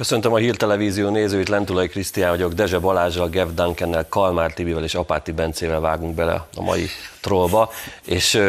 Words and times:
Köszöntöm 0.00 0.32
a 0.32 0.36
Hírtelevízió 0.36 1.08
nézőit, 1.08 1.48
Lentulai 1.48 1.88
Krisztián 1.88 2.30
vagyok, 2.30 2.52
Dezse 2.52 2.78
Balázsral, 2.78 3.28
Gev 3.28 3.48
Duncannel, 3.48 4.08
Kalmár 4.08 4.52
Tibivel 4.52 4.82
és 4.82 4.94
Apáti 4.94 5.32
Bencével 5.32 5.80
vágunk 5.80 6.14
bele 6.14 6.46
a 6.56 6.62
mai 6.62 6.86
trollba. 7.20 7.70
És 8.04 8.40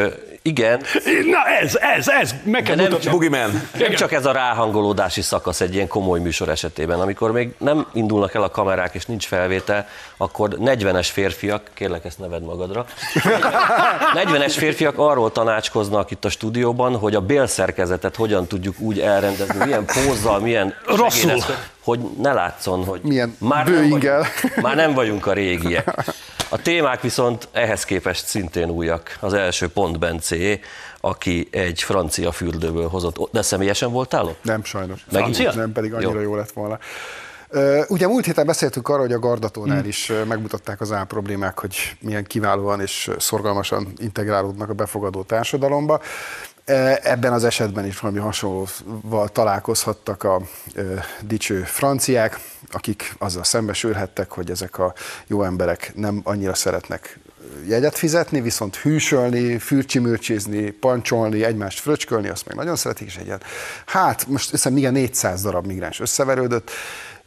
igen. 0.42 0.82
Na 1.26 1.48
ez, 1.62 1.76
ez, 1.76 2.08
ez, 2.08 2.36
meg 2.44 2.64
kell 2.64 2.76
nem 2.76 3.00
csak, 3.00 3.12
Boogeyman. 3.12 3.70
nem 3.78 3.94
csak 3.94 4.12
ez 4.12 4.26
a 4.26 4.32
ráhangolódási 4.32 5.22
szakasz 5.22 5.62
egy 5.62 5.74
ilyen 5.74 5.88
komoly 5.88 6.20
műsor 6.20 6.50
esetében, 6.50 7.00
amikor 7.00 7.32
még 7.32 7.54
nem 7.58 7.88
indulnak 7.94 8.34
el 8.34 8.44
a 8.44 8.50
kamerák 8.50 8.94
és 8.94 9.06
nincs 9.06 9.28
felvétel, 9.28 9.88
akkor 10.18 10.50
40-es 10.60 11.08
férfiak, 11.12 11.62
kérlek 11.74 12.06
ezt 12.06 12.20
neved 12.20 12.44
magadra, 12.44 12.86
40-es 14.26 14.54
férfiak 14.58 14.98
arról 14.98 15.32
tanácskoznak 15.32 16.12
itt 16.12 16.26
a 16.26 16.30
stúdióban, 16.30 16.98
hogy 16.98 17.16
a 17.16 17.22
bélszerkezetet 17.22 18.16
hogyan 18.16 18.48
tudjuk 18.48 18.80
úgy 18.80 19.00
elrendezni, 19.00 19.66
milyen 19.66 19.86
pózzal, 19.86 20.40
milyen 20.40 20.76
Rosszul. 20.86 21.44
Hogy 21.84 22.00
ne 22.18 22.34
látszon, 22.34 22.84
hogy 22.84 23.02
Milyen 23.04 23.36
már 23.40 23.68
nem, 23.68 23.90
vagyunk, 23.90 24.26
már 24.62 24.76
nem 24.76 24.94
vagyunk 24.94 25.26
a 25.26 25.34
régiek. 25.34 26.14
A 26.50 26.62
témák 26.62 27.02
viszont 27.02 27.48
ehhez 27.52 27.86
képest 27.86 28.26
szintén 28.26 28.70
újak. 28.70 29.18
Az 29.20 29.34
első 29.34 29.68
pont 29.68 30.00
Bencé, 30.00 30.60
aki 31.02 31.48
egy 31.52 31.82
francia 31.82 32.32
fürdőből 32.32 32.88
hozott. 32.88 33.30
De 33.32 33.42
személyesen 33.42 33.92
voltál 33.92 34.26
ott? 34.26 34.44
Nem, 34.44 34.64
sajnos. 34.64 35.06
Megint? 35.12 35.56
Nem, 35.56 35.72
pedig 35.72 35.94
annyira 35.94 36.14
Jó. 36.14 36.22
jó. 36.22 36.36
lett 36.36 36.52
volna. 36.52 36.80
Ugye 37.88 38.08
múlt 38.08 38.26
héten 38.26 38.46
beszéltünk 38.46 38.90
arról, 38.90 39.02
hogy 39.02 39.14
a 39.14 39.20
Gardatónál 39.20 39.86
is 39.86 40.10
ö, 40.10 40.24
megmutatták 40.24 40.82
az 40.82 40.96
problémák, 41.08 41.60
hogy 41.60 41.96
milyen 42.00 42.24
kiválóan 42.24 42.82
és 42.82 43.10
szorgalmasan 43.18 43.94
integrálódnak 43.98 44.70
a 44.70 44.74
befogadó 44.74 45.24
társadalomba. 45.24 46.02
E, 46.66 47.00
Ebben 47.04 47.34
az 47.34 47.44
esetben 47.44 47.86
is 47.86 48.00
valami 48.00 48.20
hasonlóval 48.20 49.30
találkozhattak 49.30 50.24
a 50.24 50.42
ö, 50.74 50.94
dicső 51.22 51.64
franciák, 51.64 52.40
akik 52.72 53.16
azzal 53.18 53.44
szembesülhettek, 53.44 54.32
hogy 54.32 54.50
ezek 54.52 54.78
a 54.80 54.94
jó 55.28 55.44
emberek 55.44 55.92
nem 55.96 56.22
annyira 56.24 56.54
szeretnek 56.54 57.20
jegyet 57.68 57.98
fizetni, 57.98 58.42
viszont 58.42 58.76
hűsölni, 58.76 59.58
fürcsimürcsézni, 59.58 60.70
pancsolni, 60.70 61.44
egymást 61.44 61.80
fröcskölni, 61.80 62.30
azt 62.30 62.46
meg 62.46 62.56
nagyon 62.56 62.76
szeretik, 62.76 63.08
és 63.08 63.16
egyen. 63.16 63.42
Hát, 63.86 64.28
most 64.28 64.54
össze 64.54 64.70
igen 64.70 64.94
400 64.94 65.42
darab 65.42 65.66
migráns 65.66 66.00
összeverődött, 66.00 66.72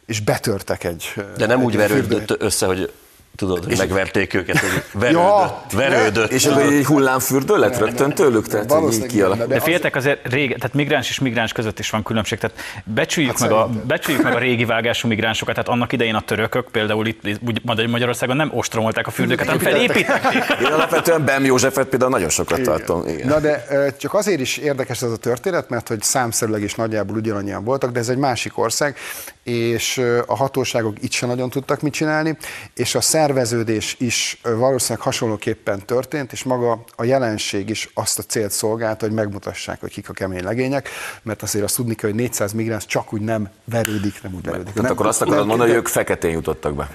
és 0.05 0.19
betörtek 0.19 0.83
egy 0.83 1.13
De 1.37 1.45
nem 1.45 1.59
egy 1.59 1.65
úgy 1.65 1.75
verődött 1.75 2.41
össze, 2.41 2.65
hogy 2.65 2.91
tudod, 3.35 3.65
hogy 3.65 3.77
megverték 3.77 4.33
őket, 4.33 4.59
hogy 4.59 4.83
verődött, 4.93 5.21
Ja, 5.21 5.63
verődött. 5.73 6.31
És 6.31 6.45
akkor 6.45 6.61
egy 6.61 6.85
hullámfürdő 6.85 7.57
lett 7.57 7.77
rögtön 7.77 8.13
tőlük? 8.13 8.47
Tehát 8.47 8.65
így 8.65 8.71
Valószínűleg 8.71 9.09
kialak. 9.09 9.37
nem, 9.37 9.47
De 9.47 9.59
féltek 9.59 9.95
azért 9.95 10.27
régen, 10.27 10.57
tehát 10.57 10.73
migráns 10.75 11.09
és 11.09 11.19
migráns 11.19 11.51
között 11.51 11.79
is 11.79 11.89
van 11.89 12.03
különbség. 12.03 12.39
Tehát 12.39 12.57
becsüljük, 12.83 13.31
Hát 13.39 13.49
meg, 13.49 13.51
a, 13.51 13.69
becsüljük 13.87 14.23
meg 14.23 14.33
a 14.33 14.39
régi 14.39 14.65
vágású 14.65 15.07
migránsokat. 15.07 15.53
Tehát 15.53 15.69
annak 15.69 15.91
idején 15.91 16.15
a 16.15 16.21
törökök 16.21 16.67
például 16.71 17.07
itt 17.07 17.41
Magyarországon 17.65 18.35
nem 18.35 18.51
ostromolták 18.53 19.07
a 19.07 19.11
fürdőket, 19.11 19.45
hanem 19.45 19.61
felépítették. 19.61 20.43
Én 20.61 20.71
alapvetően 20.71 21.25
Bem 21.25 21.45
Józsefet 21.45 21.87
például 21.87 22.11
nagyon 22.11 22.29
sokat 22.29 22.61
tartom. 22.61 23.07
Igen. 23.07 23.27
Na 23.27 23.39
de 23.39 23.65
csak 23.99 24.13
azért 24.13 24.39
is 24.39 24.57
érdekes 24.57 25.01
ez 25.01 25.11
a 25.11 25.17
történet, 25.17 25.69
mert 25.69 25.87
hogy 25.87 26.01
számszerűleg 26.01 26.61
is 26.61 26.75
nagyjából 26.75 27.15
ugyanannyian 27.17 27.63
voltak, 27.63 27.91
de 27.91 27.99
ez 27.99 28.09
egy 28.09 28.17
másik 28.17 28.57
ország, 28.57 28.97
és 29.43 30.01
a 30.25 30.35
hatóságok 30.35 31.03
itt 31.03 31.11
sem 31.11 31.29
nagyon 31.29 31.49
tudtak 31.49 31.81
mit 31.81 31.93
csinálni, 31.93 32.37
és 32.75 32.95
a 32.95 33.01
szerveződés 33.25 33.95
is 33.99 34.39
valószínűleg 34.43 35.03
hasonlóképpen 35.03 35.85
történt, 35.85 36.31
és 36.31 36.43
maga 36.43 36.83
a 36.95 37.03
jelenség 37.03 37.69
is 37.69 37.89
azt 37.93 38.19
a 38.19 38.21
célt 38.21 38.51
szolgálta, 38.51 39.05
hogy 39.05 39.15
megmutassák, 39.15 39.79
hogy 39.79 39.91
kik 39.91 40.09
a 40.09 40.13
kemény 40.13 40.43
legények, 40.43 40.89
mert 41.21 41.41
azért 41.41 41.63
azt 41.63 41.75
tudni 41.75 41.95
kell, 41.95 42.09
hogy 42.09 42.19
400 42.19 42.51
migráns 42.51 42.85
csak 42.85 43.13
úgy 43.13 43.21
nem 43.21 43.49
verődik, 43.63 44.23
nem 44.23 44.33
úgy 44.33 44.45
verődik. 44.45 44.73
Tehát 44.73 44.91
akkor 44.91 45.05
azt 45.05 45.21
akarod 45.21 45.47
mondani, 45.47 45.69
hogy 45.69 45.79
ők 45.79 45.87
feketén 45.87 46.31
jutottak 46.31 46.75
be. 46.75 46.89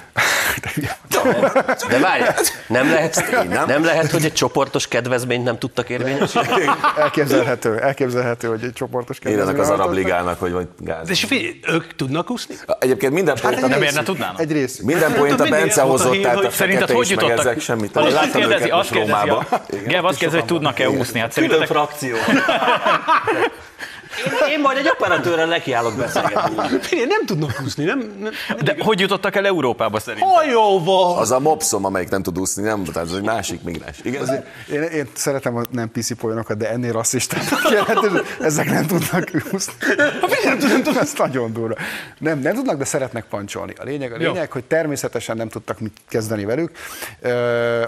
De 1.88 1.98
várj, 1.98 2.22
nem 2.68 2.90
lehet, 2.90 3.24
nem? 3.48 3.66
nem 3.66 3.84
lehet, 3.84 4.10
hogy 4.10 4.24
egy 4.24 4.32
csoportos 4.32 4.88
kedvezményt 4.88 5.44
nem 5.44 5.58
tudtak 5.58 5.88
érvényesíteni? 5.88 6.64
Elképzelhető, 6.96 7.78
elképzelhető, 7.78 8.48
hogy 8.48 8.62
egy 8.64 8.72
csoportos 8.72 9.18
Én 9.18 9.40
ennek 9.40 9.58
az 9.58 9.70
arab 9.70 9.92
ligának, 9.92 10.38
hogy 10.38 10.52
vagy 10.52 10.68
gáz. 10.78 11.10
És 11.10 11.24
figyelj, 11.24 11.60
ők 11.68 11.94
tudnak 11.96 12.30
úszni? 12.30 12.54
Egyébként 12.78 13.12
minden 13.12 13.36
Hát 13.42 13.52
egy 13.52 13.68
Nem 13.68 13.82
érne 13.82 14.02
tudnának? 14.02 14.40
Egy 14.40 14.52
rész. 14.52 14.78
minden 14.78 15.14
point 15.14 15.40
a 15.40 15.42
mindig 15.42 15.60
Bence 15.60 15.82
a 15.82 15.84
hozott, 15.84 16.19
hír, 16.20 16.28
tehát 16.28 16.36
hogy 16.44 16.46
a 16.46 16.56
Szerinted 16.56 16.90
hogy 16.90 17.08
jutottak? 17.10 17.38
ezek 17.38 17.60
semmit. 17.60 17.96
Azt 17.96 18.12
Láttam 18.12 18.40
kérdezi, 18.40 18.68
azt 18.68 18.90
kérdezi, 18.90 19.12
Rómába. 19.12 19.46
Gev 19.86 20.04
azt 20.04 20.18
kérdezi, 20.18 20.38
hogy 20.38 20.48
tudnak-e 20.48 20.90
úszni. 20.90 21.20
Hát 21.20 21.32
szerintetek, 21.32 21.66
frakció. 21.66 22.16
Én, 24.18 24.50
én 24.50 24.60
majd 24.60 24.76
egy 24.76 24.88
operatőrrel 24.88 25.46
nekiállok 25.46 25.94
beszélgetni. 25.96 26.78
Figyelj, 26.80 27.06
nem 27.08 27.26
tudnak 27.26 27.60
úszni, 27.64 27.84
nem? 27.84 27.98
nem 28.20 28.32
de 28.64 28.76
hogy 28.78 29.00
jutottak 29.00 29.36
el 29.36 29.46
Európába 29.46 30.00
szerintem? 30.00 30.28
hajóval! 30.28 31.18
Az 31.18 31.30
a 31.30 31.40
mopszom, 31.40 31.84
amelyik 31.84 32.08
nem 32.08 32.22
tud 32.22 32.38
úszni, 32.38 32.62
nem, 32.62 32.84
tehát 32.84 33.08
ez 33.08 33.14
egy 33.14 33.22
másik 33.22 33.62
migráns. 33.62 33.98
Igaz? 34.02 34.30
Én, 34.72 34.82
én 34.82 35.08
szeretem 35.14 35.56
a 35.56 35.62
nem 35.70 35.90
PC 35.90 36.18
folyonokat, 36.18 36.56
de 36.56 36.70
ennél 36.70 36.92
rasszistábbak 36.92 37.70
jelentős, 37.72 38.20
ezek 38.40 38.70
nem 38.70 38.86
tudnak 38.86 39.30
úszni. 39.52 39.72
nem 40.44 40.58
tudom, 40.58 40.96
Ez 40.98 41.12
nagyon 41.16 41.52
durva. 41.52 41.74
Nem, 42.18 42.38
nem 42.38 42.54
tudnak, 42.54 42.78
de 42.78 42.84
szeretnek 42.84 43.24
pancsolni. 43.24 43.72
A 43.78 43.84
lényeg, 43.84 44.12
a 44.12 44.20
Jó. 44.20 44.32
lényeg, 44.32 44.52
hogy 44.52 44.64
természetesen 44.64 45.36
nem 45.36 45.48
tudtak 45.48 45.80
mit 45.80 45.96
kezdeni 46.08 46.44
velük 46.44 46.70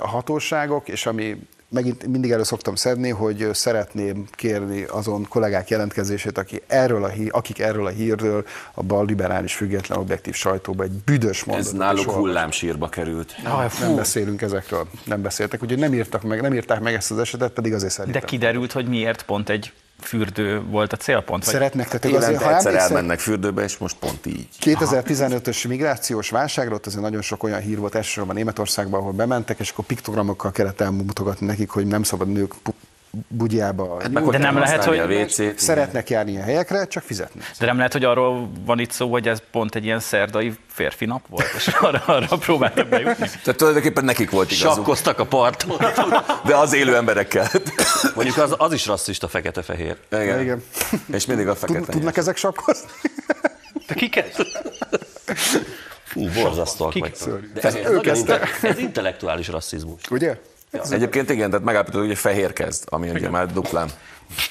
a 0.02 0.08
hatóságok, 0.08 0.88
és 0.88 1.06
ami 1.06 1.36
megint 1.72 2.06
mindig 2.06 2.30
elő 2.30 2.42
szoktam 2.42 2.74
szedni, 2.74 3.08
hogy 3.10 3.48
szeretném 3.52 4.26
kérni 4.30 4.82
azon 4.82 5.26
kollégák 5.28 5.68
jelentkezését, 5.68 6.38
aki 6.38 6.62
erről 6.66 7.04
a 7.04 7.08
hír, 7.08 7.28
akik 7.32 7.58
erről 7.58 7.86
a 7.86 7.90
hírről 7.90 8.44
a 8.74 8.82
bal 8.82 9.04
liberális 9.06 9.54
független 9.54 9.98
objektív 9.98 10.34
sajtóba 10.34 10.82
egy 10.82 10.90
büdös 10.90 11.44
mondatot 11.44 11.72
Ez 11.72 11.78
náluk 11.78 11.98
olvas- 11.98 12.14
hullámsírba 12.14 12.88
került. 12.88 13.34
Nem 13.42 13.68
fú. 13.68 13.94
beszélünk 13.94 14.42
ezekről, 14.42 14.86
nem 15.04 15.22
beszéltek, 15.22 15.62
úgyhogy 15.62 15.78
nem 15.78 15.94
írtak 15.94 16.22
meg, 16.22 16.40
nem 16.40 16.54
írták 16.54 16.80
meg 16.80 16.94
ezt 16.94 17.10
az 17.10 17.18
esetet, 17.18 17.52
pedig 17.52 17.72
azért 17.72 17.90
De 17.90 17.96
szerintem. 17.96 18.22
kiderült, 18.24 18.72
hogy 18.72 18.86
miért 18.88 19.22
pont 19.22 19.48
egy 19.48 19.72
fürdő 20.04 20.62
volt 20.62 20.92
a 20.92 20.96
célpont? 20.96 21.44
Vagy 21.44 21.54
Szeretnek, 21.54 21.86
tehát 21.86 22.04
ők 22.04 22.14
azért, 22.14 22.42
ha 22.42 22.54
egyszer 22.54 22.74
elmennek 22.74 23.18
fürdőbe, 23.18 23.62
és 23.62 23.78
most 23.78 23.96
pont 23.96 24.26
így. 24.26 24.48
2015-ös 24.60 25.68
migrációs 25.68 26.30
válságra, 26.30 26.74
ott 26.74 26.86
azért 26.86 27.02
nagyon 27.02 27.22
sok 27.22 27.42
olyan 27.42 27.60
hír 27.60 27.78
volt, 27.78 27.94
elsősorban 27.94 28.34
Németországban, 28.34 29.00
ahol 29.00 29.12
bementek, 29.12 29.58
és 29.58 29.70
akkor 29.70 29.84
piktogramokkal 29.84 30.50
kellett 30.50 30.80
elmutogatni 30.80 31.46
nekik, 31.46 31.70
hogy 31.70 31.86
nem 31.86 32.02
szabad 32.02 32.28
nők 32.28 32.54
bugyjába. 33.28 34.00
Hát 34.02 34.10
meg 34.10 34.22
hogy 34.24 34.38
nem 34.38 34.58
lehet, 34.58 34.84
hogy- 34.84 34.98
a 34.98 35.06
WC-t. 35.06 35.58
Szeretnek 35.58 36.10
járni 36.10 36.30
ilyen 36.30 36.42
helyekre, 36.44 36.86
csak 36.86 37.02
fizetni. 37.02 37.40
De 37.58 37.66
nem 37.66 37.76
lehet, 37.76 37.92
hogy 37.92 38.04
arról 38.04 38.50
van 38.64 38.78
itt 38.78 38.90
szó, 38.90 39.10
hogy 39.10 39.28
ez 39.28 39.42
pont 39.50 39.74
egy 39.74 39.84
ilyen 39.84 40.00
szerdai 40.00 40.54
férfi 40.66 41.04
nap 41.04 41.28
volt, 41.28 41.52
és 41.56 41.66
arra, 41.66 42.02
arra 42.06 42.36
próbáltak 42.36 42.88
bejutni. 42.88 43.26
Tehát 43.44 43.56
tulajdonképpen 43.56 44.04
nekik 44.04 44.30
volt 44.30 44.50
igazuk. 44.50 44.74
Sakkoztak 44.74 45.18
a 45.18 45.26
parton. 45.26 45.76
De 46.46 46.56
az 46.56 46.72
élő 46.72 46.96
emberekkel. 46.96 47.50
Mondjuk 48.14 48.36
az, 48.36 48.54
az 48.58 48.72
is 48.72 48.86
rasszista 48.86 49.28
fekete-fehér. 49.28 49.96
Igen. 50.10 50.40
Igen. 50.40 50.62
És 51.12 51.26
mindig 51.26 51.48
a 51.48 51.54
fekete. 51.54 51.92
tudnak 51.92 52.16
ezek 52.16 52.36
sapkozni? 52.36 52.88
Te 53.86 53.94
ki 54.00 54.08
kezd? 54.08 54.46
Fú, 56.04 56.28
borzasztóak. 56.28 56.92
De 57.54 57.60
ez, 57.60 57.74
ez 58.62 58.78
intellektuális 58.78 59.48
rasszizmus. 59.48 60.00
Ugye? 60.10 60.36
Egyébként 60.90 61.30
igen, 61.30 61.50
tehát 61.50 61.64
megállapítottuk, 61.64 62.06
hogy 62.06 62.18
fehér 62.18 62.52
kezd, 62.52 62.84
ami 62.88 63.10
ugye 63.10 63.28
már 63.28 63.52
duplán. 63.52 63.88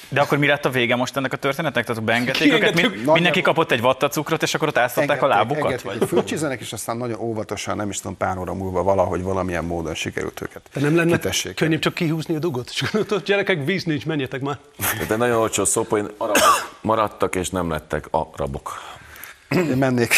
De 0.09 0.21
akkor 0.21 0.37
mi 0.37 0.47
lett 0.47 0.65
a 0.65 0.69
vége 0.69 0.95
most 0.95 1.17
ennek 1.17 1.33
a 1.33 1.37
történetnek? 1.37 1.85
Tehát 1.85 2.03
beengedték 2.03 2.53
őket, 2.53 2.81
mind, 2.81 3.05
mindenki 3.05 3.41
kapott 3.41 3.71
egy 3.71 3.81
vattacukrot, 3.81 4.43
és 4.43 4.53
akkor 4.53 4.67
ott 4.67 4.77
áztatták 4.77 5.21
a 5.21 5.27
lábukat? 5.27 5.63
engedték, 5.63 5.99
Vagy? 5.99 6.07
fölcsizenek, 6.07 6.59
és 6.59 6.73
aztán 6.73 6.97
nagyon 6.97 7.19
óvatosan, 7.19 7.75
nem 7.75 7.89
is 7.89 7.97
tudom, 7.97 8.17
pár 8.17 8.37
óra 8.37 8.53
múlva 8.53 8.83
valahogy 8.83 9.21
valamilyen 9.21 9.65
módon 9.65 9.95
sikerült 9.95 10.41
őket. 10.41 10.61
De 10.73 10.81
nem 10.81 10.95
lenne 10.95 11.11
kitessék. 11.11 11.55
könnyebb 11.55 11.79
csak 11.79 11.93
kihúzni 11.93 12.35
a 12.35 12.39
dugot? 12.39 12.69
És 12.73 12.81
akkor 12.81 13.05
ott 13.09 13.25
gyerekek, 13.25 13.65
víz 13.65 13.83
nincs, 13.83 14.05
menjetek 14.05 14.41
már. 14.41 14.57
Egy 15.09 15.17
nagyon 15.17 15.37
olcsó 15.37 15.63
arabok 16.17 16.77
maradtak, 16.81 17.35
és 17.35 17.49
nem 17.49 17.69
lettek 17.69 18.07
arabok. 18.11 18.79
Én 19.55 19.77
mennék. 19.77 20.13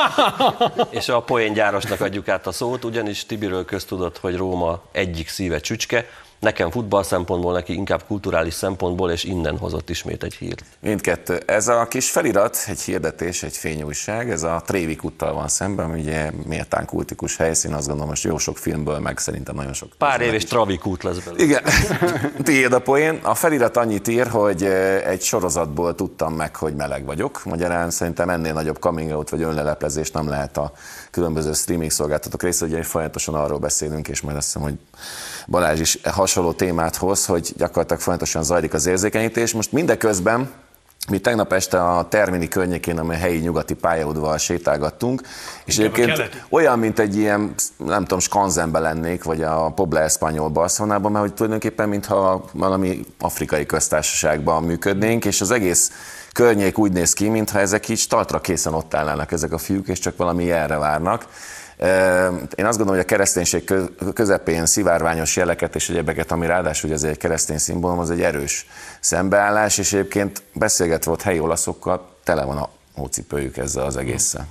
És 0.90 1.08
a 1.08 1.20
poéngyárosnak 1.20 2.00
adjuk 2.00 2.28
át 2.28 2.46
a 2.46 2.52
szót, 2.52 2.84
ugyanis 2.84 3.26
Tibiről 3.26 3.64
köztudott, 3.64 4.18
hogy 4.18 4.36
Róma 4.36 4.82
egyik 4.92 5.28
szíve 5.28 5.60
csücske, 5.60 6.06
Nekem 6.38 6.70
futball 6.70 7.02
szempontból, 7.02 7.52
neki 7.52 7.72
inkább 7.72 8.02
kulturális 8.06 8.54
szempontból, 8.54 9.10
és 9.10 9.24
innen 9.24 9.58
hozott 9.58 9.90
ismét 9.90 10.22
egy 10.22 10.34
hírt. 10.34 10.64
Mindkettő. 10.80 11.42
Ez 11.46 11.68
a 11.68 11.86
kis 11.88 12.10
felirat, 12.10 12.58
egy 12.66 12.80
hirdetés, 12.80 13.42
egy 13.42 13.56
fényújság, 13.56 14.30
ez 14.30 14.42
a 14.42 14.62
Trévik 14.66 15.04
úttal 15.04 15.32
van 15.32 15.48
szemben, 15.48 15.90
ugye 15.90 16.30
méltán 16.46 16.86
kultikus 16.86 17.36
helyszín, 17.36 17.72
azt 17.72 17.86
gondolom, 17.86 18.10
most 18.10 18.24
jó 18.24 18.38
sok 18.38 18.58
filmből, 18.58 18.98
meg 18.98 19.18
szerintem 19.18 19.54
nagyon 19.54 19.72
sok. 19.72 19.92
Pár 19.98 20.20
év 20.20 20.34
és 20.34 20.44
Travik 20.44 20.86
út 20.86 21.02
lesz 21.02 21.18
belőle. 21.18 21.42
Igen, 21.42 21.62
tiéd 22.42 22.72
a 22.72 22.80
poén. 22.80 23.18
A 23.22 23.34
felirat 23.34 23.76
annyit 23.76 24.08
ír, 24.08 24.26
hogy 24.26 24.64
eh, 24.64 25.06
egy 25.06 25.22
sorozatból 25.22 25.94
tudtam 25.94 26.34
meg, 26.34 26.56
hogy 26.56 26.74
meleg 26.74 27.04
vagyok. 27.04 27.44
Magyarán 27.44 27.90
szerintem 27.90 28.30
ennél 28.30 28.52
nagyobb 28.52 28.78
coming 28.78 29.10
out 29.10 29.28
vagy 29.28 29.42
önleleplezés 29.42 30.10
nem 30.10 30.28
lehet 30.28 30.56
a 30.56 30.72
különböző 31.18 31.52
streaming 31.52 31.90
szolgáltatók 31.90 32.42
része, 32.42 32.64
ugye 32.64 32.82
folyamatosan 32.82 33.34
arról 33.34 33.58
beszélünk, 33.58 34.08
és 34.08 34.20
majd 34.20 34.36
azt 34.36 34.46
hiszem, 34.46 34.62
hogy 34.62 34.74
Balázs 35.46 35.80
is 35.80 35.98
hasonló 36.04 36.52
témát 36.52 36.96
hoz, 36.96 37.26
hogy 37.26 37.52
gyakorlatilag 37.56 38.00
folyamatosan 38.02 38.42
zajlik 38.42 38.74
az 38.74 38.86
érzékenyítés. 38.86 39.52
Most 39.52 39.72
mindeközben 39.72 40.50
mi 41.10 41.18
tegnap 41.18 41.52
este 41.52 41.82
a 41.82 42.08
Termini 42.08 42.48
környékén, 42.48 42.98
amely 42.98 43.18
helyi 43.18 43.38
nyugati 43.38 43.74
pályaudval 43.74 44.38
sétálgattunk, 44.38 45.22
és 45.64 45.78
Igen, 45.78 45.92
egyébként 45.92 46.44
olyan, 46.48 46.78
mint 46.78 46.98
egy 46.98 47.16
ilyen, 47.16 47.54
nem 47.76 48.02
tudom, 48.02 48.18
Skanzenben 48.18 48.82
lennék, 48.82 49.24
vagy 49.24 49.42
a 49.42 49.72
Pobla 49.74 50.00
Espanyol 50.00 50.48
Barcelonában, 50.48 51.12
mert 51.12 51.24
hogy 51.24 51.34
tulajdonképpen 51.34 51.88
mintha 51.88 52.44
valami 52.52 53.04
afrikai 53.20 53.66
köztársaságban 53.66 54.62
működnénk, 54.62 55.24
és 55.24 55.40
az 55.40 55.50
egész 55.50 55.90
környék 56.38 56.78
úgy 56.78 56.92
néz 56.92 57.12
ki, 57.12 57.28
mintha 57.28 57.58
ezek 57.58 57.88
így 57.88 57.98
startra 57.98 58.40
készen 58.40 58.74
ott 58.74 58.94
állnának 58.94 59.32
ezek 59.32 59.52
a 59.52 59.58
fiúk, 59.58 59.88
és 59.88 59.98
csak 59.98 60.16
valami 60.16 60.44
jelre 60.44 60.76
várnak. 60.76 61.26
Én 62.54 62.66
azt 62.66 62.76
gondolom, 62.76 62.88
hogy 62.88 62.98
a 62.98 63.04
kereszténység 63.04 63.64
kö- 63.64 64.12
közepén 64.14 64.66
szivárványos 64.66 65.36
jeleket 65.36 65.74
és 65.74 65.88
egyebeket, 65.88 66.30
ami 66.30 66.46
ráadásul 66.46 66.92
ez 66.92 67.02
egy 67.02 67.16
keresztény 67.16 67.58
szimbólum, 67.58 67.98
az 67.98 68.10
egy 68.10 68.22
erős 68.22 68.66
szembeállás, 69.00 69.78
és 69.78 69.92
egyébként 69.92 70.42
beszélgetve 70.52 71.10
ott 71.10 71.22
helyi 71.22 71.40
olaszokkal, 71.40 72.08
tele 72.24 72.44
van 72.44 72.56
a 72.56 72.68
hócipőjük 72.94 73.56
ezzel 73.56 73.84
az 73.84 73.96
egésszel. 73.96 74.46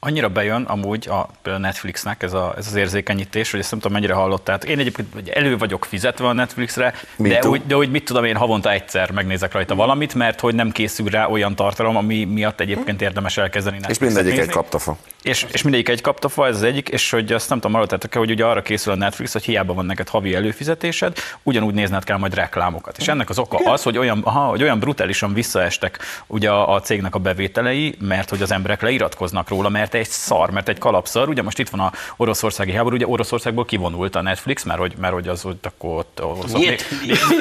Annyira 0.00 0.28
bejön 0.28 0.62
amúgy 0.62 1.08
a 1.08 1.28
Netflixnek 1.58 2.22
ez, 2.22 2.32
a, 2.32 2.54
ez 2.56 2.66
az 2.66 2.74
érzékenyítés, 2.74 3.50
hogy 3.50 3.60
ezt 3.60 3.70
nem 3.70 3.80
tudom 3.80 3.96
mennyire 3.96 4.14
hallottátok. 4.14 4.70
Én 4.70 4.78
egyébként 4.78 5.28
elő 5.28 5.58
vagyok 5.58 5.84
fizetve 5.84 6.26
a 6.26 6.32
Netflixre, 6.32 6.94
de 7.16 7.38
too. 7.38 7.50
úgy, 7.50 7.62
de 7.66 7.76
úgy 7.76 7.90
mit 7.90 8.04
tudom 8.04 8.24
én 8.24 8.36
havonta 8.36 8.72
egyszer 8.72 9.10
megnézek 9.10 9.52
rajta 9.52 9.74
valamit, 9.74 10.14
mert 10.14 10.40
hogy 10.40 10.54
nem 10.54 10.70
készül 10.70 11.08
rá 11.08 11.26
olyan 11.26 11.54
tartalom, 11.54 11.96
ami 11.96 12.24
miatt 12.24 12.60
egyébként 12.60 13.02
érdemes 13.02 13.36
elkezdeni 13.36 13.76
És 13.76 13.82
Netflixet 13.82 14.14
mindegyik 14.14 14.38
egy 14.38 14.46
nézni. 14.46 14.62
kaptafa. 14.62 14.96
És, 15.22 15.46
és 15.52 15.62
mindegyik 15.62 15.88
egy 15.88 16.00
kaptafa, 16.00 16.46
ez 16.46 16.54
az 16.54 16.62
egyik, 16.62 16.88
és 16.88 17.10
hogy 17.10 17.32
azt 17.32 17.48
nem 17.48 17.58
tudom, 17.58 17.72
hallottátok-e, 17.72 18.18
hogy 18.18 18.30
ugye 18.30 18.44
arra 18.44 18.62
készül 18.62 18.92
a 18.92 18.96
Netflix, 18.96 19.32
hogy 19.32 19.44
hiába 19.44 19.74
van 19.74 19.86
neked 19.86 20.08
havi 20.08 20.34
előfizetésed, 20.34 21.18
ugyanúgy 21.42 21.74
nézned 21.74 22.04
kell 22.04 22.16
majd 22.16 22.34
reklámokat. 22.34 22.96
És 22.98 23.08
ennek 23.08 23.28
az 23.28 23.38
oka 23.38 23.72
az, 23.72 23.82
hogy 23.82 23.98
olyan, 23.98 24.20
aha, 24.24 24.48
hogy 24.48 24.62
olyan 24.62 24.78
brutálisan 24.78 25.34
visszaestek 25.34 25.98
ugye 26.26 26.50
a, 26.50 26.74
a 26.74 26.80
cégnek 26.80 27.14
a 27.14 27.18
bevételei, 27.18 27.94
mert 28.00 28.30
hogy 28.30 28.42
az 28.42 28.52
emberek 28.52 28.82
leiratkoznak 28.82 29.48
róla, 29.48 29.68
mert 29.68 29.87
egy 29.94 30.08
szar, 30.08 30.50
mert 30.50 30.68
egy 30.68 30.78
kalapszar. 30.78 31.28
Ugye 31.28 31.42
most 31.42 31.58
itt 31.58 31.68
van 31.68 31.80
a 31.80 31.92
oroszországi 32.16 32.72
háború, 32.72 32.94
ugye 32.94 33.06
Oroszországból 33.06 33.64
kivonult 33.64 34.16
a 34.16 34.22
Netflix, 34.22 34.64
mert 34.64 34.78
hogy, 34.78 34.94
mert 34.98 35.12
hogy 35.12 35.28
az 35.28 35.44
ott 35.44 35.66
akkor 35.66 36.04
ott 36.16 36.20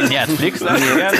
Netflix, 0.09 0.61
igen, 0.61 1.13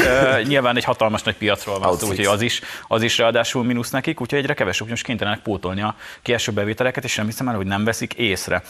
nyilván 0.48 0.78
egy 0.78 0.84
hatalmas 0.84 1.24
nagy 1.24 1.36
piacról 1.36 1.80
van 1.80 1.98
szó, 1.98 2.08
úgyhogy 2.08 2.26
az 2.26 2.42
is, 2.42 2.62
az 2.88 3.02
is 3.02 3.18
ráadásul 3.18 3.64
mínusz 3.64 3.90
nekik, 3.90 4.22
úgyhogy 4.22 4.40
egyre 4.40 4.54
kevesebb, 4.54 4.88
úgyhogy 4.88 5.04
kénytelenek 5.04 5.40
pótolni 5.40 5.82
a 5.82 5.96
kieső 6.22 6.52
bevételeket, 6.52 7.04
és 7.04 7.16
nem 7.16 7.26
hiszem 7.26 7.48
el, 7.48 7.56
hogy 7.56 7.66
nem 7.66 7.84
veszik 7.84 8.14
észre. 8.14 8.64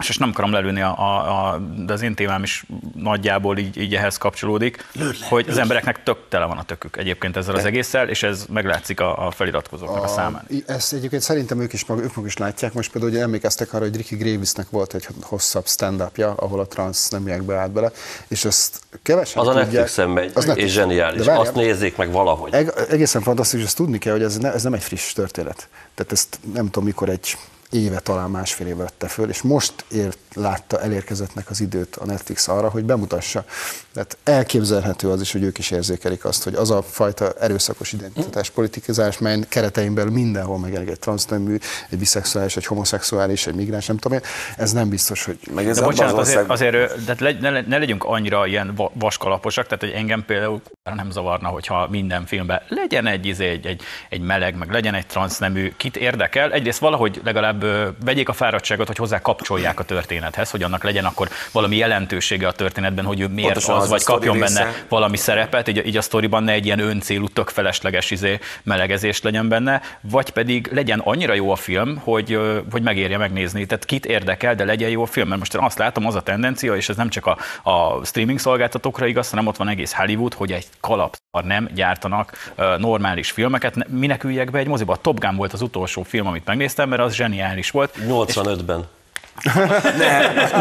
És 0.00 0.06
most 0.06 0.18
nem 0.18 0.28
akarom 0.28 0.52
lelőni, 0.52 0.80
a, 0.80 0.98
a, 0.98 1.48
a, 1.52 1.58
de 1.58 1.92
az 1.92 2.02
én 2.02 2.14
témám 2.14 2.42
is 2.42 2.64
nagyjából 2.94 3.58
így, 3.58 3.76
így 3.76 3.94
ehhez 3.94 4.16
kapcsolódik, 4.16 4.86
Lőd 4.92 5.16
le, 5.20 5.26
hogy 5.26 5.44
lőd 5.44 5.52
az 5.54 5.58
embereknek 5.60 6.02
tök 6.02 6.18
tele 6.28 6.44
van 6.44 6.58
a 6.58 6.62
tökük 6.62 6.96
egyébként 6.96 7.36
ezzel 7.36 7.54
az 7.54 7.64
egésszel, 7.64 8.08
és 8.08 8.22
ez 8.22 8.44
meglátszik 8.52 9.00
a, 9.00 9.26
a 9.26 9.30
feliratkozóknak 9.30 10.02
a, 10.02 10.04
a 10.04 10.08
számán. 10.08 10.46
Ezt 10.66 10.92
egyébként 10.92 11.22
szerintem 11.22 11.60
ők 11.60 11.72
is, 11.72 11.84
mag, 11.84 11.98
ők 11.98 12.08
maguk 12.08 12.26
is 12.26 12.36
látják. 12.36 12.72
Most 12.72 12.90
például 12.92 13.12
ugye 13.12 13.22
emlékeztek 13.22 13.72
arra, 13.72 13.84
hogy 13.84 13.96
Ricky 13.96 14.16
Gravisnek 14.16 14.70
volt 14.70 14.94
egy 14.94 15.06
hosszabb 15.22 15.66
stand-upja, 15.66 16.34
ahol 16.34 16.60
a 16.60 16.66
transz 16.66 17.08
nemiekbe 17.08 17.56
állt 17.56 17.72
bele, 17.72 17.90
és 18.28 18.44
ezt 18.44 18.80
kevesen 19.02 19.40
Az 19.42 19.46
a 19.48 19.50
tudják. 19.50 19.66
Netflixen 19.70 20.08
megy, 20.10 20.30
Az 20.34 20.42
és 20.42 20.48
Netflix. 20.48 20.72
zseniális. 20.72 21.18
De 21.18 21.24
várjál, 21.26 21.40
Azt 21.46 21.54
nézzék 21.54 21.96
meg 21.96 22.10
valahogy. 22.12 22.52
Eg- 22.54 22.78
egészen 22.90 23.22
fantasztikus, 23.22 23.64
ezt 23.66 23.76
tudni 23.76 23.98
kell, 23.98 24.12
hogy 24.12 24.22
ez, 24.22 24.38
ne, 24.38 24.52
ez 24.52 24.62
nem 24.62 24.72
egy 24.74 24.82
friss 24.82 25.12
történet. 25.12 25.68
Tehát 25.94 26.12
ezt 26.12 26.38
nem 26.54 26.64
tudom, 26.64 26.84
mikor 26.84 27.08
egy 27.08 27.36
éve, 27.72 27.98
talán 27.98 28.30
másfél 28.30 28.66
éve 28.66 28.82
vette 28.82 29.08
föl, 29.08 29.28
és 29.28 29.42
most 29.42 29.84
ért, 29.90 30.18
látta 30.34 30.80
elérkezettnek 30.80 31.50
az 31.50 31.60
időt 31.60 31.96
a 31.96 32.04
Netflix 32.04 32.48
arra, 32.48 32.68
hogy 32.68 32.84
bemutassa. 32.84 33.44
Tehát 33.92 34.16
elképzelhető 34.24 35.10
az 35.10 35.20
is, 35.20 35.32
hogy 35.32 35.42
ők 35.42 35.58
is 35.58 35.70
érzékelik 35.70 36.24
azt, 36.24 36.44
hogy 36.44 36.54
az 36.54 36.70
a 36.70 36.82
fajta 36.82 37.32
erőszakos 37.40 37.92
identitás 37.92 38.50
politikizás, 38.50 39.18
mely 39.18 39.38
keretein 39.48 39.94
belül 39.94 40.12
mindenhol 40.12 40.58
megjelenik 40.58 40.92
egy 40.92 40.98
transznemű, 40.98 41.58
egy 41.90 41.98
biszexuális, 41.98 42.56
egy 42.56 42.66
homoszexuális, 42.66 43.46
egy 43.46 43.54
migráns, 43.54 43.86
nem 43.86 43.96
tudom 43.96 44.18
én, 44.18 44.24
ez 44.56 44.72
nem 44.72 44.88
biztos, 44.88 45.24
hogy 45.24 45.38
Meg 45.54 45.68
ez 45.68 45.78
De 45.78 45.84
bocsánat, 45.84 46.18
az 46.18 46.28
azért, 46.28 46.50
azért 46.50 47.04
de 47.04 47.16
le, 47.18 47.50
ne, 47.50 47.60
ne 47.60 47.78
legyünk 47.78 48.04
annyira 48.04 48.46
ilyen 48.46 48.74
va- 48.74 48.92
vaskalaposak, 48.94 49.64
tehát 49.64 49.80
hogy 49.80 49.92
engem 49.92 50.24
például 50.24 50.62
nem 50.94 51.10
zavarna, 51.10 51.48
hogyha 51.48 51.88
minden 51.90 52.26
filmben 52.26 52.62
legyen 52.68 53.06
egy, 53.06 53.26
izé, 53.26 53.48
egy, 53.48 53.66
egy, 53.66 53.82
egy 54.08 54.20
meleg, 54.20 54.56
meg 54.56 54.70
legyen 54.70 54.94
egy 54.94 55.06
transznemű, 55.06 55.72
kit 55.76 55.96
érdekel. 55.96 56.52
Egyrészt 56.52 56.78
valahogy 56.78 57.20
legalább 57.24 57.61
ö, 57.62 57.88
vegyék 58.04 58.28
a 58.28 58.32
fáradtságot, 58.32 58.86
hogy 58.86 58.96
hozzá 58.96 59.20
kapcsolják 59.20 59.80
a 59.80 59.84
történethez, 59.84 60.50
hogy 60.50 60.62
annak 60.62 60.84
legyen 60.84 61.04
akkor 61.04 61.28
valami 61.52 61.76
jelentősége 61.76 62.46
a 62.46 62.52
történetben, 62.52 63.04
hogy 63.04 63.20
ő 63.20 63.26
miért 63.28 63.52
Pontosan 63.52 63.76
az, 63.76 63.82
az 63.82 63.88
vagy 63.88 64.04
kapjon 64.04 64.38
benne 64.38 64.64
része. 64.64 64.84
valami 64.88 65.16
szerepet, 65.16 65.68
így, 65.68 65.86
így 65.86 65.96
a 65.96 66.02
sztoriban 66.02 66.42
ne 66.44 66.52
egy 66.52 66.64
ilyen 66.66 66.78
öncélú, 66.78 67.28
tök 67.28 67.48
felesleges 67.48 68.10
izé, 68.10 68.38
melegezés 68.62 69.22
legyen 69.22 69.48
benne, 69.48 69.80
vagy 70.00 70.30
pedig 70.30 70.68
legyen 70.72 70.98
annyira 70.98 71.34
jó 71.34 71.50
a 71.50 71.56
film, 71.56 71.96
hogy, 72.04 72.38
hogy 72.70 72.82
megérje 72.82 73.16
megnézni. 73.18 73.66
Tehát 73.66 73.84
kit 73.84 74.06
érdekel, 74.06 74.54
de 74.54 74.64
legyen 74.64 74.90
jó 74.90 75.02
a 75.02 75.06
film. 75.06 75.28
Mert 75.28 75.38
most 75.38 75.54
azt 75.54 75.78
látom, 75.78 76.06
az 76.06 76.14
a 76.14 76.20
tendencia, 76.22 76.76
és 76.76 76.88
ez 76.88 76.96
nem 76.96 77.08
csak 77.08 77.26
a, 77.26 77.36
a 77.70 78.04
streaming 78.04 78.38
szolgáltatókra 78.38 79.06
igaz, 79.06 79.30
hanem 79.30 79.46
ott 79.46 79.56
van 79.56 79.68
egész 79.68 79.92
Hollywood, 79.92 80.34
hogy 80.34 80.52
egy 80.52 80.66
kalapszar 80.80 81.44
nem 81.44 81.68
gyártanak 81.74 82.52
normális 82.78 83.30
filmeket. 83.30 83.74
Ne- 83.74 83.84
Minek 83.88 84.24
üljek 84.24 84.50
be 84.50 84.58
egy 84.58 84.66
moziba? 84.66 84.92
A 84.92 84.96
Top 84.96 85.18
Gun 85.20 85.36
volt 85.36 85.52
az 85.52 85.62
utolsó 85.62 86.02
film, 86.02 86.26
amit 86.26 86.44
megnéztem, 86.44 86.88
mert 86.88 87.02
az 87.02 87.14
zseniális 87.14 87.51
volt. 87.70 87.94
85-ben. 88.08 88.84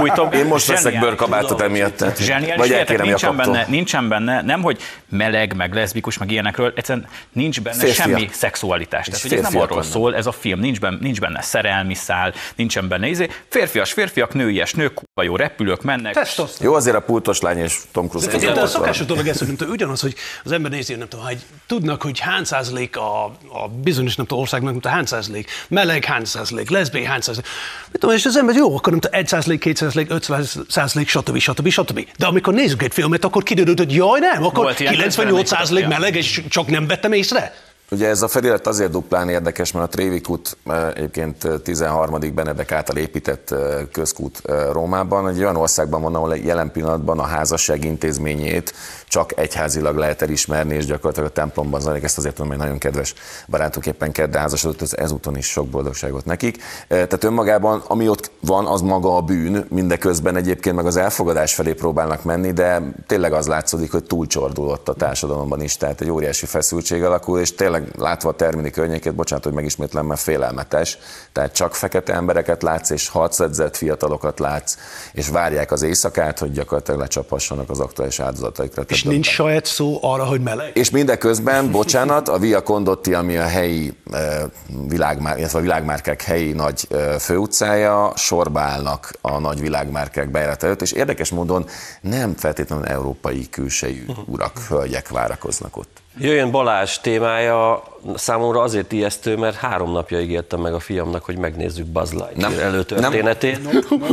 Új 0.01 0.09
Top 0.15 0.33
Én 0.33 0.45
most 0.45 0.67
veszek 0.67 0.83
zseniális. 0.83 1.09
bőrkabátot 1.09 1.61
emiatt. 1.61 1.97
tehát- 1.97 2.17
Zseniális, 2.17 2.55
Vagy 2.55 2.71
elkérem 2.71 3.05
nincsen 3.05 3.29
Jakabtól. 3.31 3.53
benne, 3.53 3.65
nincsen 3.69 4.09
benne, 4.09 4.41
nem 4.41 4.61
hogy 4.61 4.81
meleg, 5.09 5.55
meg 5.55 5.73
leszbikus, 5.73 6.17
meg 6.17 6.31
ilyenekről, 6.31 6.73
egyszerűen 6.75 7.07
nincs 7.31 7.61
benne 7.61 7.75
Férfiak. 7.77 8.07
semmi 8.07 8.29
szexualitás. 8.31 9.05
Tehát, 9.05 9.21
hogy 9.21 9.33
ez 9.33 9.41
nem 9.41 9.55
arról 9.55 9.67
vannak. 9.67 9.83
szól, 9.83 10.15
ez 10.15 10.25
a 10.25 10.31
film, 10.31 10.59
nincs 10.59 10.79
benne, 10.79 10.97
nincs 11.01 11.19
benne 11.19 11.41
szerelmi 11.41 11.93
szál, 11.93 12.33
nincsen 12.55 12.87
benne 12.87 13.07
izé. 13.07 13.29
Férfias, 13.49 13.91
férfiak, 13.93 14.33
nőies, 14.33 14.73
nők, 14.73 14.93
kurva 14.93 15.29
jó 15.29 15.35
repülők 15.35 15.81
mennek. 15.81 16.13
Testoszteron. 16.13 16.71
Jó, 16.71 16.77
azért 16.77 16.95
a 16.95 17.01
pultos 17.01 17.39
lány 17.41 17.57
és 17.57 17.77
Tom 17.91 18.07
Cruise 18.07 18.27
De, 18.27 18.33
között 18.33 18.53
de 18.55 18.61
a 18.61 18.67
szokásos 18.67 19.05
dolog 19.05 19.27
ez, 19.27 19.37
hogy 19.37 19.47
nem 19.47 19.55
tudom, 19.55 19.73
ugyanaz, 19.73 20.01
hogy 20.01 20.15
az 20.43 20.51
ember 20.51 20.71
nézi, 20.71 20.95
nem 20.95 21.07
tudom, 21.07 21.25
hogy 21.25 21.37
tudnak, 21.67 22.01
hogy 22.01 22.19
hány 22.19 22.43
százalék 22.43 22.97
a, 22.97 23.23
a 23.25 23.67
bizonyos 23.83 24.15
nem 24.15 24.25
tudom, 24.25 24.41
országnak, 24.41 24.71
nem 24.71 24.79
tudom, 24.81 24.95
hány 24.97 25.05
százalék, 25.05 25.49
meleg 25.67 26.05
hány 26.05 26.25
százalék, 26.25 26.69
leszbé 26.69 27.03
hány 27.03 27.21
százalék. 27.21 27.49
Mit 27.91 27.99
tudom, 28.01 28.15
és 28.15 28.25
az 28.25 28.37
ember 28.37 28.55
jó, 28.61 28.75
akkor 28.75 28.91
nem 28.91 28.99
tudom, 28.99 29.19
egy 29.19 29.27
százalék, 29.27 29.59
két 29.59 29.77
százalék, 29.77 30.11
öt 30.11 30.29
százalék, 30.67 31.07
stb. 31.09 31.37
stb. 31.37 31.67
stb. 31.67 32.07
De 32.17 32.25
amikor 32.25 32.53
nézzük 32.53 32.83
egy 32.83 32.93
filmet, 32.93 33.25
akkor 33.25 33.43
kiderült, 33.43 33.77
hogy 33.77 33.93
jaj, 33.93 34.19
nem, 34.19 34.43
akkor 34.43 34.63
Volt 34.63 34.79
ilyen 34.79 34.93
98 34.93 35.47
százalék 35.47 35.83
94 35.83 35.99
meleg, 35.99 36.15
és 36.15 36.43
csak 36.49 36.67
nem 36.67 36.87
vettem 36.87 37.11
észre. 37.11 37.53
Ugye 37.91 38.07
ez 38.07 38.21
a 38.21 38.27
felirat 38.27 38.67
azért 38.67 38.91
duplán 38.91 39.29
érdekes, 39.29 39.71
mert 39.71 39.85
a 39.85 39.89
Trévik 39.89 40.29
út 40.29 40.57
eh, 40.65 40.87
egyébként 40.87 41.43
eh, 41.43 41.53
13. 41.63 42.33
Benedek 42.33 42.71
által 42.71 42.97
épített 42.97 43.51
eh, 43.51 43.59
közkút 43.91 44.41
eh, 44.45 44.55
Rómában, 44.71 45.27
egy 45.27 45.39
olyan 45.39 45.55
országban 45.55 46.01
van, 46.01 46.15
ahol 46.15 46.37
jelen 46.37 46.71
pillanatban 46.71 47.19
a 47.19 47.23
házasság 47.23 47.85
intézményét 47.85 48.73
csak 49.11 49.37
egyházilag 49.37 49.95
lehet 49.97 50.21
elismerni, 50.21 50.75
és 50.75 50.85
gyakorlatilag 50.85 51.29
a 51.29 51.33
templomban 51.33 51.81
zajlik, 51.81 52.03
ezt 52.03 52.17
azért 52.17 52.35
tudom, 52.35 52.49
hogy 52.49 52.59
nagyon 52.59 52.77
kedves 52.77 53.13
barátunk 53.47 53.85
éppen 53.85 54.11
kedde 54.11 54.39
házasodott, 54.39 54.81
ez 54.81 54.93
ezúton 54.93 55.37
is 55.37 55.45
sok 55.45 55.67
boldogságot 55.67 56.25
nekik. 56.25 56.57
Eh, 56.57 56.63
Tehát 56.87 57.23
önmagában, 57.23 57.83
ami 57.87 58.07
ott 58.07 58.31
van, 58.39 58.65
az 58.65 58.81
maga 58.81 59.15
a 59.15 59.21
bűn, 59.21 59.65
mindeközben 59.69 60.35
egyébként 60.35 60.75
meg 60.75 60.85
az 60.85 60.97
elfogadás 60.97 61.53
felé 61.53 61.73
próbálnak 61.73 62.23
menni, 62.23 62.51
de 62.51 62.81
tényleg 63.07 63.33
az 63.33 63.47
látszódik, 63.47 63.91
hogy 63.91 64.03
túlcsordul 64.03 64.67
ott 64.67 64.89
a 64.89 64.93
társadalomban 64.93 65.61
is, 65.61 65.77
tehát 65.77 66.01
egy 66.01 66.09
óriási 66.09 66.45
feszültség 66.45 67.03
alakul, 67.03 67.39
és 67.39 67.55
tényleg 67.55 67.87
látva 67.97 68.29
a 68.29 68.35
termini 68.35 68.69
környékét, 68.69 69.15
bocsánat, 69.15 69.43
hogy 69.43 69.53
megismétlem, 69.53 70.05
mert 70.05 70.21
félelmetes. 70.21 70.97
Tehát 71.31 71.53
csak 71.53 71.75
fekete 71.75 72.13
embereket 72.13 72.63
látsz, 72.63 72.89
és 72.89 73.09
harcedzett 73.09 73.77
fiatalokat 73.77 74.39
látsz, 74.39 74.75
és 75.13 75.27
várják 75.27 75.71
az 75.71 75.81
éjszakát, 75.81 76.39
hogy 76.39 76.51
gyakorlatilag 76.51 76.99
lecsaphassanak 76.99 77.69
az 77.69 77.79
aktuális 77.79 78.19
áldozataikra. 78.19 78.83
És 78.87 79.00
Tehát 79.01 79.13
nincs 79.13 79.33
saját 79.33 79.65
szó 79.65 79.97
arra, 80.01 80.25
hogy 80.25 80.41
meleg? 80.41 80.71
és 80.73 80.89
mindeközben, 80.89 81.71
bocsánat, 81.71 82.27
a 82.27 82.37
Via 82.37 82.63
Condotti, 82.63 83.13
ami 83.13 83.37
a 83.37 83.47
helyi 83.47 83.93
eh, 84.11 84.41
világmár, 84.87 85.37
illetve 85.37 85.57
a 85.57 85.61
világmárkák 85.61 86.21
helyi 86.21 86.51
nagy 86.51 86.87
eh, 86.89 87.19
főutcája, 87.19 88.13
sorba 88.15 88.59
állnak 88.59 89.13
a 89.21 89.39
nagy 89.39 89.59
világmárkák 89.59 90.31
bejárat 90.31 90.63
előtt, 90.63 90.81
és 90.81 90.91
érdekes 90.91 91.29
módon 91.29 91.65
nem 92.01 92.35
feltétlenül 92.35 92.85
európai 92.85 93.49
külsejű 93.49 94.05
urak, 94.25 94.59
hölgyek 94.69 95.09
várakoznak 95.09 95.77
ott. 95.77 96.01
Jöjjön 96.17 96.51
Balázs 96.51 96.97
témája, 96.97 97.83
számomra 98.15 98.61
azért 98.61 98.91
ijesztő, 98.91 99.35
mert 99.35 99.55
három 99.55 99.91
napja 99.91 100.19
ígértem 100.19 100.59
meg 100.59 100.73
a 100.73 100.79
fiamnak, 100.79 101.23
hogy 101.23 101.37
megnézzük 101.37 101.85
Buzz 101.85 102.11
Lightyear 102.11 102.51
Nem. 102.51 102.59
előtörténetét. 102.59 103.59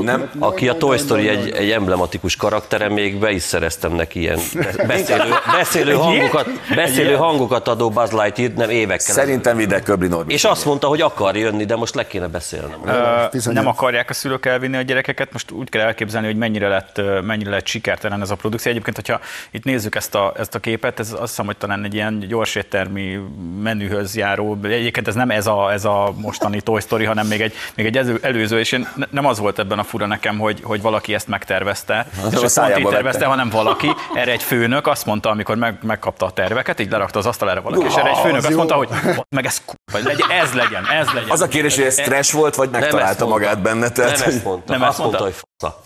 Nem? 0.02 0.30
Aki 0.38 0.68
a 0.68 0.76
Toy 0.76 0.98
Story 0.98 1.28
egy, 1.28 1.50
egy 1.50 1.70
emblematikus 1.70 2.36
karaktere, 2.36 2.88
még 2.88 3.18
be 3.18 3.30
is 3.30 3.42
szereztem 3.42 3.92
neki 3.92 4.20
ilyen 4.20 4.38
beszélő, 4.86 5.34
beszélő, 5.52 5.92
hangokat, 5.92 6.46
beszélő 6.74 7.14
hangokat 7.14 7.68
adó 7.68 7.90
Buzz 7.90 8.12
Lightyear, 8.12 8.50
nem 8.52 8.70
évekkel. 8.70 9.14
Szerintem 9.14 9.56
Vide 9.56 9.80
Köbli 9.80 10.08
Norbi. 10.08 10.32
És 10.32 10.44
azt 10.44 10.64
mondta, 10.64 10.86
hogy 10.86 11.00
akar 11.00 11.36
jönni, 11.36 11.64
de 11.64 11.76
most 11.76 11.94
le 11.94 12.06
kéne 12.06 12.26
beszélnem. 12.26 12.80
Ö, 12.86 13.50
nem 13.52 13.66
akarják 13.66 14.10
a 14.10 14.12
szülők 14.12 14.46
elvinni 14.46 14.76
a 14.76 14.82
gyerekeket, 14.82 15.32
most 15.32 15.50
úgy 15.50 15.68
kell 15.68 15.82
elképzelni, 15.82 16.26
hogy 16.26 16.36
mennyire 16.36 16.68
lett, 16.68 17.00
mennyire 17.22 17.50
lett 17.50 17.66
sikertelen 17.66 18.20
ez 18.20 18.30
a 18.30 18.34
produkció. 18.34 18.70
Egyébként, 18.70 18.96
hogyha 18.96 19.20
itt 19.50 19.64
nézzük 19.64 19.94
ezt 19.94 20.14
a, 20.14 20.32
ezt 20.38 20.54
a 20.54 20.58
képet, 20.58 20.98
ez 20.98 21.12
azt 21.12 21.20
hiszem, 21.20 21.46
hogy 21.46 21.56
talán 21.56 21.80
egy 21.88 21.94
ilyen 21.94 22.18
gyorséttermi 22.18 23.18
menühöz 23.62 24.16
járó. 24.16 24.58
Egyébként 24.62 25.08
ez 25.08 25.14
nem 25.14 25.30
ez 25.30 25.46
a, 25.46 25.72
ez 25.72 25.84
a 25.84 26.12
mostani 26.16 26.60
Toy 26.60 26.80
Story, 26.80 27.04
hanem 27.04 27.26
még 27.26 27.40
egy, 27.40 27.52
még 27.74 27.86
egy 27.86 27.96
elő- 27.96 28.18
előző, 28.22 28.58
és 28.58 28.72
én 28.72 28.88
ne- 28.94 29.06
nem 29.10 29.26
az 29.26 29.38
volt 29.38 29.58
ebben 29.58 29.78
a 29.78 29.82
fura 29.82 30.06
nekem, 30.06 30.38
hogy, 30.38 30.60
hogy 30.62 30.82
valaki 30.82 31.14
ezt 31.14 31.28
megtervezte, 31.28 32.06
és 32.32 32.36
a 32.36 32.44
ezt 32.44 32.58
pont 32.60 32.78
így 32.78 32.82
vette. 32.82 32.94
tervezte, 32.94 33.24
hanem 33.24 33.48
valaki, 33.48 33.88
erre 34.14 34.32
egy 34.32 34.42
főnök 34.42 34.86
azt 34.86 35.06
mondta, 35.06 35.30
amikor 35.30 35.56
meg, 35.56 35.78
megkapta 35.82 36.26
a 36.26 36.30
terveket, 36.30 36.80
így 36.80 36.90
lerakta 36.90 37.18
az 37.18 37.26
asztalára 37.26 37.60
valaki, 37.62 37.84
és 37.84 37.94
erre 37.94 38.10
egy 38.10 38.18
főnök 38.18 38.44
azt 38.44 38.56
mondta, 38.56 38.74
hogy 38.74 38.88
meg 39.28 39.44
ez, 39.44 39.62
legyen, 39.92 40.30
ez 40.30 40.52
legyen, 40.52 40.84
ez 41.00 41.06
legyen. 41.12 41.30
Az 41.30 41.40
a 41.40 41.48
kérdés, 41.48 41.74
hogy 41.76 41.84
ez 41.84 42.00
stress 42.00 42.32
volt, 42.32 42.54
vagy 42.54 42.70
megtalálta 42.70 43.26
magát 43.26 43.62
benne? 43.62 43.88
Tehát, 43.88 44.18
nem 44.18 44.28
ezt 44.28 44.44
mondta. 44.44 44.72
Nem 44.72 44.82
azt 44.82 44.90
ezt 44.90 44.98
mondta, 44.98 45.30
mondta? 45.58 45.82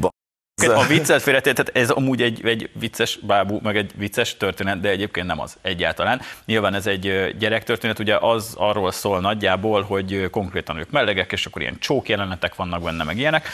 hogy 0.00 0.10
A 0.68 0.86
viccet 0.86 1.22
félretér, 1.22 1.52
tehát 1.52 1.76
ez 1.76 1.90
amúgy 1.90 2.22
egy, 2.22 2.40
egy 2.44 2.70
vicces 2.72 3.18
bábú, 3.22 3.58
meg 3.62 3.76
egy 3.76 3.90
vicces 3.96 4.36
történet, 4.36 4.80
de 4.80 4.88
egyébként 4.88 5.26
nem 5.26 5.40
az 5.40 5.56
egyáltalán. 5.62 6.20
Nyilván 6.44 6.74
ez 6.74 6.86
egy 6.86 7.34
gyerektörténet, 7.38 7.98
ugye 7.98 8.16
az 8.16 8.54
arról 8.56 8.92
szól 8.92 9.20
nagyjából, 9.20 9.82
hogy 9.82 10.30
konkrétan 10.30 10.78
ők 10.78 10.90
melegek, 10.90 11.32
és 11.32 11.46
akkor 11.46 11.62
ilyen 11.62 11.78
csók 11.78 12.08
jelenetek 12.08 12.54
vannak 12.54 12.82
benne, 12.82 13.04
meg 13.04 13.18
ilyenek. 13.18 13.48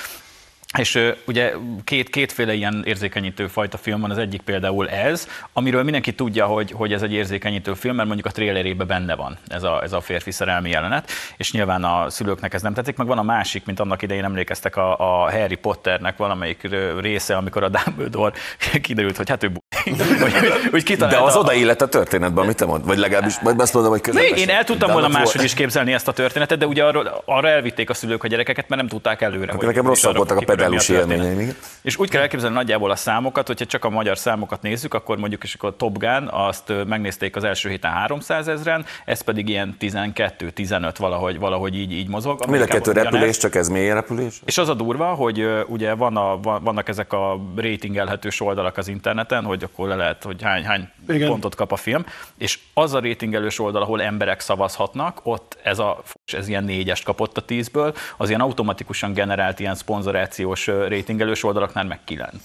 És 0.77 1.15
ugye 1.27 1.53
két, 1.85 2.11
kétféle 2.11 2.53
ilyen 2.53 2.83
érzékenyítő 2.87 3.47
fajta 3.47 3.77
film 3.77 4.01
van, 4.01 4.11
az 4.11 4.19
egyik 4.19 4.41
például 4.41 4.89
ez, 4.89 5.29
amiről 5.53 5.83
mindenki 5.83 6.13
tudja, 6.15 6.47
hogy, 6.47 6.71
hogy 6.71 6.93
ez 6.93 7.03
egy 7.03 7.13
érzékenyítő 7.13 7.75
film, 7.75 7.95
mert 7.95 8.07
mondjuk 8.07 8.27
a 8.29 8.31
trailerében 8.31 8.87
benne 8.87 9.15
van 9.15 9.39
ez 9.47 9.63
a, 9.63 9.83
ez 9.83 9.93
a 9.93 10.01
férfi 10.01 10.31
szerelmi 10.31 10.71
jelenet, 10.71 11.11
és 11.37 11.53
nyilván 11.53 11.85
a 11.85 12.11
szülőknek 12.11 12.55
ez 12.55 12.63
nem 12.63 12.75
tetszik, 12.75 12.97
meg 12.97 13.07
van 13.07 13.19
a 13.19 13.23
másik, 13.23 13.65
mint 13.65 13.81
annak 13.81 14.03
idején 14.03 14.25
emlékeztek 14.25 14.77
a, 14.77 14.99
a 14.99 15.31
Harry 15.31 15.55
Potternek 15.55 16.17
valamelyik 16.17 16.69
része, 17.01 17.37
amikor 17.37 17.63
a 17.63 17.69
Dumbledore 17.69 18.33
kiderült, 18.83 19.17
hogy 19.17 19.29
hát 19.29 19.43
ő 19.43 19.49
bu- 19.49 19.63
hogy, 20.71 20.73
úgy 20.73 20.97
de 20.97 21.19
az 21.19 21.35
a- 21.35 21.39
odaillett 21.39 21.81
a 21.83 21.89
történetben, 21.89 22.45
amit 22.45 22.57
te 22.57 22.65
mond, 22.65 22.85
vagy 22.85 22.99
legalábbis, 22.99 23.35
vagy 23.43 23.55
azt 23.59 23.75
mondom, 23.75 23.93
hogy 23.93 24.01
Még 24.05 24.15
közepesen. 24.15 24.49
én 24.49 24.55
el 24.57 24.65
tudtam 24.65 24.93
volna 24.93 25.09
máshogy 25.09 25.45
is 25.45 25.55
képzelni 25.55 25.93
ezt 25.93 26.09
a 26.09 26.13
történetet, 26.13 26.59
de 26.59 26.67
ugye 26.67 26.85
arra, 26.85 27.23
arra 27.25 27.49
elvitték 27.49 27.91
a 27.91 27.95
szülők 27.95 28.25
a 28.25 28.27
gyerekeket, 28.27 28.69
mert 28.69 28.81
nem 28.81 28.91
tudták 28.91 29.21
előre. 29.21 29.53
Akkor 29.53 29.67
nekem 29.67 29.87
rosszabb 29.87 30.17
voltak 30.17 30.37
a 30.37 30.41
pedálus 30.59 30.88
élményeim. 30.88 31.57
És 31.83 31.97
úgy 31.99 32.11
kell 32.11 32.21
elképzelni 32.21 32.55
nagyjából 32.55 32.91
a 32.91 32.97
számokat, 32.97 33.47
hogyha 33.47 33.65
csak 33.65 33.85
a 33.85 33.91
magyar 33.91 34.19
számokat 34.19 34.62
nézzük, 34.62 34.95
akkor 34.95 35.19
mondjuk 35.19 35.45
is 35.45 35.55
akkor 35.55 35.69
a 35.69 35.77
Top 35.77 35.99
Gun, 35.99 36.29
azt 36.31 36.73
megnézték 36.87 37.37
az 37.37 37.45
első 37.45 37.69
héten 37.69 37.91
300 37.91 38.49
ezeren, 38.49 38.85
ez 39.05 39.21
pedig 39.21 39.49
ilyen 39.49 39.77
12-15 39.81 40.95
valahogy, 40.99 41.38
valahogy 41.38 41.77
így, 41.77 41.93
így 41.93 42.09
mozog. 42.09 42.47
Mind 42.49 42.62
a 42.62 42.67
kettő 42.67 42.91
ugyanez. 42.91 43.12
repülés, 43.12 43.37
csak 43.37 43.55
ez 43.55 43.69
mély 43.69 43.88
repülés? 43.88 44.41
És 44.45 44.59
az 44.59 44.69
a 44.69 44.75
durva, 44.75 45.07
hogy 45.07 45.47
ugye 45.67 45.95
van 45.95 46.17
a, 46.17 46.41
van- 46.41 46.62
vannak 46.62 46.88
ezek 46.88 47.12
a 47.12 47.41
ratingelhetős 47.57 48.41
oldalak 48.41 48.77
az 48.77 48.88
interneten, 48.88 49.45
hogy 49.45 49.62
akkor 49.62 49.88
le 49.88 49.95
lehet, 49.95 50.23
hogy 50.23 50.43
hány, 50.43 50.65
hány 50.65 50.88
Igen. 51.09 51.29
pontot 51.29 51.55
kap 51.55 51.73
a 51.73 51.77
film, 51.77 52.05
és 52.38 52.59
az 52.75 52.95
a 52.95 53.00
ratingelős 53.00 53.59
oldal, 53.59 53.83
ahol 53.83 54.03
emberek 54.03 54.41
szavazhatnak, 54.41 55.21
ott 55.23 55.59
ez, 55.62 55.79
a, 55.79 56.03
ez 56.33 56.49
ilyen 56.49 56.65
négyest 56.65 57.05
kapott 57.05 57.37
a 57.37 57.41
tízből, 57.41 57.95
az 58.17 58.29
ilyen 58.29 58.41
automatikusan 58.41 59.12
generált 59.12 59.61
ilyen 59.61 59.75
szponzorációs 59.75 60.48
ö, 60.67 60.88
ratingelős 60.88 61.45
oldalaknál 61.45 61.85
meg 61.85 61.99
kilenc. 62.05 62.43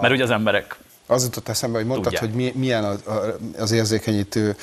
Mert 0.00 0.12
ugye 0.12 0.22
az 0.22 0.30
emberek 0.30 0.76
Az 1.06 1.24
jutott 1.24 1.48
eszembe, 1.48 1.78
hogy 1.78 1.86
mondtad, 1.86 2.12
Tudják. 2.12 2.32
hogy 2.32 2.42
mi, 2.42 2.52
milyen 2.54 2.84
az, 2.84 3.02
az 3.58 3.70
érzékenyítő 3.70 4.56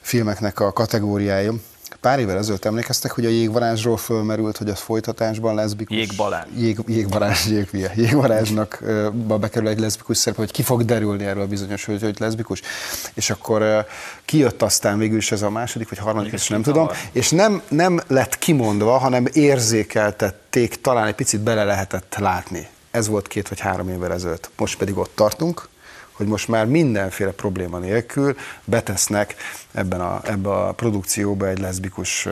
filmeknek 0.00 0.60
a 0.60 0.72
kategóriája. 0.72 1.52
Pár 2.00 2.18
évvel 2.18 2.36
ezelőtt 2.36 2.64
emlékeztek, 2.64 3.10
hogy 3.10 3.26
a 3.26 3.28
jégvarázsról 3.28 3.96
fölmerült, 3.96 4.56
hogy 4.56 4.68
az 4.68 4.80
folytatásban 4.80 5.54
leszbikus. 5.54 5.96
Jégbalázs. 5.96 6.46
Jég, 6.56 6.78
jégvarázs, 6.86 7.46
jégvia. 7.46 7.90
Jégvarázsnak 7.94 8.82
ba 9.26 9.38
bekerül 9.38 9.68
egy 9.68 9.78
leszbikus 9.78 10.16
szerep, 10.16 10.38
hogy 10.38 10.50
ki 10.50 10.62
fog 10.62 10.84
derülni 10.84 11.24
erről 11.24 11.46
bizonyos, 11.46 11.84
hogy, 11.84 12.02
hogy 12.02 12.16
leszbikus. 12.18 12.62
És 13.14 13.30
akkor 13.30 13.62
ö, 13.62 13.78
kijött 14.24 14.62
aztán 14.62 14.98
végül 14.98 15.16
is 15.16 15.32
ez 15.32 15.42
a 15.42 15.50
második 15.50 15.88
vagy 15.88 15.98
harmadik, 15.98 16.32
ezt 16.32 16.50
nem 16.50 16.62
tudom, 16.62 16.88
és 17.12 17.30
nem, 17.30 17.62
nem 17.68 18.00
lett 18.06 18.38
kimondva, 18.38 18.98
hanem 18.98 19.26
érzékeltették, 19.32 20.80
talán 20.80 21.06
egy 21.06 21.14
picit 21.14 21.40
bele 21.40 21.64
lehetett 21.64 22.16
látni. 22.18 22.68
Ez 22.90 23.08
volt 23.08 23.28
két 23.28 23.48
vagy 23.48 23.60
három 23.60 23.88
évvel 23.88 24.12
ezelőtt. 24.12 24.50
Most 24.56 24.78
pedig 24.78 24.96
ott 24.96 25.12
tartunk, 25.14 25.68
hogy 26.18 26.26
most 26.26 26.48
már 26.48 26.66
mindenféle 26.66 27.30
probléma 27.30 27.78
nélkül 27.78 28.36
betesznek 28.64 29.34
ebben 29.78 30.00
a, 30.00 30.20
ebbe 30.24 30.50
a 30.50 30.72
produkcióba 30.72 31.48
egy 31.48 31.58
leszbikus 31.58 32.28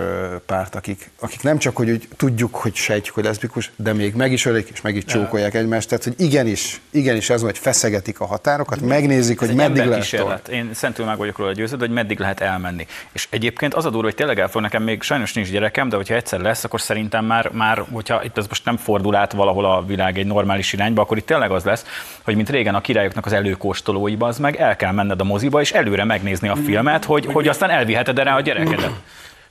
párt, 0.47 0.75
akik, 0.75 1.11
akik 1.21 1.43
nem 1.43 1.59
csak, 1.59 1.77
hogy 1.77 1.91
úgy 1.91 2.09
tudjuk, 2.17 2.55
hogy 2.55 2.75
sejtjük, 2.75 3.15
hogy 3.15 3.25
leszbikus, 3.25 3.71
de 3.77 3.93
még 3.93 4.15
meg 4.15 4.33
is 4.33 4.47
ölik, 4.47 4.69
és 4.73 4.81
meg 4.81 4.97
is 4.97 5.05
csókolják 5.05 5.55
egymást. 5.55 5.89
Tehát, 5.89 6.05
hogy 6.05 6.15
igenis, 6.17 6.81
igenis 6.91 7.31
ez 7.31 7.43
hogy 7.43 7.59
feszegetik 7.59 8.21
a 8.21 8.27
határokat, 8.27 8.81
megnézik, 8.81 9.39
hogy 9.39 9.55
meddig 9.55 9.85
lehet 9.85 10.11
tolni. 10.11 10.41
Én 10.51 10.71
szentül 10.75 11.05
meg 11.05 11.17
vagyok 11.17 11.39
róla 11.39 11.53
győződve, 11.53 11.87
hogy 11.87 11.95
meddig 11.95 12.19
lehet 12.19 12.41
elmenni. 12.41 12.87
És 13.13 13.27
egyébként 13.31 13.75
az 13.75 13.85
a 13.85 13.91
durva, 13.91 14.05
hogy 14.05 14.15
tényleg 14.15 14.39
el 14.39 14.49
fog 14.49 14.63
nekem 14.63 14.83
még 14.83 15.03
sajnos 15.03 15.33
nincs 15.33 15.51
gyerekem, 15.51 15.89
de 15.89 15.97
hogyha 15.97 16.15
egyszer 16.15 16.41
lesz, 16.41 16.65
akkor 16.65 16.81
szerintem 16.81 17.25
már, 17.25 17.51
már 17.53 17.85
hogyha 17.93 18.25
itt 18.25 18.39
ez 18.39 18.47
most 18.49 18.65
nem 18.65 18.77
fordul 18.77 19.15
át 19.15 19.33
valahol 19.33 19.65
a 19.65 19.85
világ 19.87 20.19
egy 20.19 20.27
normális 20.27 20.73
irányba, 20.73 21.03
akkor 21.03 21.17
itt 21.17 21.27
tényleg 21.27 21.51
az 21.51 21.65
lesz, 21.65 21.85
hogy 22.23 22.35
mint 22.35 22.51
régen 22.51 22.75
a 22.75 22.81
királyoknak 22.81 23.27
az 23.27 23.33
előkóstolóiba, 23.33 24.27
az 24.27 24.39
meg 24.39 24.57
el 24.57 24.77
kell 24.77 24.93
menned 24.93 25.21
a 25.21 25.25
moziba, 25.25 25.61
és 25.61 25.73
előre 25.73 26.05
megnézni 26.05 26.49
a 26.49 26.57
filmet, 26.57 27.05
hogy, 27.05 27.27
hogy 27.37 27.49
aztán 27.49 27.71
elviheted 27.71 28.19
rá 28.19 28.37
a 28.37 28.41
gyerekedet. 28.41 28.91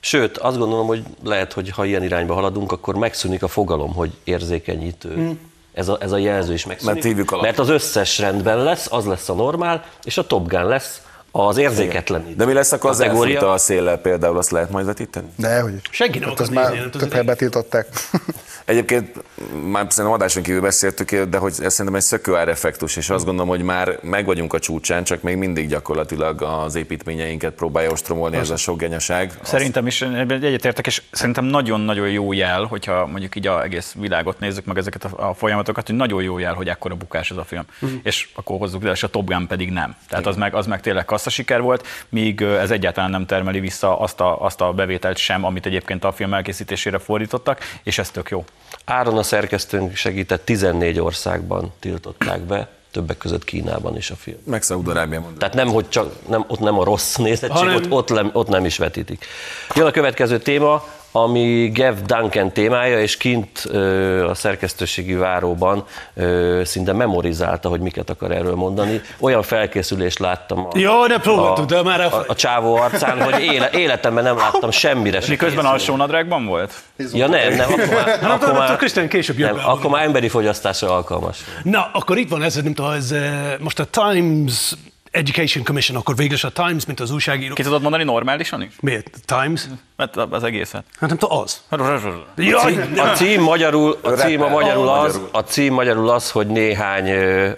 Sőt, 0.00 0.38
azt 0.38 0.58
gondolom, 0.58 0.86
hogy 0.86 1.02
lehet, 1.24 1.52
hogy 1.52 1.70
ha 1.70 1.84
ilyen 1.84 2.02
irányba 2.02 2.34
haladunk, 2.34 2.72
akkor 2.72 2.94
megszűnik 2.94 3.42
a 3.42 3.48
fogalom, 3.48 3.94
hogy 3.94 4.10
érzékenyítő. 4.24 5.38
Ez, 5.74 5.88
a, 5.88 5.98
ez 6.00 6.12
a 6.12 6.18
jelző 6.18 6.52
is 6.52 6.66
megszűnik. 6.66 7.30
Mert. 7.30 7.42
Mert 7.42 7.58
az 7.58 7.68
összes 7.68 8.18
rendben 8.18 8.62
lesz, 8.62 8.86
az 8.90 9.04
lesz 9.04 9.28
a 9.28 9.34
normál, 9.34 9.84
és 10.04 10.18
a 10.18 10.26
Top 10.26 10.48
Gun 10.48 10.66
lesz 10.66 11.00
az 11.30 11.56
érzéketlen. 11.56 12.34
De 12.36 12.44
mi 12.44 12.52
lesz 12.52 12.72
akkor 12.72 12.90
az 12.90 13.00
elfújta 13.00 13.52
a 13.52 13.58
széllel 13.58 13.98
például, 13.98 14.38
azt 14.38 14.50
lehet 14.50 14.70
majd 14.70 14.86
vetíteni? 14.86 15.28
De 15.36 15.60
hogy 15.60 15.72
Senki 15.90 16.18
nem 16.18 16.28
ott 16.28 16.34
akar 16.34 16.46
az 16.46 16.54
már 16.54 16.64
nézni, 16.64 16.80
nem 16.80 16.90
több 16.90 17.10
helyen 17.10 17.26
betiltották. 17.26 17.88
Egyébként 18.66 19.22
már 19.70 19.86
szerintem 19.88 20.12
adáson 20.12 20.42
kívül 20.42 20.60
beszéltük, 20.60 21.22
de 21.22 21.38
hogy 21.38 21.52
ez 21.62 21.72
szerintem 21.72 21.94
egy 21.94 22.02
szökőár 22.02 22.48
effektus, 22.48 22.96
és 22.96 23.10
azt 23.10 23.24
gondolom, 23.24 23.48
hogy 23.48 23.62
már 23.62 23.98
meg 24.02 24.24
vagyunk 24.24 24.52
a 24.52 24.58
csúcsán, 24.58 25.04
csak 25.04 25.22
még 25.22 25.36
mindig 25.36 25.68
gyakorlatilag 25.68 26.42
az 26.42 26.74
építményeinket 26.74 27.52
próbálja 27.52 27.90
ostromolni 27.90 28.36
ez 28.36 28.50
a 28.50 28.56
sok 28.56 28.78
genyaság. 28.78 29.32
Szerintem 29.42 29.86
is 29.86 30.02
egyetértek, 30.02 30.86
és 30.86 31.02
szerintem 31.10 31.44
nagyon-nagyon 31.44 32.08
jó 32.08 32.32
jel, 32.32 32.64
hogyha 32.64 33.06
mondjuk 33.06 33.36
így 33.36 33.46
a 33.46 33.62
egész 33.62 33.94
világot 33.98 34.38
nézzük 34.38 34.64
meg 34.64 34.78
ezeket 34.78 35.04
a, 35.04 35.28
a 35.28 35.34
folyamatokat, 35.34 35.86
hogy 35.86 35.96
nagyon 35.96 36.22
jó 36.22 36.38
jel, 36.38 36.54
hogy 36.54 36.68
ekkora 36.68 36.94
bukás 36.94 37.30
ez 37.30 37.36
a 37.36 37.44
film. 37.44 37.64
Uh-huh. 37.80 38.00
És 38.02 38.28
akkor 38.34 38.58
hozzuk 38.58 38.82
le, 38.82 38.90
és 38.90 39.02
a 39.02 39.08
Top 39.08 39.26
Gun 39.26 39.46
pedig 39.46 39.70
nem. 39.70 39.96
Tehát 40.08 40.26
az 40.26 40.36
meg, 40.36 40.54
az 40.54 40.66
meg 40.66 40.80
tényleg 40.80 41.04
kassza 41.04 41.30
siker 41.30 41.60
volt, 41.60 41.86
míg 42.08 42.40
ez 42.40 42.70
egyáltalán 42.70 43.10
nem 43.10 43.26
termeli 43.26 43.60
vissza 43.60 43.98
azt 43.98 44.20
a, 44.20 44.42
azt 44.42 44.60
a 44.60 44.72
bevételt 44.72 45.16
sem, 45.16 45.44
amit 45.44 45.66
egyébként 45.66 46.04
a 46.04 46.12
film 46.12 46.34
elkészítésére 46.34 46.98
fordítottak, 46.98 47.60
és 47.82 47.98
ez 47.98 48.10
tök 48.10 48.30
jó. 48.30 48.44
Áron 48.84 49.18
a 49.18 49.22
szerkesztőnk 49.22 49.96
segített, 49.96 50.44
14 50.44 51.00
országban 51.00 51.72
tiltották 51.80 52.40
be, 52.40 52.68
többek 52.90 53.16
között 53.16 53.44
Kínában 53.44 53.96
is 53.96 54.10
a 54.10 54.16
film. 54.16 54.38
Meg 54.44 54.62
Szaúd-Arábia 54.62 55.20
mondom. 55.20 55.38
Tehát 55.38 55.54
nem, 55.54 55.68
hogy 55.68 55.88
csak, 55.88 56.28
nem, 56.28 56.44
ott 56.48 56.58
nem 56.58 56.78
a 56.78 56.84
rossz 56.84 57.14
nézettség, 57.16 57.56
Hanem- 57.56 57.74
ott, 57.76 57.90
ott, 57.90 58.08
nem, 58.08 58.30
ott 58.32 58.48
nem 58.48 58.64
is 58.64 58.78
vetítik. 58.78 59.24
Jön 59.74 59.86
a 59.86 59.90
következő 59.90 60.38
téma, 60.38 60.84
ami 61.16 61.70
Gav 61.74 61.94
Duncan 62.06 62.52
témája, 62.52 63.00
és 63.00 63.16
kint 63.16 63.58
a 64.28 64.34
szerkesztőségi 64.34 65.14
váróban 65.14 65.84
szinte 66.62 66.92
memorizálta, 66.92 67.68
hogy 67.68 67.80
miket 67.80 68.10
akar 68.10 68.30
erről 68.30 68.54
mondani. 68.54 69.00
Olyan 69.20 69.42
felkészülést 69.42 70.18
láttam 70.18 70.58
a, 70.58 70.78
Jó, 70.78 71.06
de 71.06 71.18
próbáltuk, 71.18 71.64
de 71.64 71.82
már 71.82 72.00
a, 72.00 72.24
a, 72.26 72.34
csávó 72.34 72.76
arcán, 72.76 73.22
hogy 73.22 73.42
éle, 73.42 73.70
életemben 73.72 74.24
nem 74.24 74.36
láttam 74.36 74.70
semmire 74.70 75.20
sem 75.20 75.30
Miközben 75.30 75.64
alsó 75.64 75.96
nadrágban 75.96 76.46
volt? 76.46 76.72
Ja 77.12 77.26
nem, 77.26 77.54
nem, 77.54 77.72
akkor 77.72 77.88
már, 77.88 78.20
nem 78.20 78.30
akkor 78.30 78.38
tudom, 78.38 78.56
már, 78.56 78.76
Krisztián 78.76 79.08
később 79.08 79.36
nem, 79.36 79.58
akkor 79.64 79.90
már 79.90 80.04
emberi 80.04 80.28
fogyasztásra 80.28 80.94
alkalmas. 80.94 81.38
Na, 81.62 81.90
akkor 81.92 82.18
itt 82.18 82.30
van 82.30 82.42
ez, 82.42 82.54
nem 82.54 82.74
tudom, 82.74 82.90
ez 82.90 83.14
most 83.60 83.78
a 83.78 83.84
Times 83.84 84.74
Education 85.16 85.64
Commission, 85.64 85.96
akkor 85.98 86.16
végül 86.16 86.34
is 86.34 86.44
a 86.44 86.50
Times, 86.50 86.86
mint 86.86 87.00
az 87.00 87.10
újságíró. 87.10 87.54
Ki 87.54 87.62
tudod 87.62 87.82
mondani 87.82 88.04
normálisan 88.04 88.62
is? 88.62 88.68
Miért? 88.80 89.10
Times? 89.24 89.62
Mert 89.96 90.16
az 90.16 90.42
egészet. 90.44 90.84
Hát 91.00 91.08
nem 91.08 91.18
tudom, 91.18 91.38
az. 91.38 91.60
Jaj, 92.36 92.88
A 92.96 93.06
cím 93.14 93.42
magyarul, 93.42 93.98
a 94.02 94.10
cím 94.10 94.42
a 94.42 94.48
magyarul 94.48 94.88
az, 94.88 95.20
a 95.32 95.40
cím 95.40 95.72
magyarul 95.72 96.08
az, 96.10 96.30
hogy 96.30 96.46
néhány 96.46 97.08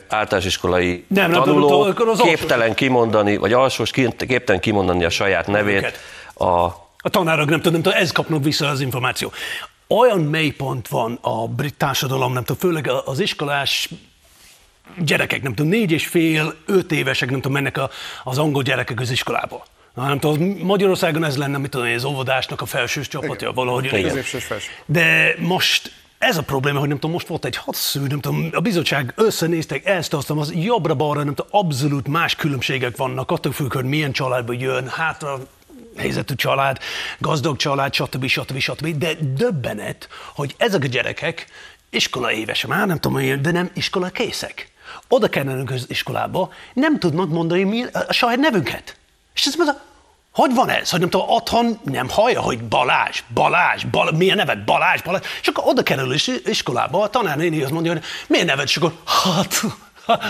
általános 0.09 0.45
iskolai 0.45 1.05
Nem, 1.09 1.31
nem, 1.31 1.43
tanuló 1.43 1.69
tudom, 1.69 2.09
az 2.09 2.21
alsós. 2.21 2.29
képtelen 2.29 2.75
kimondani, 2.75 3.37
vagy 3.37 3.53
alsós 3.53 3.91
kép- 3.91 4.27
képtelen 4.27 4.61
kimondani 4.61 5.05
a 5.05 5.11
saját 5.11 5.47
nevét. 5.47 5.99
A, 6.35 6.47
A 7.01 7.09
tanárok 7.11 7.49
nem 7.49 7.57
tudom, 7.61 7.73
nem 7.73 7.83
tudom, 7.83 7.99
ez 7.99 8.13
kapnak 8.13 8.45
vissza 8.45 8.69
az 8.69 8.81
információ. 8.81 9.33
Olyan 9.89 10.21
mélypont 10.21 10.89
van 10.89 11.19
a 11.23 11.47
brit 11.49 11.75
társadalom, 11.75 12.33
nem 12.33 12.45
tudom, 12.45 12.61
főleg 12.61 12.89
a- 12.89 13.03
az 13.07 13.21
iskolás 13.21 13.89
gyerekek, 14.99 15.43
nem 15.43 15.55
tudom, 15.55 15.71
négy 15.71 15.93
és 15.93 16.07
fél, 16.07 16.55
öt 16.67 16.93
évesek, 16.93 17.31
nem 17.31 17.41
tudom, 17.41 17.53
mennek 17.53 17.79
a, 17.79 17.91
az 18.25 18.39
angol 18.39 18.63
gyerekek 18.63 19.01
az 19.01 19.11
iskolába. 19.11 19.65
Na, 19.95 20.07
nem 20.07 20.19
tudom, 20.19 20.57
Magyarországon 20.63 21.25
ez 21.25 21.37
lenne, 21.37 21.59
mit 21.59 21.71
tudom, 21.71 21.95
az 21.95 22.05
óvodásnak 22.05 22.61
a 22.61 22.67
felsős 22.67 23.09
csapatja, 23.09 23.53
valahogy. 23.53 23.85
Igen. 23.85 24.17
És 24.17 24.37
felső. 24.41 24.71
De 24.87 25.35
most 25.39 25.93
ez 26.19 26.37
a 26.37 26.43
probléma, 26.43 26.79
hogy 26.79 26.89
nem 26.89 26.99
tudom, 26.99 27.11
most 27.15 27.27
volt 27.27 27.45
egy 27.45 27.57
hosszú, 27.57 28.07
nem 28.07 28.21
tudom, 28.21 28.49
a 28.53 28.61
bizottság 28.61 29.13
összenéztek 29.17 29.87
ezt, 29.87 30.15
azt, 30.15 30.31
az 30.31 30.53
jobbra-balra, 30.55 31.25
nem 31.25 31.35
tudom, 31.35 31.51
abszolút 31.61 32.09
más 32.09 32.35
különbségek 32.35 32.97
vannak, 32.97 33.31
attól 33.31 33.53
függ, 33.53 33.75
hogy 33.75 33.85
milyen 33.85 34.13
családból 34.13 34.55
jön, 34.55 34.89
hátra 34.89 35.39
helyzetű 35.97 36.35
család, 36.35 36.79
gazdag 37.19 37.57
család, 37.57 37.95
stb. 37.95 38.27
stb. 38.27 38.59
stb. 38.59 38.99
De 38.99 39.13
döbbenet, 39.21 40.09
hogy 40.35 40.55
ezek 40.59 40.83
a 40.83 40.87
gyerekek 40.87 41.47
iskola 41.91 42.33
éves, 42.33 42.67
már 42.67 42.87
nem 42.87 42.99
tudom, 42.99 43.43
de 43.43 43.51
nem 43.51 43.71
iskola 43.75 44.09
készek. 44.09 44.71
Oda 45.09 45.29
kellene 45.29 45.73
az 45.73 45.85
iskolába, 45.89 46.53
nem 46.73 46.99
tudnak 46.99 47.29
mondani 47.29 47.63
mi 47.63 47.85
a 48.09 48.13
saját 48.13 48.39
nevünket. 48.39 48.97
És 49.35 49.47
ez 49.47 49.55
mondja, 49.55 49.81
hogy 50.33 50.55
van 50.55 50.69
ez? 50.69 50.91
Hogy 50.91 51.01
nem 51.01 51.11
tudom, 51.11 51.29
otthon 51.29 51.79
nem 51.85 52.09
hallja, 52.09 52.41
hogy 52.41 52.63
Balázs, 52.63 53.23
Balázs, 53.35 53.85
Balázs, 53.85 54.17
milyen 54.17 54.37
neved? 54.37 54.65
Balázs, 54.65 55.03
Balázs. 55.03 55.23
És 55.41 55.47
akkor 55.49 55.65
oda 55.67 55.83
kerül 55.83 56.13
is 56.13 56.31
iskolába, 56.45 57.03
a 57.03 57.09
tanárnéni 57.09 57.63
azt 57.63 57.73
mondja, 57.73 57.93
hogy 57.93 58.03
milyen 58.27 58.47
neved? 58.47 58.67
És 58.67 58.77
akkor, 58.77 58.93
hát, 59.05 59.61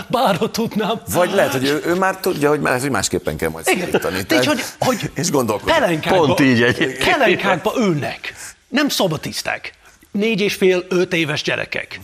bár 0.07 0.35
ha 0.35 0.51
tudnám. 0.51 1.01
Vagy 1.13 1.31
lehet, 1.33 1.51
hogy 1.51 1.65
ő, 1.65 1.81
ő 1.85 1.95
már 1.95 2.17
tudja, 2.17 2.49
hogy, 2.49 2.59
már, 2.59 2.79
hogy 2.79 2.89
másképpen 2.89 3.37
kell 3.37 3.49
majd 3.49 3.67
Igen. 3.67 3.85
szólítani. 3.85 4.21
De 4.21 4.35
így, 4.35 4.45
hogy, 4.45 4.61
hogy 4.79 5.11
és 5.13 5.29
pelenkákba, 5.65 6.25
Pont 6.25 6.39
így 6.39 6.61
egyébként. 6.61 7.17
Pelenkákba 7.17 7.73
ülnek. 7.77 8.33
Nem 8.67 8.89
szobatiszták. 8.89 9.73
Négy 10.11 10.41
és 10.41 10.53
fél, 10.53 10.85
öt 10.89 11.13
éves 11.13 11.41
gyerekek. 11.41 11.99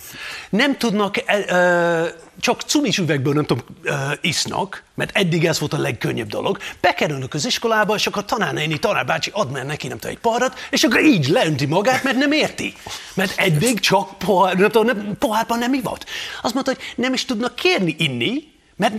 Nem 0.49 0.77
tudnak, 0.77 1.17
e, 1.25 1.55
e, 1.55 2.15
csak 2.39 2.61
cumis 2.61 2.97
üvegből 2.97 3.33
nem 3.33 3.45
tudom, 3.45 3.65
e, 3.83 4.17
isznak, 4.21 4.83
mert 4.95 5.17
eddig 5.17 5.45
ez 5.45 5.59
volt 5.59 5.73
a 5.73 5.77
legkönnyebb 5.77 6.27
dolog. 6.27 6.57
Bekerülnek 6.81 7.33
az 7.33 7.45
iskolába, 7.45 7.95
és 7.95 8.07
akkor 8.07 8.21
a 8.21 8.25
tanárnéni, 8.25 8.77
tanárbácsi 8.77 9.29
ad 9.33 9.51
már 9.51 9.65
neki, 9.65 9.87
nem 9.87 9.97
tudom, 9.97 10.15
egy 10.15 10.21
parat, 10.21 10.59
és 10.69 10.83
akkor 10.83 11.03
így 11.03 11.27
leönti 11.27 11.65
magát, 11.65 12.03
mert 12.03 12.17
nem 12.17 12.31
érti. 12.31 12.73
Mert 13.13 13.39
eddig 13.39 13.79
csak 13.79 14.17
pohár, 14.17 14.55
nem 14.55 14.69
tudom, 14.69 14.97
nem, 14.97 15.17
pohárban 15.19 15.59
nem 15.59 15.73
ivott. 15.73 16.05
Azt 16.41 16.53
mondta, 16.53 16.73
hogy 16.75 16.83
nem 16.95 17.13
is 17.13 17.25
tudnak 17.25 17.55
kérni 17.55 17.95
inni, 17.97 18.43
mert 18.75 18.93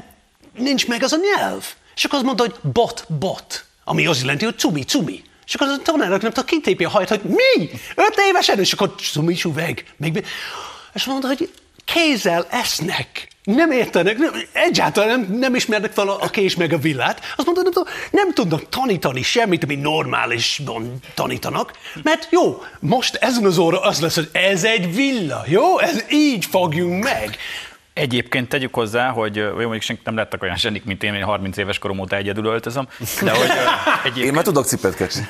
nincs 0.58 0.86
meg 0.86 1.02
az 1.02 1.12
a 1.12 1.18
nyelv. 1.36 1.64
És 1.96 2.04
akkor 2.04 2.18
azt 2.18 2.26
mondta, 2.26 2.44
hogy 2.44 2.72
bot, 2.72 3.04
bot, 3.18 3.64
ami 3.84 4.06
azt 4.06 4.20
jelenti, 4.20 4.44
hogy 4.44 4.58
cumi, 4.58 4.82
cumi. 4.82 5.22
És 5.46 5.54
akkor 5.54 5.68
a 5.68 5.82
tanárnak 5.82 6.22
nem 6.22 6.30
tudta 6.32 6.50
kitépi 6.50 6.84
a 6.84 6.88
hajt, 6.88 7.08
hogy 7.08 7.20
mi? 7.22 7.70
Öt 7.94 8.16
évesen? 8.28 8.58
És 8.58 8.72
akkor 8.72 8.94
cumi 9.12 9.36
üveg. 9.44 9.84
Még, 9.96 10.12
még. 10.12 10.26
És 10.94 11.04
mondta, 11.04 11.26
hogy 11.26 11.50
kézzel 11.84 12.46
esznek. 12.50 13.28
Nem 13.44 13.70
értenek, 13.70 14.18
nem, 14.18 14.32
egyáltalán 14.52 15.20
nem, 15.20 15.38
nem 15.38 15.54
ismernek 15.54 15.92
fel 15.92 16.08
a, 16.08 16.16
a 16.20 16.28
kés 16.28 16.56
meg 16.56 16.72
a 16.72 16.78
villát. 16.78 17.20
Azt 17.36 17.46
mondta, 17.46 17.62
nem, 17.62 17.94
nem 18.10 18.32
tudnak 18.32 18.68
tanítani 18.68 19.22
semmit, 19.22 19.64
ami 19.64 19.74
normálisan 19.74 20.98
tanítanak, 21.14 21.72
mert 22.02 22.28
jó, 22.30 22.62
most 22.80 23.14
ezen 23.14 23.44
az 23.44 23.58
óra 23.58 23.80
az 23.80 24.00
lesz, 24.00 24.14
hogy 24.14 24.28
ez 24.32 24.64
egy 24.64 24.94
villa, 24.94 25.44
jó? 25.46 25.78
Ez 25.78 26.04
így 26.10 26.44
fogjunk 26.44 27.04
meg. 27.04 27.36
Egyébként 27.96 28.48
tegyük 28.48 28.74
hozzá, 28.74 29.10
hogy 29.10 29.36
jó, 29.36 29.54
mondjuk 29.54 29.82
senki 29.82 30.02
nem 30.04 30.16
lettek 30.16 30.42
olyan 30.42 30.56
zsenik, 30.56 30.84
mint 30.84 31.02
én, 31.02 31.14
én 31.14 31.22
30 31.22 31.56
éves 31.56 31.78
korom 31.78 31.98
óta 31.98 32.16
egyedül 32.16 32.44
öltözöm, 32.44 32.88
de 33.22 33.30
hogy 33.30 33.50
egyébként... 34.04 34.26
Én 34.26 34.32
már 34.32 34.44
tudok 34.44 34.64
cipőt 34.64 34.94
kötni. 34.94 35.26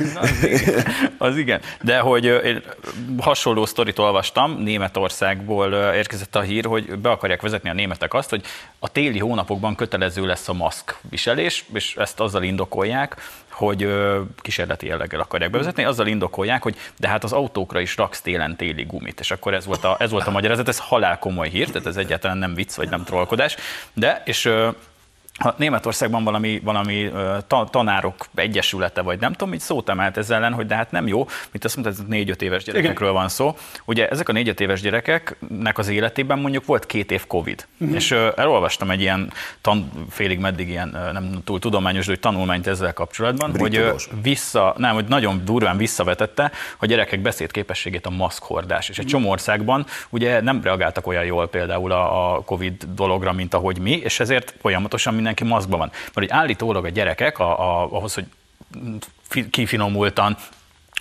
Az 1.18 1.36
igen. 1.36 1.60
De 1.82 1.98
hogy 1.98 2.24
én 2.24 2.62
hasonló 3.18 3.66
sztorit 3.66 3.98
olvastam, 3.98 4.62
Németországból 4.62 5.72
érkezett 5.72 6.36
a 6.36 6.40
hír, 6.40 6.64
hogy 6.64 6.98
be 6.98 7.10
akarják 7.10 7.42
vezetni 7.42 7.70
a 7.70 7.72
németek 7.72 8.14
azt, 8.14 8.30
hogy 8.30 8.42
a 8.78 8.88
téli 8.88 9.18
hónapokban 9.18 9.74
kötelező 9.74 10.26
lesz 10.26 10.48
a 10.48 10.52
maszk 10.52 10.96
viselés, 11.10 11.64
és 11.72 11.96
ezt 11.96 12.20
azzal 12.20 12.42
indokolják, 12.42 13.16
hogy 13.56 13.82
ö, 13.82 14.20
kísérleti 14.36 14.86
jelleggel 14.86 15.20
akarják 15.20 15.50
bevezetni, 15.50 15.84
azzal 15.84 16.06
indokolják, 16.06 16.62
hogy 16.62 16.76
de 16.98 17.08
hát 17.08 17.24
az 17.24 17.32
autókra 17.32 17.80
is 17.80 17.96
raksz 17.96 18.20
télen 18.20 18.56
téli 18.56 18.82
gumit, 18.84 19.20
és 19.20 19.30
akkor 19.30 19.54
ez 19.54 19.66
volt 19.66 19.84
a, 19.84 19.96
ez 19.98 20.10
volt 20.10 20.26
a 20.26 20.30
magyarázat, 20.30 20.68
ez 20.68 20.78
halál 20.78 21.18
komoly 21.18 21.48
hír, 21.48 21.70
tehát 21.70 21.86
ez 21.86 21.96
egyáltalán 21.96 22.38
nem 22.38 22.54
vicc, 22.54 22.74
vagy 22.74 22.88
nem 22.88 23.04
trollkodás, 23.04 23.56
de, 23.92 24.22
és 24.24 24.50
ha 25.38 25.54
Németországban 25.58 26.24
valami, 26.24 26.60
valami 26.64 27.10
ta, 27.46 27.68
tanárok 27.70 28.26
egyesülete, 28.34 29.00
vagy 29.00 29.20
nem 29.20 29.32
tudom, 29.32 29.54
így 29.54 29.60
szót 29.60 29.88
emelt 29.88 30.16
ezzel 30.16 30.36
ellen, 30.36 30.52
hogy 30.52 30.66
de 30.66 30.74
hát 30.74 30.90
nem 30.90 31.06
jó, 31.06 31.26
mint 31.52 31.64
azt 31.64 31.76
mondta, 31.76 31.94
ez 31.94 32.08
négy-öt 32.08 32.42
éves 32.42 32.64
gyerekekről 32.64 33.12
van 33.12 33.28
szó. 33.28 33.56
Ugye 33.84 34.08
ezek 34.08 34.28
a 34.28 34.32
négy-öt 34.32 34.60
éves 34.60 34.80
gyerekeknek 34.80 35.78
az 35.78 35.88
életében 35.88 36.38
mondjuk 36.38 36.64
volt 36.64 36.86
két 36.86 37.10
év 37.10 37.26
Covid. 37.26 37.66
Mhm. 37.76 37.94
És 37.94 38.10
ö, 38.10 38.28
elolvastam 38.36 38.90
egy 38.90 39.00
ilyen 39.00 39.32
tan, 39.60 39.90
félig 40.10 40.38
meddig 40.38 40.68
ilyen 40.68 41.10
nem 41.12 41.40
túl 41.44 41.58
tudományos, 41.58 42.04
de 42.04 42.10
hogy 42.10 42.20
tanulmányt 42.20 42.66
ezzel 42.66 42.92
kapcsolatban, 42.92 43.50
Brit 43.50 43.62
hogy 43.62 43.72
tudós. 43.72 44.08
vissza, 44.22 44.74
nem, 44.76 44.94
hogy 44.94 45.04
nagyon 45.04 45.42
durván 45.44 45.76
visszavetette 45.76 46.52
a 46.78 46.86
gyerekek 46.86 47.20
beszédképességét 47.20 48.06
a 48.06 48.10
maszkhordás. 48.10 48.88
És 48.88 48.98
egy 48.98 49.06
csomó 49.06 49.30
országban 49.30 49.86
ugye 50.10 50.40
nem 50.40 50.60
reagáltak 50.62 51.06
olyan 51.06 51.24
jól 51.24 51.48
például 51.48 51.92
a, 51.92 52.34
a 52.34 52.40
Covid 52.40 52.84
dologra, 52.94 53.32
mint 53.32 53.54
ahogy 53.54 53.78
mi, 53.78 53.90
és 53.90 54.20
ezért 54.20 54.54
folyamatosan 54.60 55.14
mindenki 55.26 55.44
maszkban 55.44 55.78
van. 55.78 55.90
Mert 55.92 56.14
hogy 56.14 56.28
állítólag 56.28 56.84
a 56.84 56.88
gyerekek 56.88 57.38
a, 57.38 57.60
a, 57.60 57.92
ahhoz, 57.92 58.14
hogy 58.14 58.26
fi- 59.28 59.50
kifinomultan, 59.50 60.36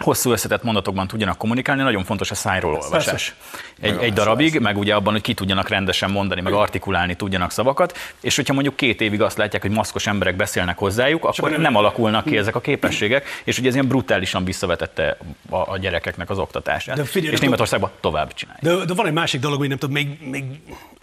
hosszú 0.03 0.31
összetett 0.31 0.63
mondatokban 0.63 1.07
tudjanak 1.07 1.37
kommunikálni, 1.37 1.81
nagyon 1.81 2.03
fontos 2.03 2.31
a 2.31 2.35
szájról 2.35 2.73
olvasás. 2.73 3.35
Egy, 3.79 3.97
egy 4.01 4.13
darabig, 4.13 4.59
meg 4.59 4.77
ugye 4.77 4.95
abban, 4.95 5.13
hogy 5.13 5.21
ki 5.21 5.33
tudjanak 5.33 5.69
rendesen 5.69 6.11
mondani, 6.11 6.41
meg 6.41 6.53
artikulálni 6.53 7.15
tudjanak 7.15 7.51
szavakat, 7.51 7.97
és 8.21 8.35
hogyha 8.35 8.53
mondjuk 8.53 8.75
két 8.75 9.01
évig 9.01 9.21
azt 9.21 9.37
látják, 9.37 9.61
hogy 9.61 9.71
maszkos 9.71 10.07
emberek 10.07 10.35
beszélnek 10.35 10.77
hozzájuk, 10.77 11.23
akkor 11.23 11.57
nem 11.57 11.75
alakulnak 11.75 12.25
ki 12.25 12.37
ezek 12.37 12.55
a 12.55 12.61
képességek, 12.61 13.27
és 13.43 13.57
ugye 13.57 13.67
ez 13.67 13.73
ilyen 13.73 13.87
brutálisan 13.87 14.43
visszavetette 14.43 15.17
a, 15.49 15.55
a 15.71 15.77
gyerekeknek 15.77 16.29
az 16.29 16.37
oktatását. 16.37 16.95
De 16.95 17.03
figyelj, 17.03 17.33
és 17.33 17.39
Németországban 17.39 17.91
tovább 17.99 18.33
csinálják. 18.33 18.63
De, 18.63 18.85
de 18.85 18.93
van 18.93 19.05
egy 19.05 19.13
másik 19.13 19.41
dolog, 19.41 19.57
hogy 19.57 19.67
nem 19.67 19.77
tudom, 19.77 19.95
még, 19.95 20.17
még 20.29 20.43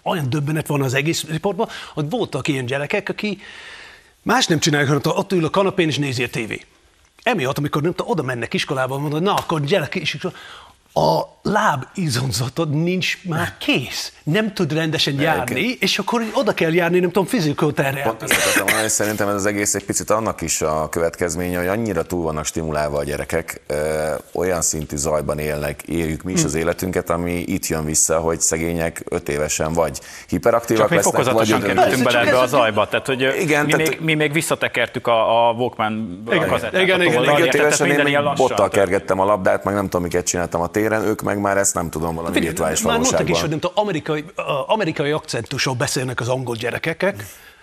olyan 0.02 0.30
döbbenet 0.30 0.66
van 0.66 0.82
az 0.82 0.94
egész 0.94 1.24
riportban, 1.28 1.68
hogy 1.94 2.10
voltak 2.10 2.48
ilyen 2.48 2.66
gyerekek, 2.66 3.08
aki 3.08 3.38
más 4.22 4.46
nem 4.46 4.58
csinálják, 4.58 4.88
hanem 4.88 5.16
ott 5.16 5.32
ül 5.32 5.44
a 5.44 5.50
kanapén 5.50 5.88
és 5.88 5.98
nézi 5.98 6.22
a 6.22 6.28
tévé. 6.28 6.60
Emiatt, 7.22 7.58
amikor 7.58 7.82
nem 7.82 7.94
oda 7.96 8.22
mennek 8.22 8.54
iskolába, 8.54 8.98
mondod, 8.98 9.22
na 9.22 9.34
akkor 9.34 9.60
gyerek 9.60 9.94
is 9.94 10.18
a 10.94 11.20
lábizomzatod 11.42 12.70
nincs 12.70 13.18
már 13.24 13.52
kész. 13.58 14.12
Nem 14.22 14.52
tud 14.54 14.72
rendesen 14.72 15.20
járni, 15.20 15.76
és 15.80 15.98
akkor 15.98 16.22
oda 16.34 16.52
kell 16.54 16.72
járni, 16.72 16.98
nem 16.98 17.10
tudom, 17.10 17.28
fizikoterre. 17.28 18.02
Pont 18.02 18.22
ezt 18.22 18.32
akartam 18.32 18.64
mondani, 18.66 18.88
szerintem 18.88 19.28
ez 19.28 19.34
az 19.34 19.46
egész 19.46 19.74
egy 19.74 19.84
picit 19.84 20.10
annak 20.10 20.40
is 20.40 20.62
a 20.62 20.88
következménye, 20.88 21.58
hogy 21.58 21.66
annyira 21.66 22.02
túl 22.02 22.22
vannak 22.22 22.44
stimulálva 22.44 22.98
a 22.98 23.04
gyerekek, 23.04 23.60
ö, 23.66 23.74
olyan 24.32 24.62
szintű 24.62 24.96
zajban 24.96 25.38
élnek, 25.38 25.82
éljük 25.82 26.22
mi 26.22 26.32
is 26.32 26.44
az 26.44 26.54
életünket, 26.54 27.10
ami 27.10 27.32
itt 27.32 27.66
jön 27.66 27.84
vissza, 27.84 28.18
hogy 28.18 28.40
szegények 28.40 29.02
öt 29.08 29.28
évesen 29.28 29.72
vagy 29.72 30.00
hiperaktívak 30.28 30.80
Csak 30.82 30.90
mi 30.90 30.96
lesznek, 30.96 31.14
fokozatosan 31.14 31.60
vagy 31.60 31.68
kerültünk 31.74 32.04
bele 32.04 32.20
ebbe 32.20 32.38
a 32.38 32.46
zajba, 32.46 32.88
tehát 32.88 33.06
hogy 33.06 33.20
Igen, 33.20 33.40
Igen, 33.40 33.64
mi, 33.64 33.70
tehát- 33.70 33.88
még, 33.88 34.00
mi 34.00 34.14
még 34.14 34.32
visszatekertük 34.32 35.06
a, 35.06 35.48
a 35.48 35.52
Walkman 35.52 36.22
Igen, 36.30 36.48
kazettát 36.48 36.82
igen, 36.82 37.00
a 37.00 37.02
igen, 37.02 37.14
tollal, 37.14 37.34
Még 37.34 37.40
öt 37.40 37.54
érted? 37.54 37.60
Tehát 37.60 37.66
évesen 37.66 37.86
én 37.86 37.92
minden 37.92 38.04
még 38.04 38.12
ilyen 38.12 38.22
lassan. 38.24 38.46
bottal 38.46 38.68
kergettem 38.68 39.20
a 39.20 39.24
labdát, 39.24 39.64
meg 39.64 39.74
nem 39.74 39.84
tudom, 39.84 40.02
miket 40.02 40.26
csináltam 40.26 40.60
a 40.60 40.66
téren, 40.82 41.04
ők 41.04 41.22
meg 41.22 41.40
már 41.40 41.56
ezt 41.56 41.74
nem 41.74 41.90
tudom, 41.90 42.14
valami 42.14 42.40
virtuális 42.40 42.82
Már 42.82 42.98
mondtak 42.98 43.12
is, 43.12 43.18
hogy 43.18 43.26
valóságban. 43.28 43.50
nem 43.50 43.60
tudom, 43.60 43.76
amerikai, 43.84 44.24
amerikai 44.66 45.10
akcentusról 45.10 45.74
beszélnek 45.74 46.20
az 46.20 46.28
angol 46.28 46.56
gyerekek, 46.56 47.14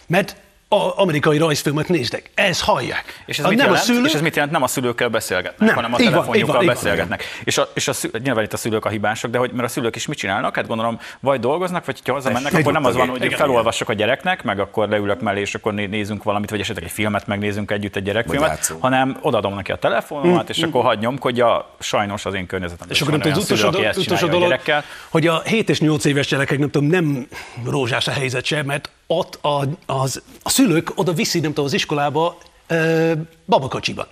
mert 0.08 0.36
a 0.72 1.02
amerikai 1.02 1.38
rajzfilmet 1.38 1.88
néztek. 1.88 2.30
Ez 2.34 2.62
hallják. 2.62 3.24
És 3.26 3.40
ez, 3.40 3.46
A 3.46 3.48
mit 3.48 3.58
nem 3.58 3.66
jelent? 3.68 3.84
a 3.84 3.88
szülő, 3.88 4.06
és 4.06 4.14
ez 4.14 4.22
mit 4.22 4.36
jelent? 4.36 4.54
Nem 4.54 4.64
a 4.64 4.68
szülőkkel 4.68 5.10
beszélgetnek, 5.10 5.68
Nem, 5.68 5.76
hanem 5.76 5.94
a 5.94 6.00
így 6.00 6.04
van, 6.04 6.12
telefonjukkal 6.14 6.50
így 6.50 6.54
van, 6.54 6.62
így 6.62 6.68
van. 6.68 6.76
beszélgetnek. 6.76 7.24
És, 7.44 7.58
a, 7.58 7.70
és 7.74 7.88
a 7.88 7.94
szülő, 7.94 8.20
nyilván 8.24 8.44
itt 8.44 8.54
a 8.54 8.58
szülők 8.58 8.86
a 8.86 8.90
hibások, 8.90 9.32
de 9.32 9.38
hogy, 9.38 9.52
mert 9.52 9.68
a 9.68 9.72
szülők 9.72 9.96
is 9.96 10.06
mit 10.06 10.18
csinálnak? 10.18 10.56
Hát 10.56 10.68
gondolom, 10.68 11.00
vagy 11.20 11.40
dolgoznak, 11.40 11.86
vagy 11.86 12.02
ha 12.06 12.14
hazamennek, 12.14 12.54
akkor 12.54 12.74
nem 12.74 12.86
az 12.86 12.96
van, 12.96 13.10
hogy 13.10 13.24
Igen, 13.24 13.38
felolvassok 13.38 13.90
a 13.90 13.94
gyereknek, 13.94 14.44
meg 14.44 14.60
akkor 14.60 14.90
leülök 14.90 15.22
mellé, 15.22 15.40
és 15.40 15.56
akkor 15.56 15.74
né- 15.74 15.90
nézünk 15.90 16.24
valamit, 16.24 16.50
vagy 16.50 16.60
esetleg 16.60 16.84
egy 16.86 16.92
filmet 16.92 17.28
megnézünk 17.28 17.72
együtt 17.72 17.96
egy 17.96 18.04
gyerekfilmet, 18.04 18.74
hanem 18.80 19.18
odaadom 19.22 19.56
neki 19.56 19.72
a 19.72 19.76
telefonomat, 19.76 20.50
és 20.50 20.64
akkor 20.64 20.84
hagy 20.84 21.00
nyomkodja. 21.00 21.70
Sajnos 21.80 22.26
az 22.26 22.34
én 22.34 22.46
környezetemben 22.46 22.88
Mm, 22.90 22.92
és 22.92 23.02
akkor 23.02 23.14
nem 23.14 23.22
van 23.22 23.32
tudom, 23.32 23.38
az 23.38 23.52
utolsó, 23.52 23.72
szülő, 23.72 24.28
dolog, 24.32 24.60
utolsó 24.60 24.74
a 24.74 24.84
hogy 25.10 25.28
a 25.28 25.42
7 25.42 25.70
és 25.70 25.80
8 25.80 26.06
éves 26.06 26.28
gyerekek 26.28 26.60
nem 26.60 26.70
tudom, 26.70 26.88
nem 26.90 27.28
rózsás 27.66 28.08
a 28.08 28.12
helyzet 28.12 28.46
sem, 28.46 28.66
mert 28.66 28.90
ott 29.08 29.40
a, 29.42 29.64
az, 29.86 30.22
a 30.44 30.50
szülők 30.60 30.92
oda 30.96 31.14
viszi, 31.14 31.40
nem 31.40 31.50
tudom, 31.50 31.66
az 31.66 31.74
iskolába 31.74 32.38
ö, 32.68 33.12
babakocsiban. 33.46 34.08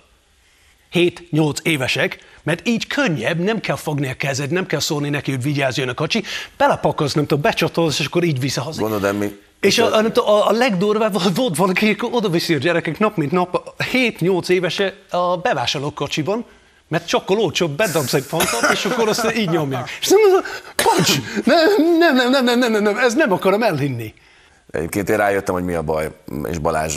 7-8 0.92 1.56
évesek, 1.62 2.18
mert 2.42 2.68
így 2.68 2.86
könnyebb, 2.86 3.38
nem 3.38 3.60
kell 3.60 3.76
fogni 3.76 4.08
a 4.08 4.14
kezed, 4.14 4.50
nem 4.50 4.66
kell 4.66 4.80
szólni 4.80 5.08
neki, 5.08 5.30
hogy 5.30 5.42
vigyázz, 5.42 5.78
a 5.78 5.94
kacsi, 5.94 6.22
belepakolsz, 6.56 7.12
nem 7.12 7.26
tudom, 7.26 7.42
becsatolsz, 7.42 7.98
és 7.98 8.06
akkor 8.06 8.24
így 8.24 8.40
vissza 8.40 8.62
haza. 8.62 8.80
Gondolod, 8.80 9.18
mi. 9.18 9.38
És 9.60 9.78
a, 9.78 9.96
a, 9.96 10.04
a, 10.14 10.48
a 10.48 10.52
legdurvább 10.52 11.34
volt 11.34 11.56
valaki, 11.56 11.90
akkor 11.90 12.08
oda 12.12 12.28
viszi 12.28 12.54
a 12.54 12.58
gyerekek 12.58 12.98
nap, 12.98 13.16
mint 13.16 13.32
nap, 13.32 13.74
7-8 13.92 14.48
évese 14.48 14.94
a 15.10 15.36
bevásárlókocsiban, 15.36 16.44
mert 16.88 17.08
sokkal 17.08 17.38
olcsóbb, 17.38 17.70
bedobsz 17.70 18.14
egy 18.14 18.24
fantot, 18.24 18.70
és 18.72 18.84
akkor 18.84 19.08
azt 19.08 19.36
így 19.36 19.48
nyomják. 19.48 19.90
És 20.00 20.08
nem, 20.08 20.20
bocs, 20.84 21.12
nem, 21.44 21.98
nem, 21.98 22.30
nem, 22.30 22.44
nem, 22.44 22.58
nem, 22.58 22.72
nem, 22.72 22.82
nem, 22.82 22.96
ez 22.96 23.14
nem 23.14 23.32
akarom 23.32 23.62
elhinni. 23.62 24.14
Egyébként 24.70 25.08
én 25.08 25.16
rájöttem, 25.16 25.54
hogy 25.54 25.64
mi 25.64 25.74
a 25.74 25.82
baj, 25.82 26.08
és 26.50 26.58
Balázs 26.58 26.96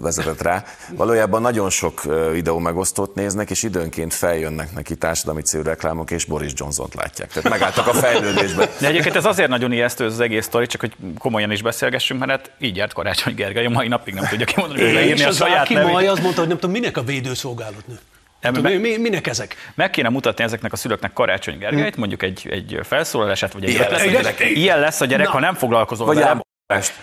vezetett 0.00 0.42
rá. 0.42 0.64
Valójában 0.90 1.40
nagyon 1.42 1.70
sok 1.70 2.02
videó 2.32 2.58
megosztót 2.58 3.14
néznek, 3.14 3.50
és 3.50 3.62
időnként 3.62 4.14
feljönnek 4.14 4.72
neki 4.72 4.96
társadalmi 4.96 5.42
célú 5.42 5.62
reklámok, 5.62 6.10
és 6.10 6.24
Boris 6.24 6.52
Johnson-t 6.54 6.94
látják. 6.94 7.28
Tehát 7.28 7.50
megálltak 7.50 7.86
a 7.86 7.92
fejlődésben. 7.92 8.68
De 8.80 8.86
egyébként 8.86 9.16
ez 9.16 9.24
azért 9.24 9.48
nagyon 9.48 9.72
ijesztő 9.72 10.04
ez 10.04 10.12
az 10.12 10.20
egész 10.20 10.44
sztori, 10.44 10.66
csak 10.66 10.80
hogy 10.80 10.92
komolyan 11.18 11.50
is 11.50 11.62
beszélgessünk, 11.62 12.20
mert 12.20 12.30
hát 12.30 12.50
így 12.58 12.76
járt 12.76 12.92
Karácsony 12.92 13.34
Gergely, 13.34 13.66
a 13.66 13.70
mai 13.70 13.88
napig 13.88 14.14
nem 14.14 14.24
tudja 14.24 14.46
kimondani, 14.46 14.80
hogy 14.80 14.88
És 14.88 14.94
leírni 14.94 15.22
a 15.24 15.28
az 15.28 15.36
saját 15.36 15.68
nevét. 15.68 15.92
Maj 15.92 16.06
azt 16.06 16.22
mondta, 16.22 16.40
hogy 16.40 16.48
nem 16.48 16.58
tudom, 16.58 16.76
minek 16.76 16.96
a 16.96 17.02
védőszolgálatnő. 17.02 17.98
Tudom, 18.40 18.62
me- 18.62 18.80
mi, 18.80 18.88
mi, 18.88 18.96
minek 18.96 19.26
ezek? 19.26 19.56
Meg 19.74 19.90
kéne 19.90 20.08
mutatni 20.08 20.44
ezeknek 20.44 20.72
a 20.72 20.76
szülőknek 20.76 21.12
Karácsony 21.12 21.58
Gergelyt, 21.58 21.96
mondjuk 21.96 22.22
egy, 22.22 22.48
egy 22.50 22.78
felszólalását, 22.82 23.52
vagy 23.52 23.64
egy 23.64 23.70
Ilyen 23.70 23.90
lesz 23.90 24.02
a 24.02 24.10
gyerek. 24.10 24.40
Ilyen 24.40 24.80
lesz 24.80 25.00
a 25.00 25.04
gyerek, 25.04 25.26
Na. 25.26 25.32
ha 25.32 25.40
nem 25.40 25.54
foglalkozol 25.54 26.06
Vagy 26.06 26.16
vele. 26.16 26.43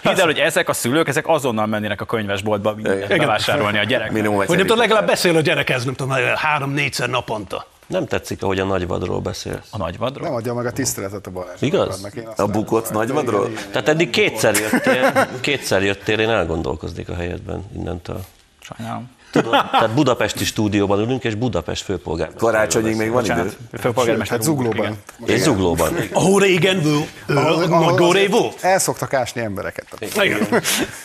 Hidd 0.02 0.20
el, 0.20 0.26
hogy 0.26 0.38
ezek 0.38 0.70
a 0.70 0.74
szülők, 0.74 1.08
ezek 1.08 1.28
azonnal 1.28 1.66
mennének 1.66 2.02
a 2.02 2.06
könyvesboltba 2.06 2.74
bevásárolni 3.08 3.78
a 3.78 3.84
gyerek. 3.84 4.12
Minimum 4.12 4.36
Vagy 4.36 4.42
egyszer 4.44 4.58
nem 4.58 4.66
tudom, 4.68 4.82
legalább 4.82 5.08
beszél 5.08 5.36
a 5.38 5.42
gyerekhez, 5.42 5.86
nem 5.86 5.94
tudom, 5.94 6.16
három-négyszer 6.36 7.10
naponta. 7.10 7.68
Nem 7.88 8.06
tetszik, 8.06 8.44
ahogy 8.44 8.60
a 8.60 8.66
nagyvadról 8.66 9.20
beszélsz. 9.20 9.68
A 9.72 9.78
nagyvadról? 9.78 10.28
Nem 10.28 10.34
adja 10.36 10.54
meg 10.54 10.66
a 10.66 10.72
tiszteletet 10.72 11.28
a 11.28 11.32
Balázs. 11.32 11.62
Igaz? 11.62 12.08
A 12.36 12.46
bukott 12.48 12.88
hogy- 12.88 12.96
nagyvadról? 12.96 13.46
Igen, 13.46 13.52
igen, 13.58 13.72
Tehát 13.72 13.88
eddig 13.90 14.10
kétszer 14.10 14.56
jöttél, 14.56 15.28
kétszer 15.42 15.84
jöttél, 15.84 16.20
én 16.20 16.30
elgondolkoznék 16.30 17.10
a 17.10 17.16
helyedben 17.16 17.66
innentől. 17.76 18.20
Sajnálom. 18.60 19.10
Tudod, 19.32 19.52
tehát 19.52 19.94
budapesti 19.94 20.46
stúdióban 20.46 21.00
ülünk, 21.00 21.24
és 21.24 21.36
Budapest 21.36 21.84
főpolgár. 21.84 22.30
Karácsonyig 22.38 22.96
még 22.96 23.12
van 23.12 23.26
idő. 23.26 23.52
Főpolgármester 23.80 24.38
Hát 24.38 24.46
zuglóban. 24.46 24.98
És 25.26 25.40
zuglóban. 25.40 25.96
Ahol 26.14 26.42
régen 26.42 26.82
volt. 26.82 28.58
El 28.62 28.80
szoktak 28.80 29.14
ásni 29.14 29.42
embereket. 29.42 29.86
Igen. 30.22 30.48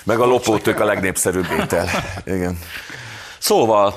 Meg 0.04 0.20
a 0.20 0.24
lopótők 0.26 0.80
a 0.80 0.84
legnépszerűbb 0.84 1.46
étel. 1.60 1.88
Igen. 2.24 2.58
Szóval, 3.38 3.94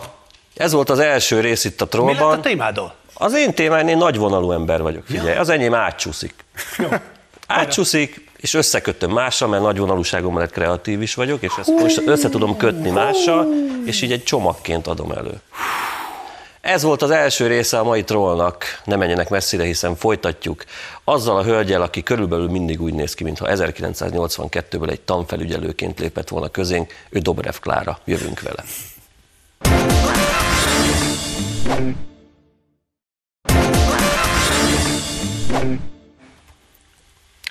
ez 0.56 0.72
volt 0.72 0.90
az 0.90 1.00
első 1.00 1.40
rész 1.40 1.64
itt 1.66 1.82
a 1.82 1.88
Mi 1.92 2.02
lett 2.06 2.12
a 2.14 2.16
trollban. 2.18 2.42
témádól? 2.42 2.94
Az 3.14 3.36
én 3.36 3.54
témám, 3.54 3.88
én 3.88 3.98
nagyvonalú 3.98 4.52
ember 4.52 4.82
vagyok, 4.82 5.04
figyelj, 5.06 5.38
az 5.38 5.50
enyém 5.50 5.74
átcsúszik. 5.74 6.34
Átcsúszik, 7.48 8.29
és 8.40 8.54
összekötöm 8.54 9.12
mással, 9.12 9.48
mert 9.48 9.64
nagyvonalúságom 9.64 10.34
mellett 10.34 10.52
kreatív 10.52 11.02
is 11.02 11.14
vagyok, 11.14 11.42
és 11.42 11.52
ezt 11.60 11.80
most 11.80 12.02
össze 12.06 12.30
tudom 12.30 12.58
kötni 12.58 12.90
mással, 12.90 13.48
és 13.86 14.02
így 14.02 14.12
egy 14.12 14.24
csomagként 14.24 14.88
adom 14.88 15.12
elő. 15.12 15.42
Ez 16.62 16.84
volt 16.84 17.02
az 17.02 17.10
első 17.10 17.48
része 17.48 17.80
a 17.80 17.84
mai 17.84 18.04
trollnak, 18.04 18.64
ne 18.84 18.96
menjenek 18.96 19.30
messzire, 19.30 19.64
hiszen 19.64 19.96
folytatjuk 19.96 20.64
azzal 21.04 21.38
a 21.38 21.44
hölgyel, 21.44 21.82
aki 21.82 22.04
körülbelül 22.04 22.50
mindig 22.50 22.82
úgy 22.82 22.94
néz 22.94 23.14
ki, 23.14 23.24
mintha 23.24 23.48
1982-ből 23.50 24.90
egy 24.90 25.02
tanfelügyelőként 25.02 26.00
lépett 26.00 26.30
volna 26.30 26.50
közénk, 26.50 26.94
ő 27.10 27.20
Dobrev 27.20 27.56
Klára, 27.60 28.00
jövünk 28.06 28.42
vele. 28.42 28.64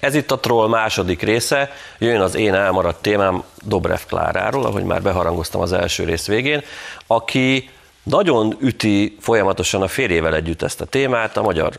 Ez 0.01 0.15
itt 0.15 0.31
a 0.31 0.39
troll 0.39 0.69
második 0.69 1.23
része, 1.23 1.71
jön 1.99 2.21
az 2.21 2.35
én 2.35 2.55
elmaradt 2.55 3.03
témám 3.03 3.43
Dobrev 3.63 4.01
Kláráról, 4.07 4.65
ahogy 4.65 4.85
már 4.85 5.03
beharangoztam 5.03 5.61
az 5.61 5.73
első 5.73 6.05
rész 6.05 6.27
végén, 6.27 6.63
aki 7.07 7.71
nagyon 8.03 8.57
üti 8.61 9.17
folyamatosan 9.21 9.83
a 9.83 9.89
férjével 9.89 10.35
együtt 10.35 10.63
ezt 10.63 10.81
a 10.81 10.85
témát, 10.85 11.37
a 11.37 11.43
magyar 11.43 11.73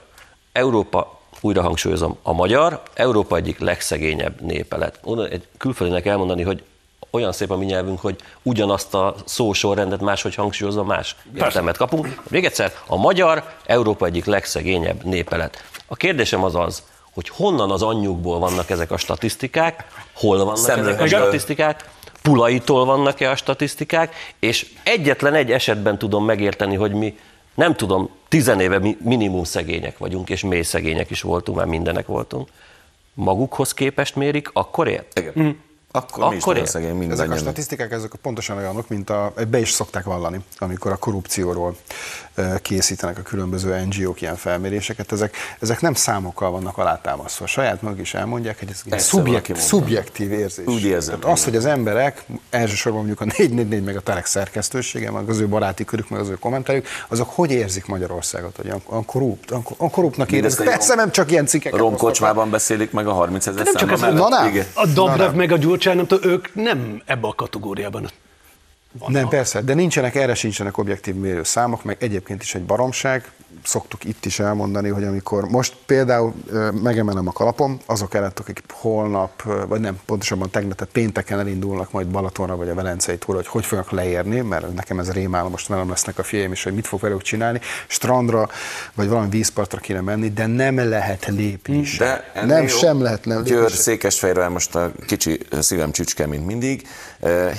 Európa, 0.52 1.20
újra 1.42 1.62
hangsúlyozom, 1.62 2.18
a 2.22 2.34
magyar 2.34 2.82
Európa 2.94 3.36
egyik 3.36 3.60
legszegényebb 3.60 4.42
népe 4.42 4.78
lett. 4.78 5.00
Egy 5.30 5.48
külföldinek 5.58 6.06
elmondani, 6.06 6.44
hogy 6.44 6.64
olyan 7.12 7.32
szép 7.32 7.52
a 7.52 7.58
mi 7.58 7.66
nyelvünk, 7.66 8.00
hogy 8.00 8.16
ugyanazt 8.42 8.94
a 8.94 9.16
szósorrendet 9.26 10.02
máshogy 10.02 10.36
hangsúlyozva 10.36 10.84
más 10.84 11.16
értelmet 11.36 11.78
kapunk. 11.78 12.22
Még 12.30 12.46
egyszer, 12.46 12.74
a 12.88 12.96
magyar 12.96 13.44
Európa 13.66 14.06
egyik 14.06 14.26
legszegényebb 14.26 15.04
népe 15.04 15.38
lett. 15.38 15.64
A 15.88 15.96
kérdésem 15.96 16.44
az 16.44 16.56
az, 16.56 16.84
hogy 17.20 17.30
honnan 17.30 17.72
az 17.72 17.82
anyjukból 17.82 18.40
vannak 18.40 18.70
ezek 18.70 18.92
a 18.92 18.98
statisztikák, 18.98 19.86
hol 20.14 20.38
vannak 20.38 20.58
Szemlő- 20.58 20.88
ezek 20.88 21.02
a 21.02 21.08
statisztikák, 21.08 21.90
Pulaitól 22.22 22.86
vannak-e 22.86 23.30
a 23.30 23.36
statisztikák, 23.36 24.16
és 24.40 24.68
egyetlen 24.84 25.34
egy 25.34 25.52
esetben 25.52 25.98
tudom 25.98 26.26
megérteni, 26.26 26.76
hogy 26.76 26.92
mi 26.92 27.18
nem 27.54 27.76
tudom, 27.76 28.10
tizenéve 28.28 28.80
mi- 28.80 28.98
minimum 29.04 29.44
szegények 29.44 29.98
vagyunk, 29.98 30.30
és 30.30 30.44
mély 30.44 30.62
szegények 30.62 31.10
is 31.10 31.22
voltunk, 31.22 31.58
már 31.58 31.68
mindenek 31.68 32.08
voltunk. 32.08 32.48
Magukhoz 33.14 33.74
képest 33.74 34.16
mérik, 34.16 34.50
akkor 34.54 34.88
ért? 34.88 35.20
Igen. 35.20 35.60
Akkor, 35.92 36.30
mi 36.30 36.36
is 36.36 36.42
Akkor 36.42 36.54
nagyon 36.54 36.64
ér. 36.68 36.70
szegény 36.70 36.88
Ezek 36.90 37.02
a 37.04 37.08
mindannyian. 37.08 37.38
statisztikák 37.38 37.92
ezek 37.92 38.12
pontosan 38.22 38.58
olyanok, 38.58 38.88
mint 38.88 39.10
a, 39.10 39.34
be 39.50 39.60
is 39.60 39.72
szokták 39.72 40.04
vallani, 40.04 40.40
amikor 40.58 40.92
a 40.92 40.96
korrupcióról 40.96 41.76
készítenek 42.62 43.18
a 43.18 43.22
különböző 43.22 43.86
NGO-k 43.90 44.22
ilyen 44.22 44.36
felméréseket. 44.36 45.12
Ezek, 45.12 45.36
ezek 45.60 45.82
nem 45.82 45.94
számokkal 45.94 46.52
vannak 46.52 46.78
alátámasztva. 46.78 47.46
Saját 47.48 47.82
maguk 47.82 48.00
is 48.00 48.14
elmondják, 48.14 48.60
hogy 48.60 48.68
ez 48.72 48.82
egy 48.86 48.94
Egyszer 48.94 49.08
szubjekt, 49.10 49.48
valaki 49.48 49.52
mondta. 49.52 49.68
szubjektív 49.70 50.32
érzés. 50.32 50.66
Úgy 50.66 50.84
érzem, 50.84 51.20
Tehát 51.20 51.38
az, 51.38 51.44
hogy 51.44 51.56
az 51.56 51.66
emberek, 51.66 52.24
elsősorban 52.50 53.00
mondjuk 53.06 53.22
a 53.22 53.26
444 53.38 53.84
meg 53.84 53.96
a 53.98 54.02
Telex 54.02 54.30
szerkesztősége, 54.30 55.12
meg 55.12 55.30
az 55.30 55.40
ő 55.40 55.48
baráti 55.48 55.86
körük, 55.86 56.10
meg 56.10 56.20
az 56.20 56.30
ő 56.30 56.34
kommentárjuk, 56.40 56.86
azok 57.08 57.30
hogy 57.36 57.52
érzik 57.52 57.86
Magyarországot, 57.86 58.56
hogy 58.56 58.68
olyan 58.86 59.06
korrupt, 59.06 59.52
olyan 59.52 59.64
korruptnak 59.92 60.32
érezik. 60.32 60.60
egy 60.60 60.66
Persze 60.66 60.96
nem 60.96 61.12
csak 61.12 61.32
ilyen 61.32 61.46
cikkeket. 61.46 61.80
Romkocsmában 61.80 62.50
beszélik 62.50 62.92
meg 62.92 63.08
a 63.08 63.14
30 63.14 63.48
ezer 63.48 63.64
nem 63.64 63.74
csak 63.76 63.92
ez- 63.92 64.00
mellett. 64.00 64.18
Na, 64.20 64.28
nem. 64.30 64.48
Igen. 64.48 64.66
A 64.74 64.86
Dobrev 64.88 65.34
meg 65.34 65.52
a 65.52 65.58
Gyurcsány, 65.58 65.78
tudom, 66.08 66.32
ők 66.32 66.56
nem 66.56 67.02
ebbe 67.06 67.28
a 67.28 67.34
kategóriában. 67.34 68.10
Nem, 69.08 69.28
persze, 69.28 69.62
de 69.62 69.74
nincsenek, 69.74 70.16
erre 70.16 70.34
sincsenek 70.34 70.78
objektív 70.78 71.16
mérőszámok, 71.16 71.84
meg 71.84 71.98
egyébként 72.00 72.42
is 72.42 72.56
egy 72.56 72.64
baromság. 72.64 73.32
Szoktuk 73.64 74.04
itt 74.04 74.26
is 74.26 74.40
elmondani, 74.40 74.90
hogy 74.90 75.04
amikor 75.04 75.48
most 75.48 75.76
például 75.86 76.34
megemelem 76.82 77.28
a 77.28 77.32
kalapom, 77.32 77.80
azok 77.86 78.14
ellentok, 78.14 78.48
akik 78.48 78.64
holnap, 78.72 79.44
vagy 79.68 79.80
nem, 79.80 80.00
pontosabban 80.06 80.50
tegnap, 80.50 80.78
tehát 80.78 80.94
pénteken 80.94 81.40
elindulnak 81.40 81.92
majd 81.92 82.08
Balatonra 82.08 82.56
vagy 82.56 82.70
a 82.70 82.74
Velencei 82.74 83.18
túra, 83.18 83.38
hogy 83.38 83.48
hogy 83.48 83.66
fognak 83.66 83.92
leérni, 83.92 84.40
mert 84.40 84.74
nekem 84.74 85.00
ez 85.00 85.12
rémálom, 85.12 85.52
most 85.52 85.68
velem 85.68 85.90
lesznek 85.90 86.18
a 86.18 86.24
fiaim 86.24 86.52
is, 86.52 86.64
hogy 86.64 86.74
mit 86.74 86.88
fog 86.88 87.00
velük 87.00 87.22
csinálni. 87.22 87.60
Strandra 87.88 88.50
vagy 88.96 89.08
valami 89.08 89.30
vízpartra 89.30 89.80
kéne 89.80 90.02
menni, 90.02 90.30
de 90.30 90.46
nem 90.46 90.90
lehet 90.90 91.26
lépni 91.26 91.84
sem. 91.84 92.18
Nem, 92.46 92.58
jobb. 92.58 92.68
sem 92.68 93.02
lehet 93.02 93.26
nem 93.26 93.44
Győr, 93.44 93.72
Székesfehérvár 93.72 94.50
most 94.50 94.76
a 94.76 94.92
kicsi 95.08 95.40
szívem 95.60 95.92
csücske, 95.92 96.28
mint 96.28 96.46
mindig. 96.46 96.88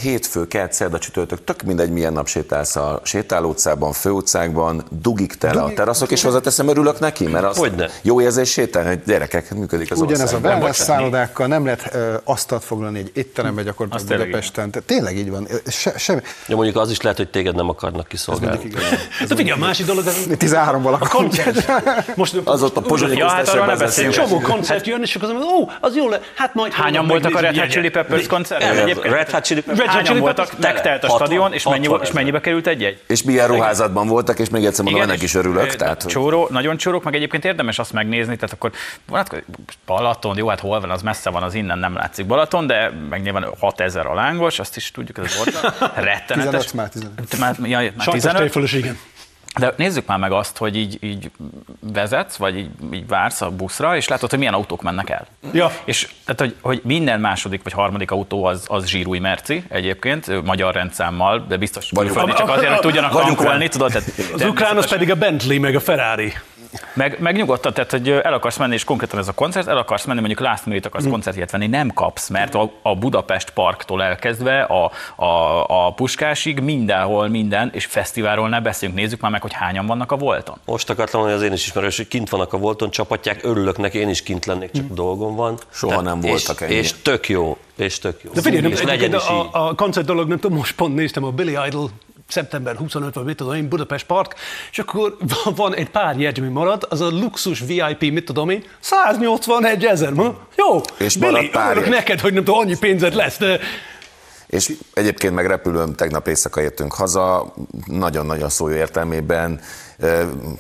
Hétfő, 0.01 0.47
kert, 0.47 0.73
szerda, 0.73 0.99
csütörtök 0.99 1.45
tök 1.45 1.63
mindegy, 1.63 1.91
milyen 1.91 2.13
nap 2.13 2.27
sétálsz 2.27 2.77
a 2.77 3.01
sétáló 3.05 3.49
utcában, 3.49 3.93
főutcákban, 3.93 4.85
dugik 4.91 5.35
tele 5.35 5.63
a 5.63 5.73
teraszok, 5.81 6.11
és 6.11 6.23
hozzáteszem, 6.23 6.69
örülök 6.69 6.99
neki, 6.99 7.27
mert 7.27 7.45
az 7.45 7.57
Hogyne. 7.57 7.89
jó 8.03 8.21
érzés 8.21 8.51
sétálni, 8.51 8.89
hogy 8.89 9.01
gyerekek, 9.07 9.55
működik 9.55 9.91
az 9.91 9.99
Ugyanez 10.01 10.21
a 10.21 10.23
országban. 10.25 10.51
wellness 10.51 10.77
szállodákkal 10.77 11.47
nem 11.47 11.65
lehet 11.65 11.91
ö, 11.95 12.15
asztalt 12.25 12.65
foglalni 12.65 12.99
egy 12.99 13.11
étterembe 13.15 13.63
gyakorlatilag 13.63 14.09
tényleg 14.09 14.27
Budapesten. 14.27 14.71
Tehát 14.71 14.87
Tényleg 14.89 15.17
így 15.17 15.31
van. 15.31 15.49
Se, 15.67 15.93
semmi. 15.99 16.21
Ja, 16.47 16.57
mondjuk 16.57 16.77
az 16.77 16.91
is 16.91 17.01
lehet, 17.01 17.19
hogy 17.19 17.29
téged 17.31 17.55
nem 17.55 17.69
akarnak 17.69 18.09
kiszolgálni. 18.09 18.59
Mindig 18.59 18.79
igaz. 18.79 18.89
De 19.29 19.35
figyelj, 19.37 19.61
a 19.61 19.65
másik 19.65 19.87
dolog, 19.87 20.07
az 20.07 20.27
13 20.39 20.81
a 20.81 20.85
valakon. 20.85 21.09
koncert. 21.09 22.17
Most 22.17 22.37
Az 22.45 22.63
ott 22.63 22.77
a 22.77 22.81
pozsonyi 22.81 23.17
Ja, 23.17 23.29
hát 23.29 23.49
arról 23.49 23.67
ne 23.67 23.77
beszéljünk. 23.77 24.15
csomó 24.15 24.41
koncert 24.41 24.87
jön, 24.87 25.03
és 25.03 25.15
akkor 25.15 25.29
az 25.35 25.43
ó, 25.43 25.69
az 25.81 25.97
jó 25.97 26.09
le, 26.09 26.21
hát 26.35 26.55
majd... 26.55 26.73
Hányan 26.73 27.07
voltak 27.07 27.35
a 27.37 27.41
Red 27.41 27.57
Hot 27.57 27.69
Chili. 27.71 27.89
Peppers 27.89 28.27
koncerten? 28.27 28.87
Red 29.03 29.31
Hot 29.31 29.45
Chili 29.45 29.61
Peppers. 29.63 30.09
Voltak? 30.19 30.59
Megtelt 30.61 31.05
a 31.05 31.07
60, 31.07 31.27
stadion, 31.27 31.53
és, 31.53 31.65
mennyi, 31.65 31.87
60 31.87 32.07
és 32.07 32.13
mennyibe 32.13 32.41
került 32.41 32.67
egy-egy? 32.67 32.99
És 33.07 33.23
milyen 33.23 33.47
ruházatban 33.47 34.07
voltak, 34.09 34.39
és 34.39 34.49
még 34.49 34.65
egyszer 34.65 34.85
mondom, 34.85 35.03
ennek 35.03 35.23
is 35.23 35.35
örülök. 35.35 35.70
Tehát, 35.77 36.07
Csóró, 36.07 36.49
nagyon 36.51 36.77
csórok, 36.77 37.05
meg 37.05 37.15
egyébként 37.15 37.45
érdemes 37.45 37.79
azt 37.79 37.93
megnézni, 37.93 38.35
tehát 38.37 38.55
akkor 38.55 38.73
vonatkozik, 39.07 39.45
Balaton, 39.87 40.37
jó, 40.37 40.49
hát 40.49 40.61
hol 40.61 40.81
van, 40.81 40.91
az 40.91 41.03
messze 41.03 41.31
van, 41.31 41.43
az 41.43 41.55
innen 41.55 41.79
nem 41.79 41.95
látszik 41.95 42.27
Balaton, 42.27 42.67
de 42.67 42.91
meg 43.11 43.23
nyilván 43.23 43.47
6000 43.59 44.07
a 44.07 44.15
lángos, 44.15 44.59
azt 44.59 44.77
is 44.77 44.91
tudjuk, 44.91 45.19
ez 45.19 45.37
volt. 45.37 45.75
Rettenetes. 45.95 46.65
15 46.65 46.73
már 46.73 46.89
15. 46.89 47.39
Már, 47.39 47.69
ja, 47.69 47.79
már 47.79 47.93
Sajnos 48.05 48.23
15. 48.23 48.37
tejfölös, 48.37 48.73
igen. 48.73 48.99
De 49.59 49.75
nézzük 49.77 50.07
már 50.07 50.19
meg 50.19 50.33
azt, 50.33 50.57
hogy 50.57 50.77
így, 50.77 50.99
így 51.01 51.31
vezetsz, 51.81 52.37
vagy 52.37 52.59
így, 52.59 52.71
így 52.93 53.07
vársz 53.07 53.41
a 53.41 53.51
buszra, 53.51 53.97
és 53.97 54.09
látod, 54.09 54.31
hogy 54.31 54.39
milyen 54.39 54.55
autók 54.55 54.83
mennek 54.83 55.11
el. 55.11 55.27
Ja. 55.53 55.73
És 55.85 56.09
tehát, 56.25 56.41
hogy, 56.41 56.57
hogy 56.61 56.81
minden 56.85 57.21
második 57.21 57.63
vagy 57.63 57.73
harmadik 57.73 58.11
autó 58.11 58.45
az, 58.45 58.65
az 58.67 58.87
zsírúj 58.87 59.19
merci 59.19 59.65
egyébként, 59.69 60.45
magyar 60.45 60.75
rendszámmal, 60.75 61.45
de 61.49 61.57
biztos 61.57 61.93
ukrán. 61.93 62.35
csak 62.35 62.49
azért, 62.49 62.71
hogy 62.71 62.81
tudjanak 62.81 63.13
tankolni, 63.13 63.69
tudod? 63.69 63.93
Tehát, 63.93 64.33
Az 64.35 64.43
ukrán 64.45 64.77
az 64.77 64.89
pedig 64.89 65.11
a 65.11 65.15
Bentley, 65.15 65.61
meg 65.61 65.75
a 65.75 65.81
Ferrari. 65.81 66.33
Meg, 66.95 67.17
meg 67.21 67.37
nyugodtan, 67.37 67.73
tehát, 67.73 67.91
hogy 67.91 68.11
el 68.11 68.33
akarsz 68.33 68.57
menni, 68.57 68.75
és 68.75 68.85
konkrétan 68.85 69.19
ez 69.19 69.29
a 69.29 69.33
koncert, 69.33 69.67
el 69.67 69.79
akarsz 69.79 70.05
menni, 70.05 70.19
mondjuk 70.19 70.41
last 70.41 70.67
minute 70.67 70.89
akarsz 70.89 71.05
Hm. 71.05 71.11
koncertjét 71.11 71.51
venni, 71.51 71.67
nem 71.67 71.89
kapsz, 71.93 72.29
mert 72.29 72.55
a, 72.55 72.73
a 72.83 72.97
Budapest 72.97 73.51
parktól 73.51 74.03
elkezdve 74.03 74.61
a, 74.61 74.91
a, 75.25 75.65
a 75.87 75.93
Puskásig 75.93 76.61
mindenhol 76.61 77.29
minden, 77.29 77.71
és 77.75 77.85
fesztiválról 77.85 78.49
ne 78.49 78.61
beszéljünk, 78.61 79.01
nézzük 79.01 79.21
már 79.21 79.31
meg, 79.31 79.43
hogy 79.43 79.53
hányan 79.53 79.87
vannak 79.87 80.13
a 80.13 80.17
Volton. 80.17 80.57
Most 80.65 80.91
akartam 80.91 81.21
mondani, 81.21 81.41
az 81.43 81.47
én 81.49 81.53
is 81.53 81.67
ismerős, 81.67 81.97
hogy 81.97 82.09
kint 82.09 82.29
vannak 82.29 82.53
a 82.53 82.59
Volton 82.59 82.91
csapatják, 82.91 83.41
örülök 83.45 83.79
neki, 83.79 83.99
én 83.99 84.09
is 84.09 84.23
kint 84.23 84.47
lennék, 84.47 84.71
csak 84.71 84.93
dolgom 84.93 85.37
van. 85.37 85.59
Soha 85.73 86.01
nem 86.01 86.21
voltak 86.21 86.61
és, 86.61 86.67
ennyi. 86.67 86.75
és 86.75 86.93
tök 87.03 87.29
jó, 87.29 87.57
és 87.77 87.99
tök 87.99 88.23
jó. 88.23 88.31
De 88.33 88.41
figyelj, 88.41 88.63
nem, 88.63 88.71
és 88.71 88.83
legyen 88.83 89.15
is 89.15 89.27
a, 89.27 89.49
a 89.53 89.75
koncert 89.75 90.07
dolog, 90.07 90.29
nem 90.29 90.39
tudom, 90.39 90.57
most 90.57 90.75
pont 90.75 90.95
néztem 90.95 91.25
a 91.25 91.31
Billy 91.31 91.57
Idol 91.67 91.91
szeptember 92.31 92.77
25 92.77 93.15
vagy 93.15 93.25
mit 93.25 93.37
tudom 93.37 93.55
én, 93.55 93.69
Budapest 93.69 94.07
Park, 94.07 94.35
és 94.71 94.79
akkor 94.79 95.17
van- 95.57 95.75
egy 95.75 95.91
pár 95.91 96.19
jegy, 96.21 96.39
ami 96.39 96.49
marad, 96.49 96.87
az 96.89 97.01
a 97.01 97.09
luxus 97.11 97.61
VIP, 97.61 98.01
mit 98.13 98.25
tudom 98.25 98.51
én, 98.51 98.65
181 98.81 99.85
ezer? 99.85 100.13
Jó, 100.57 100.81
És 100.99 101.17
Billy, 101.17 101.49
pár 101.49 101.89
neked, 101.89 102.21
hogy 102.21 102.33
nem 102.33 102.45
tudom, 102.45 102.61
annyi 102.61 102.79
pénzed 102.79 103.15
lesz, 103.15 103.39
de 103.39 103.59
És 104.47 104.73
egyébként 104.93 105.35
meg 105.35 105.47
repülőn 105.47 105.95
tegnap 105.95 106.27
éjszaka 106.29 106.61
jöttünk 106.61 106.93
haza, 106.93 107.55
nagyon-nagyon 107.87 108.49
szó 108.49 108.71
értelmében 108.71 109.61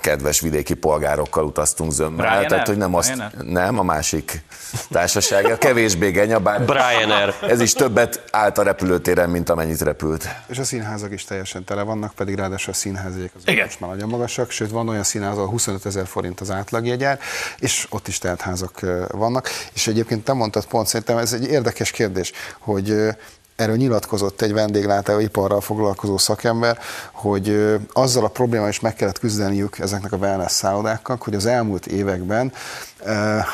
kedves 0.01 0.41
vidéki 0.41 0.75
polgárokkal 0.75 1.45
utaztunk 1.45 1.93
zömmel. 1.93 2.27
Ryanair? 2.27 2.49
Tehát, 2.49 2.67
hogy 2.67 2.77
nem 2.77 2.95
azt, 2.95 3.33
nem, 3.43 3.79
a 3.79 3.83
másik 3.83 4.43
társaság, 4.91 5.59
kevésbé 5.59 6.11
genya, 6.11 6.39
bár 6.39 6.61
Ryanair. 6.67 7.35
ez 7.49 7.61
is 7.61 7.73
többet 7.73 8.25
állt 8.31 8.59
a 8.59 8.63
repülőtéren, 8.63 9.31
mint 9.31 9.49
amennyit 9.51 9.81
repült. 9.81 10.29
És 10.47 10.59
a 10.59 10.65
színházak 10.65 11.13
is 11.13 11.25
teljesen 11.25 11.65
tele 11.65 11.83
vannak, 11.83 12.15
pedig 12.15 12.35
ráadásul 12.35 12.73
a 12.73 12.77
színházjegyek 12.77 13.31
az 13.37 13.43
Igen. 13.45 13.65
most 13.65 13.81
már 13.81 13.91
nagyon 13.91 14.09
magasak, 14.09 14.51
sőt 14.51 14.71
van 14.71 14.89
olyan 14.89 15.03
színház, 15.03 15.37
ahol 15.37 15.49
25 15.49 15.87
ezer 15.87 16.07
forint 16.07 16.41
az 16.41 16.51
átlagjegyár, 16.51 17.19
és 17.59 17.87
ott 17.91 18.09
is 18.09 18.19
teltházak 18.19 18.83
ö, 18.83 19.05
vannak. 19.11 19.49
És 19.73 19.87
egyébként 19.87 20.25
te 20.25 20.33
mondtad 20.33 20.67
pont, 20.67 20.87
szerintem 20.87 21.19
ez 21.19 21.33
egy 21.33 21.51
érdekes 21.51 21.91
kérdés, 21.91 22.33
hogy 22.59 22.95
erről 23.61 23.77
nyilatkozott 23.77 24.41
egy 24.41 24.53
vendéglátóiparral 24.53 25.61
foglalkozó 25.61 26.19
szakember, 26.19 26.79
hogy 27.13 27.77
azzal 27.93 28.25
a 28.25 28.29
problémával 28.29 28.71
is 28.71 28.81
meg 28.81 28.95
kellett 28.95 29.19
küzdeniük 29.19 29.79
ezeknek 29.79 30.13
a 30.13 30.17
wellness 30.17 30.53
szállodákkal, 30.53 31.19
hogy 31.21 31.35
az 31.35 31.47
elmúlt 31.47 31.87
években 31.87 32.53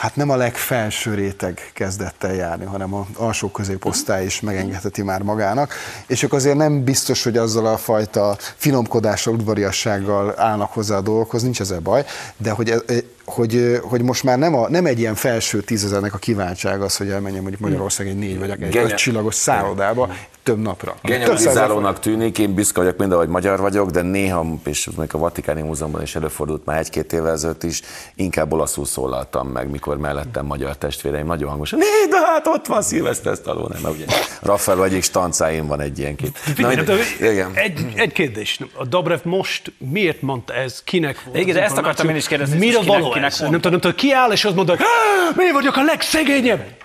hát 0.00 0.16
nem 0.16 0.30
a 0.30 0.36
legfelső 0.36 1.14
réteg 1.14 1.70
kezdett 1.74 2.24
el 2.24 2.34
járni, 2.34 2.64
hanem 2.64 2.94
az 2.94 3.04
alsó 3.16 3.50
középosztály 3.50 4.24
is 4.24 4.40
megengedheti 4.40 5.02
már 5.02 5.22
magának, 5.22 5.74
és 6.06 6.22
ők 6.22 6.32
azért 6.32 6.56
nem 6.56 6.84
biztos, 6.84 7.24
hogy 7.24 7.36
azzal 7.36 7.66
a 7.66 7.76
fajta 7.76 8.36
finomkodással, 8.56 9.34
udvariassággal 9.34 10.34
állnak 10.36 10.72
hozzá 10.72 10.96
a 10.96 11.00
dolgokhoz, 11.00 11.42
nincs 11.42 11.60
ezzel 11.60 11.80
baj, 11.80 12.04
de 12.36 12.50
hogy, 12.50 12.70
e- 12.70 12.82
hogy, 13.26 13.80
hogy 13.82 14.02
most 14.02 14.22
már 14.22 14.38
nem, 14.38 14.54
a, 14.54 14.68
nem 14.68 14.86
egy 14.86 14.98
ilyen 14.98 15.14
felső 15.14 15.60
tízezernek 15.60 16.14
a 16.14 16.18
kívánság 16.18 16.82
az, 16.82 16.96
hogy 16.96 17.10
elmenjen 17.10 17.40
mondjuk 17.40 17.62
Magyarország 17.62 18.06
egy 18.08 18.18
négy 18.18 18.38
vagy 18.38 18.50
egy 18.50 18.58
Genya- 18.58 18.90
öt 18.90 18.94
csillagos 18.94 19.34
szállodába 19.34 20.14
több 20.46 20.58
napra. 20.62 20.94
Genyomizálónak 21.02 22.00
tűnik, 22.00 22.38
én 22.38 22.54
büszke 22.54 22.80
vagyok 22.80 22.96
mind, 22.96 23.12
ahogy 23.12 23.28
magyar 23.28 23.60
vagyok, 23.60 23.90
de 23.90 24.02
néha, 24.02 24.46
és 24.64 24.88
még 24.96 25.08
a 25.14 25.18
Vatikáni 25.18 25.62
Múzeumban 25.62 26.02
is 26.02 26.14
előfordult 26.14 26.64
már 26.64 26.78
egy-két 26.78 27.12
évvel 27.12 27.32
ezelőtt 27.32 27.62
is, 27.62 27.80
inkább 28.14 28.52
olaszul 28.52 28.84
szólaltam 28.86 29.48
meg, 29.48 29.70
mikor 29.70 29.98
mellettem 29.98 30.46
magyar 30.46 30.76
testvéreim 30.76 31.26
nagyon 31.26 31.50
hangosan. 31.50 31.78
Né, 31.78 31.84
de 32.10 32.16
hát 32.26 32.46
ott 32.46 32.66
van 32.66 32.82
Szilveszter 32.82 33.36
Stallone, 33.36 33.76
mert 33.82 33.94
ugye 33.94 34.04
Rafael 34.42 34.84
egyik 34.84 35.02
stancáim 35.02 35.66
van 35.66 35.80
egy 35.80 35.98
ilyen 35.98 36.16
kép. 36.16 36.36
Na, 36.56 36.74
de 36.74 36.94
igen. 37.20 37.50
egy, 37.54 37.86
egy 37.94 38.12
kérdés. 38.12 38.60
A 38.74 38.84
Dobrev 38.84 39.20
most 39.22 39.72
miért 39.78 40.22
mondta 40.22 40.54
ez? 40.54 40.82
Kinek 40.84 41.22
volt 41.24 41.36
Igen, 41.38 41.54
de 41.54 41.62
ezt 41.62 41.78
akartam 41.78 42.08
én 42.08 42.16
is 42.16 42.26
kérdezni, 42.26 42.58
Mire 42.58 42.76
hogy 42.76 42.84
kinek- 42.86 43.00
való 43.00 43.12
kinek 43.12 43.30
ez? 43.30 43.40
mondta? 43.40 43.70
Nem 43.70 43.80
tudom, 43.80 43.96
ki 43.96 44.12
áll, 44.12 44.30
és 44.32 44.44
azt 44.44 44.54
mondta, 44.54 44.76
hogy 44.76 44.84
"Há, 44.84 45.30
mi 45.36 45.52
vagyok 45.52 45.76
a 45.76 45.82
legszegényebb? 45.82 46.84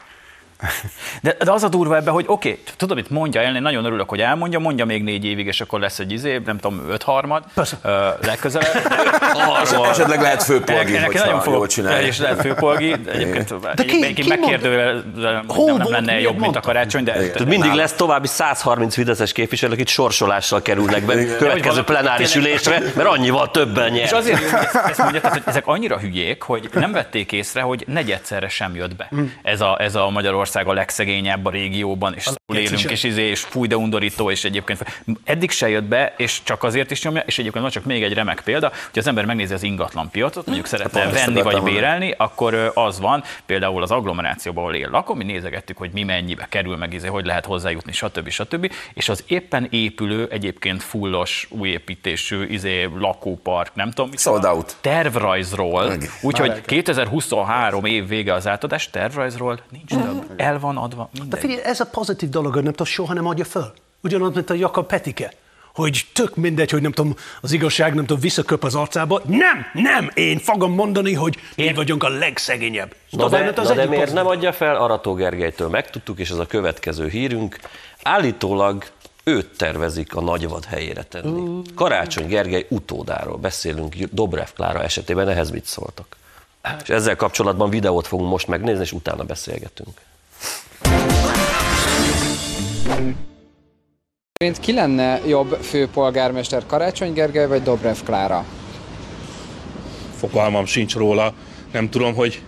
De, 1.21 1.35
de 1.43 1.51
az 1.51 1.63
a 1.63 1.67
durva 1.69 1.95
ebben, 1.95 2.13
hogy 2.13 2.25
oké, 2.27 2.49
okay, 2.49 2.63
tudom, 2.77 2.97
mit 2.97 3.09
mondja 3.09 3.41
el, 3.41 3.55
én 3.55 3.61
nagyon 3.61 3.85
örülök, 3.85 4.09
hogy 4.09 4.21
elmondja, 4.21 4.59
mondja 4.59 4.85
még 4.85 5.03
négy 5.03 5.25
évig, 5.25 5.45
és 5.45 5.61
akkor 5.61 5.79
lesz 5.79 5.99
egy 5.99 6.11
izé, 6.11 6.41
nem 6.45 6.57
tudom, 6.57 6.85
öt 6.89 7.03
harmad, 7.03 7.43
Persze. 7.53 7.77
ö, 7.83 8.07
legközelebb. 8.21 8.69
Esetleg 9.89 10.21
lehet 10.21 10.43
főpolgi, 10.43 10.95
Ennek 10.95 11.05
hogyha 11.05 11.19
nagyon 11.19 11.33
jól 11.33 11.41
fogok, 11.41 11.67
csinálja. 11.67 12.07
és 12.07 12.19
lehet 12.19 12.41
főpolgi, 12.41 12.95
de 13.03 13.11
egyébként, 13.11 13.59
De 13.75 13.83
ki- 13.83 14.03
egyébként 14.05 14.45
ki 14.45 14.67
Hol 15.47 15.77
nem, 15.77 15.91
lenne 15.91 16.19
jobb, 16.19 16.37
mint 16.37 16.55
a 16.55 16.59
karácsony, 16.59 17.03
de, 17.03 17.11
Tehát 17.11 17.45
mindig 17.45 17.71
lesz 17.71 17.93
további 17.93 18.27
130 18.27 18.93
fideszes 18.93 19.31
képviselők, 19.31 19.79
itt 19.79 19.87
sorsolással 19.87 20.61
kerülnek 20.61 21.03
be 21.05 21.35
következő 21.37 21.75
Hogy 21.75 21.83
plenáris 21.83 22.35
ülésre, 22.35 22.79
mert 22.95 23.07
annyival 23.07 23.51
többen 23.51 23.95
És 23.95 24.09
nyer. 24.09 24.13
azért 24.13 24.41
jó, 24.41 24.47
hogy 24.49 24.65
ezt, 24.65 24.75
ezt 24.75 24.99
mondja, 24.99 25.21
tehát, 25.21 25.37
hogy 25.37 25.45
ezek 25.45 25.67
annyira 25.67 25.99
hülyék, 25.99 26.41
hogy 26.41 26.69
nem 26.73 26.91
vették 26.91 27.31
észre, 27.31 27.61
hogy 27.61 27.83
negyedszerre 27.87 28.47
sem 28.47 28.75
jött 28.75 28.95
be. 28.95 29.09
Ez 29.43 29.61
a, 29.61 29.77
ez 29.79 29.95
a 29.95 30.09
Magyarország 30.09 30.50
a 30.55 30.73
legszegényebb 30.73 31.45
a 31.45 31.49
régióban, 31.49 32.13
és 32.15 32.23
szól 32.23 32.57
élünk, 32.57 32.77
sem. 32.77 32.91
és, 32.91 33.03
izé, 33.03 33.23
és 33.23 33.39
fúj, 33.39 33.67
de 33.67 33.77
undorító, 33.77 34.31
és 34.31 34.43
egyébként 34.43 35.03
eddig 35.23 35.51
se 35.51 35.69
jött 35.69 35.83
be, 35.83 36.13
és 36.17 36.39
csak 36.43 36.63
azért 36.63 36.91
is 36.91 37.03
nyomja, 37.03 37.23
és 37.25 37.39
egyébként 37.39 37.63
van 37.63 37.73
csak 37.73 37.85
még 37.85 38.03
egy 38.03 38.13
remek 38.13 38.41
példa, 38.43 38.67
hogy 38.67 38.99
az 38.99 39.07
ember 39.07 39.25
megnézi 39.25 39.53
az 39.53 39.63
ingatlan 39.63 40.09
piacot, 40.09 40.45
mondjuk 40.45 40.67
szeretne 40.67 41.01
Pont 41.01 41.15
ezt 41.15 41.25
venni 41.25 41.41
vagy 41.41 41.61
bérelni, 41.61 42.13
akkor 42.17 42.71
az 42.73 42.99
van, 42.99 43.23
például 43.45 43.83
az 43.83 43.91
agglomerációban, 43.91 44.63
ahol 44.63 44.75
él 44.75 44.89
lakom, 44.89 45.17
mi 45.17 45.23
nézegettük, 45.23 45.77
hogy 45.77 45.89
mi 45.93 46.03
mennyibe 46.03 46.45
kerül, 46.49 46.77
meg 46.77 46.93
izé, 46.93 47.07
hogy 47.07 47.25
lehet 47.25 47.45
hozzájutni, 47.45 47.91
stb. 47.91 48.29
stb. 48.29 48.73
És 48.93 49.09
az 49.09 49.23
éppen 49.27 49.67
épülő, 49.69 50.27
egyébként 50.31 50.83
fullos, 50.83 51.47
új 51.49 51.69
építésű 51.69 52.45
izé, 52.45 52.89
lakópark, 52.99 53.75
nem 53.75 53.89
tudom, 53.89 54.09
mit 54.09 54.19
Sold 54.19 54.45
out. 54.45 54.75
tervrajzról, 54.81 55.93
úgyhogy 56.21 56.61
2023 56.61 57.85
év 57.85 58.07
vége 58.07 58.33
az 58.33 58.47
átadás, 58.47 58.89
tervrajzról 58.89 59.59
nincs 59.71 59.89
több, 59.89 60.40
el 60.41 60.59
van 60.59 60.77
adva 60.77 61.09
De 61.13 61.19
minden. 61.21 61.39
figyelj, 61.39 61.61
ez 61.63 61.79
a 61.79 61.85
pozitív 61.85 62.29
dolog, 62.29 62.53
hogy 62.53 62.63
nem 62.63 62.71
tudom, 62.71 62.93
soha 62.93 63.13
nem 63.13 63.27
adja 63.27 63.45
föl. 63.45 63.73
Ugyanaz, 64.03 64.33
mint 64.33 64.49
a 64.49 64.53
Jakab 64.53 64.87
Petike 64.87 65.33
hogy 65.73 66.05
tök 66.13 66.35
mindegy, 66.35 66.71
hogy 66.71 66.81
nem 66.81 66.91
tudom, 66.91 67.15
az 67.41 67.51
igazság 67.51 67.93
nem 67.93 68.05
tudom, 68.05 68.21
visszaköp 68.21 68.63
az 68.63 68.75
arcába. 68.75 69.21
Nem, 69.25 69.65
nem, 69.73 70.09
én 70.13 70.39
fogom 70.39 70.73
mondani, 70.73 71.13
hogy 71.13 71.37
mi 71.55 71.73
vagyunk 71.73 72.03
a 72.03 72.09
legszegényebb. 72.09 72.95
Na 73.09 73.29
de, 73.29 73.37
Szóval 73.37 73.53
az 73.55 73.67
na 73.67 73.73
de 73.73 73.85
miért 73.85 73.89
pozitív. 73.89 74.13
nem 74.13 74.27
adja 74.27 74.53
fel? 74.53 74.75
Arató 74.75 75.13
Gergelytől 75.13 75.69
megtudtuk, 75.69 76.19
és 76.19 76.29
ez 76.29 76.37
a 76.37 76.45
következő 76.45 77.07
hírünk. 77.07 77.59
Állítólag 78.03 78.83
őt 79.23 79.57
tervezik 79.57 80.15
a 80.15 80.21
nagyvad 80.21 80.65
helyére 80.65 81.03
tenni. 81.03 81.61
Karácsony 81.75 82.27
Gergely 82.27 82.65
utódáról 82.69 83.37
beszélünk, 83.37 83.95
Dobrev 83.95 84.47
Klára 84.55 84.83
esetében, 84.83 85.29
ehhez 85.29 85.51
mit 85.51 85.65
szóltak? 85.65 86.17
És 86.83 86.89
ezzel 86.89 87.15
kapcsolatban 87.15 87.69
videót 87.69 88.07
fogunk 88.07 88.29
most 88.29 88.47
megnézni, 88.47 88.83
és 88.83 88.91
utána 88.91 89.23
beszélgetünk. 89.23 90.01
Szerint 94.33 94.59
ki 94.59 94.73
lenne 94.73 95.19
jobb 95.27 95.57
főpolgármester 95.61 96.65
Karácsony 96.65 97.13
Gergely 97.13 97.47
vagy 97.47 97.63
Dobrev 97.63 97.97
Klára? 98.05 98.45
fogalmam 100.17 100.65
sincs 100.65 100.95
róla. 100.95 101.33
Nem 101.71 101.89
tudom, 101.89 102.13
hogy 102.13 102.41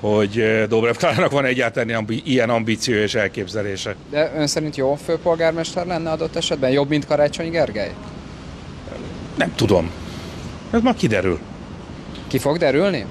hogy 0.00 0.38
eh, 0.38 0.66
Dobrev 0.66 0.94
Klárának 0.94 1.30
van 1.30 1.44
egyáltalán 1.44 1.96
ambi- 1.96 2.22
ilyen 2.24 2.50
ambíció 2.50 2.94
és 2.94 3.14
elképzelése. 3.14 3.94
De 4.10 4.32
ön 4.36 4.46
szerint 4.46 4.76
jó 4.76 4.94
főpolgármester 4.94 5.86
lenne 5.86 6.10
adott 6.10 6.36
esetben? 6.36 6.70
Jobb, 6.70 6.88
mint 6.88 7.06
Karácsony 7.06 7.50
Gergely? 7.50 7.92
Nem 9.36 9.54
tudom. 9.54 9.90
Ez 10.70 10.80
ma 10.82 10.92
kiderül. 10.92 11.38
Ki 12.28 12.38
fog 12.38 12.58
derülni? 12.58 13.06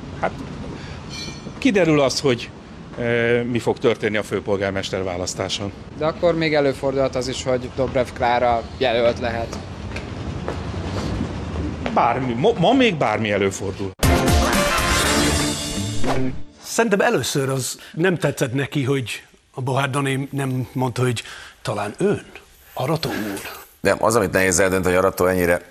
Kiderül 1.58 2.00
az, 2.02 2.20
hogy 2.20 2.50
mi 3.52 3.60
fog 3.60 3.78
történni 3.78 4.18
a 4.18 4.24
főpolgármester 4.24 5.04
választáson. 5.04 5.72
De 5.98 6.06
akkor 6.06 6.36
még 6.36 6.54
előfordulhat 6.54 7.16
az 7.16 7.28
is, 7.28 7.44
hogy 7.44 7.70
Dobrev 7.76 8.08
Klára 8.14 8.62
jelölt 8.78 9.20
lehet. 9.20 9.58
Bármi, 11.94 12.34
ma, 12.34 12.52
ma 12.58 12.74
még 12.74 12.96
bármi 12.96 13.32
előfordul. 13.32 13.92
Szerintem 16.64 17.00
először 17.00 17.50
az 17.50 17.80
nem 17.94 18.18
tetszett 18.18 18.54
neki, 18.54 18.84
hogy 18.84 19.24
a 19.54 19.62
Bohár 19.62 19.90
Dani 19.90 20.28
nem 20.32 20.68
mondta, 20.74 21.02
hogy 21.02 21.24
talán 21.62 21.94
ön, 21.98 22.26
Arató 22.74 23.10
úr. 23.10 23.40
De 23.82 23.96
az, 24.00 24.16
amit 24.16 24.32
nehéz 24.32 24.60
eldönteni, 24.60 24.96
hogy 24.96 25.04
Arató 25.04 25.26
ennyire 25.26 25.62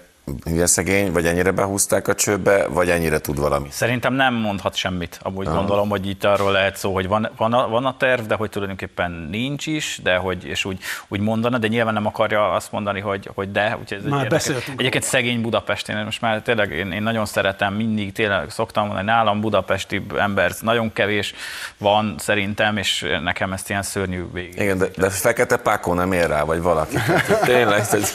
hülye 0.44 0.66
szegény, 0.66 1.12
vagy 1.12 1.26
ennyire 1.26 1.50
behúzták 1.50 2.08
a 2.08 2.14
csőbe, 2.14 2.66
vagy 2.68 2.90
ennyire 2.90 3.18
tud 3.18 3.38
valami. 3.38 3.68
Szerintem 3.70 4.14
nem 4.14 4.34
mondhat 4.34 4.74
semmit. 4.74 5.18
Amúgy 5.22 5.46
Aha. 5.46 5.56
gondolom, 5.56 5.88
hogy 5.88 6.06
itt 6.08 6.24
arról 6.24 6.52
lehet 6.52 6.76
szó, 6.76 6.92
hogy 6.94 7.08
van, 7.08 7.30
van, 7.36 7.52
a, 7.52 7.68
van 7.68 7.86
a 7.86 7.96
terv, 7.96 8.26
de 8.26 8.34
hogy 8.34 8.50
tulajdonképpen 8.50 9.10
nincs 9.30 9.66
is, 9.66 10.00
de 10.02 10.16
hogy, 10.16 10.44
és 10.44 10.64
úgy, 10.64 10.78
úgy 11.08 11.20
mondana, 11.20 11.58
de 11.58 11.66
nyilván 11.66 11.94
nem 11.94 12.06
akarja 12.06 12.52
azt 12.52 12.72
mondani, 12.72 13.00
hogy, 13.00 13.30
hogy 13.34 13.52
de. 13.52 13.76
Úgyhogy 13.80 13.98
ez 13.98 14.04
egy 14.04 14.10
Már 14.10 14.28
beszéltünk 14.28 14.80
Egyébként 14.80 15.04
szegény 15.04 15.40
Budapest, 15.40 15.88
én 15.88 15.96
most 16.04 16.20
már 16.20 16.42
tényleg 16.42 16.70
én, 16.70 16.92
én 16.92 17.02
nagyon 17.02 17.26
szeretem, 17.26 17.74
mindig 17.74 18.12
tényleg 18.12 18.50
szoktam 18.50 18.86
mondani, 18.86 19.06
nálam 19.06 19.40
budapesti 19.40 20.06
ember 20.16 20.52
nagyon 20.60 20.92
kevés 20.92 21.34
van 21.78 22.14
szerintem, 22.18 22.76
és 22.76 23.06
nekem 23.22 23.52
ezt 23.52 23.70
ilyen 23.70 23.82
szörnyű 23.82 24.24
végig. 24.32 24.60
Igen, 24.60 24.78
de, 24.78 24.86
de 24.96 25.10
Fekete 25.10 25.56
Pákó 25.56 25.94
nem 25.94 26.12
ér 26.12 26.28
rá, 26.28 26.42
vagy 26.42 26.60
valaki. 26.60 26.96
Tényleg, 27.44 27.80
ez, 27.80 28.14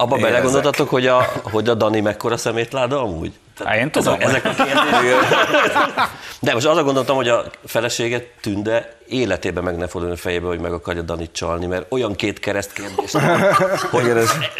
Abba 0.00 0.16
belegondoltatok, 0.16 0.88
hogy 0.88 1.06
a, 1.06 1.29
hogy 1.42 1.68
a 1.68 1.74
Dani 1.74 2.00
mekkora 2.00 2.36
szemétláda 2.36 3.02
amúgy? 3.02 3.32
Á, 3.64 3.76
én 3.76 3.90
tudom. 3.90 4.14
Ezek, 4.20 4.44
ezek 4.44 4.44
a 4.44 4.64
kérdések. 4.64 6.08
De 6.40 6.54
most 6.54 6.66
arra 6.66 6.84
gondoltam, 6.84 7.16
hogy 7.16 7.28
a 7.28 7.44
feleséget 7.64 8.26
Tünde 8.40 8.96
életében 9.08 9.64
meg 9.64 9.76
ne 9.76 9.86
forduljon 9.86 10.16
a 10.16 10.20
fejébe, 10.20 10.46
hogy 10.46 10.60
meg 10.60 10.72
akarja 10.72 11.02
Danit 11.02 11.32
csalni, 11.32 11.66
mert 11.66 11.86
olyan 11.88 12.14
két 12.14 12.38
kereszt 12.38 12.72
kérdés, 12.72 13.12
hogy 13.90 14.12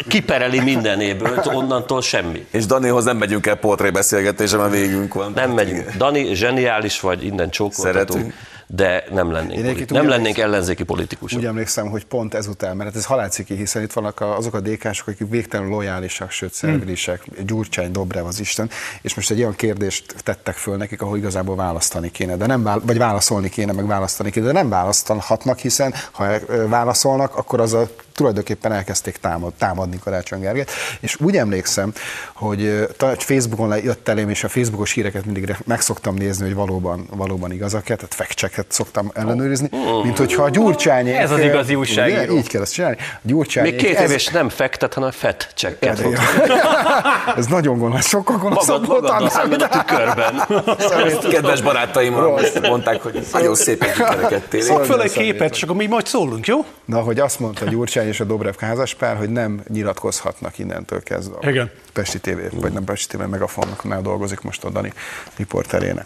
kipereli 0.07 0.59
mindenéből, 0.59 1.41
onnantól 1.45 2.01
semmi. 2.01 2.45
És 2.51 2.65
Danihoz 2.65 3.03
nem 3.03 3.17
megyünk 3.17 3.47
el 3.47 3.55
portrébeszélgetésre, 3.55 4.57
mert 4.57 4.71
végünk 4.71 5.13
van. 5.13 5.31
Nem 5.35 5.51
megyünk. 5.51 5.91
Dani 5.97 6.33
zseniális 6.33 6.99
vagy, 6.99 7.23
innen 7.23 7.49
csókoltatunk, 7.49 7.95
Szeretünk. 7.95 8.33
De 8.73 9.03
nem 9.11 9.31
lennénk, 9.31 9.57
Én 9.57 9.63
politi- 9.63 9.93
nem 9.93 10.07
lennénk 10.07 10.37
ellenzéki 10.37 10.83
politikusok. 10.83 11.39
Úgy 11.39 11.45
emlékszem, 11.45 11.89
hogy 11.89 12.05
pont 12.05 12.33
ezután, 12.33 12.75
mert 12.75 12.95
ez 12.95 13.05
halálciki, 13.05 13.55
hiszen 13.55 13.81
itt 13.83 13.93
vannak 13.93 14.21
azok 14.21 14.53
a 14.53 14.59
DK-sok, 14.59 15.07
akik 15.07 15.27
végtelenül 15.29 15.71
lojálisak, 15.71 16.31
sőt 16.31 16.53
szervilisek, 16.53 17.23
Gyurcsány, 17.45 17.91
Dobrev 17.91 18.25
az 18.25 18.39
Isten, 18.39 18.69
és 19.01 19.15
most 19.15 19.31
egy 19.31 19.39
olyan 19.39 19.55
kérdést 19.55 20.15
tettek 20.23 20.55
föl 20.55 20.77
nekik, 20.77 21.01
ahol 21.01 21.17
igazából 21.17 21.55
választani 21.55 22.11
kéne, 22.11 22.35
de 22.35 22.45
nem 22.45 22.63
vál, 22.63 22.81
vagy 22.85 22.97
válaszolni 22.97 23.49
kéne, 23.49 23.71
meg 23.71 23.87
választani 23.87 24.31
kéne, 24.31 24.45
de 24.45 24.51
nem 24.51 24.69
választhatnak, 24.69 25.59
hiszen 25.59 25.93
ha 26.11 26.25
válaszolnak, 26.67 27.35
akkor 27.35 27.59
az 27.59 27.73
a 27.73 27.87
tulajdonképpen 28.21 28.71
elkezdték 28.71 29.17
támad, 29.17 29.53
támadni 29.53 29.99
Karácsony 30.03 30.39
Gergelyt, 30.39 30.71
és 30.99 31.17
úgy 31.19 31.37
emlékszem, 31.37 31.93
hogy 32.33 32.87
Facebookon 33.17 33.67
le- 33.67 33.83
jött 33.83 34.07
elém, 34.07 34.29
és 34.29 34.43
a 34.43 34.49
Facebookos 34.49 34.91
híreket 34.91 35.25
mindig 35.25 35.55
meg 35.65 35.81
szoktam 35.81 36.15
nézni, 36.15 36.45
hogy 36.45 36.53
valóban, 36.53 37.07
valóban 37.15 37.51
igazak-e, 37.51 37.95
tehát 37.95 38.13
fact 38.13 38.65
szoktam 38.67 39.11
ellenőrizni, 39.13 39.69
mint 40.03 40.17
hogyha 40.17 40.43
a 40.43 40.49
Gyurcsányék... 40.49 41.15
Ez 41.15 41.31
az 41.31 41.39
igazi 41.39 41.75
újságíró. 41.75 42.35
Így 42.35 42.47
kell 42.47 42.61
ezt 42.61 42.73
csinálni. 42.73 42.97
A 42.99 43.19
Gyurcsányék... 43.21 43.71
Még 43.71 43.81
két 43.81 43.95
ez- 43.95 44.09
év 44.09 44.15
és 44.15 44.27
nem 44.27 44.49
fektet, 44.49 44.93
hanem 44.93 45.11
fett 45.11 45.51
csekket 45.55 45.99
ez, 47.37 47.45
nagyon 47.45 47.77
gonosz, 47.77 48.07
sokkal 48.07 48.37
gonoszabb 48.37 48.87
Magad, 48.87 48.87
volt 48.87 49.01
magaddal 49.01 49.29
szemben 49.29 49.59
a 49.59 49.67
tükörben. 49.67 50.43
Kedves 51.33 51.61
barátaim 51.61 52.13
mondták, 52.61 53.01
hogy 53.01 53.27
nagyon 53.31 53.55
szépen 53.55 53.91
kikerekedtél. 53.91 54.61
Szok 54.61 54.85
föl 54.85 55.01
egy 55.01 55.11
képet, 55.11 55.55
és 55.55 55.63
akkor 55.63 55.75
mi 55.75 55.85
majd 55.85 56.05
szólunk, 56.05 56.47
jó? 56.47 56.65
Na, 56.85 56.99
hogy 56.99 57.19
azt 57.19 57.39
mondta 57.39 57.65
Gyurcsány 57.65 58.07
és 58.11 58.19
a 58.19 58.23
Dobrev 58.23 58.55
házaspár, 58.57 59.17
hogy 59.17 59.29
nem 59.29 59.61
nyilatkozhatnak 59.67 60.57
innentől 60.57 61.03
kezdve. 61.03 61.37
a 61.41 61.49
Igen. 61.49 61.71
Pesti 61.93 62.19
TV, 62.19 62.59
vagy 62.61 62.71
nem 62.71 62.83
Pesti 62.83 63.17
TV, 63.17 63.23
Megafonnak, 63.23 63.83
már 63.83 64.01
dolgozik 64.01 64.41
most 64.41 64.63
a 64.63 64.69
Dani 64.69 64.93
riporterének. 65.37 66.05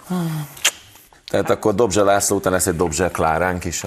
Tehát 1.36 1.50
akkor 1.50 1.76
Dobzsa 1.76 2.04
László 2.04 2.36
után 2.36 2.54
lesz 2.54 2.68
egy 2.68 2.76
Dobzsa 2.76 3.10
Kláránk 3.10 3.66
is. 3.66 3.84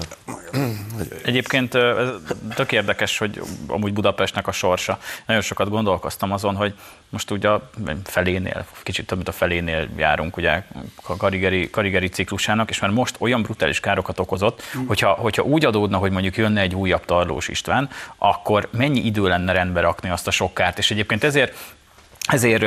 Egyébként 1.23 1.75
ez 1.75 2.07
tök 2.55 2.71
érdekes, 2.71 3.17
hogy 3.17 3.41
amúgy 3.67 3.93
Budapestnek 3.93 4.47
a 4.47 4.51
sorsa. 4.51 4.99
Nagyon 5.25 5.41
sokat 5.41 5.69
gondolkoztam 5.69 6.31
azon, 6.31 6.55
hogy 6.55 6.73
most 7.09 7.31
ugye 7.31 7.49
a 7.49 7.69
felénél, 8.03 8.65
kicsit 8.83 9.05
több, 9.05 9.17
mint 9.17 9.29
a 9.29 9.31
felénél 9.31 9.87
járunk 9.97 10.37
ugye 10.37 10.63
a 11.07 11.17
karigeri, 11.17 11.69
karigeri 11.69 12.07
ciklusának, 12.07 12.69
és 12.69 12.79
már 12.79 12.91
most 12.91 13.15
olyan 13.19 13.41
brutális 13.41 13.79
károkat 13.79 14.19
okozott, 14.19 14.63
hogyha, 14.87 15.09
hogyha 15.09 15.43
úgy 15.43 15.65
adódna, 15.65 15.97
hogy 15.97 16.11
mondjuk 16.11 16.37
jönne 16.37 16.61
egy 16.61 16.75
újabb 16.75 17.05
Tarlós 17.05 17.47
István, 17.47 17.89
akkor 18.17 18.67
mennyi 18.71 18.99
idő 18.99 19.27
lenne 19.27 19.51
rendbe 19.51 19.81
rakni 19.81 20.09
azt 20.09 20.27
a 20.27 20.31
sok 20.31 20.53
kárt, 20.53 20.77
és 20.77 20.91
egyébként 20.91 21.23
ezért 21.23 21.57
ezért 22.29 22.59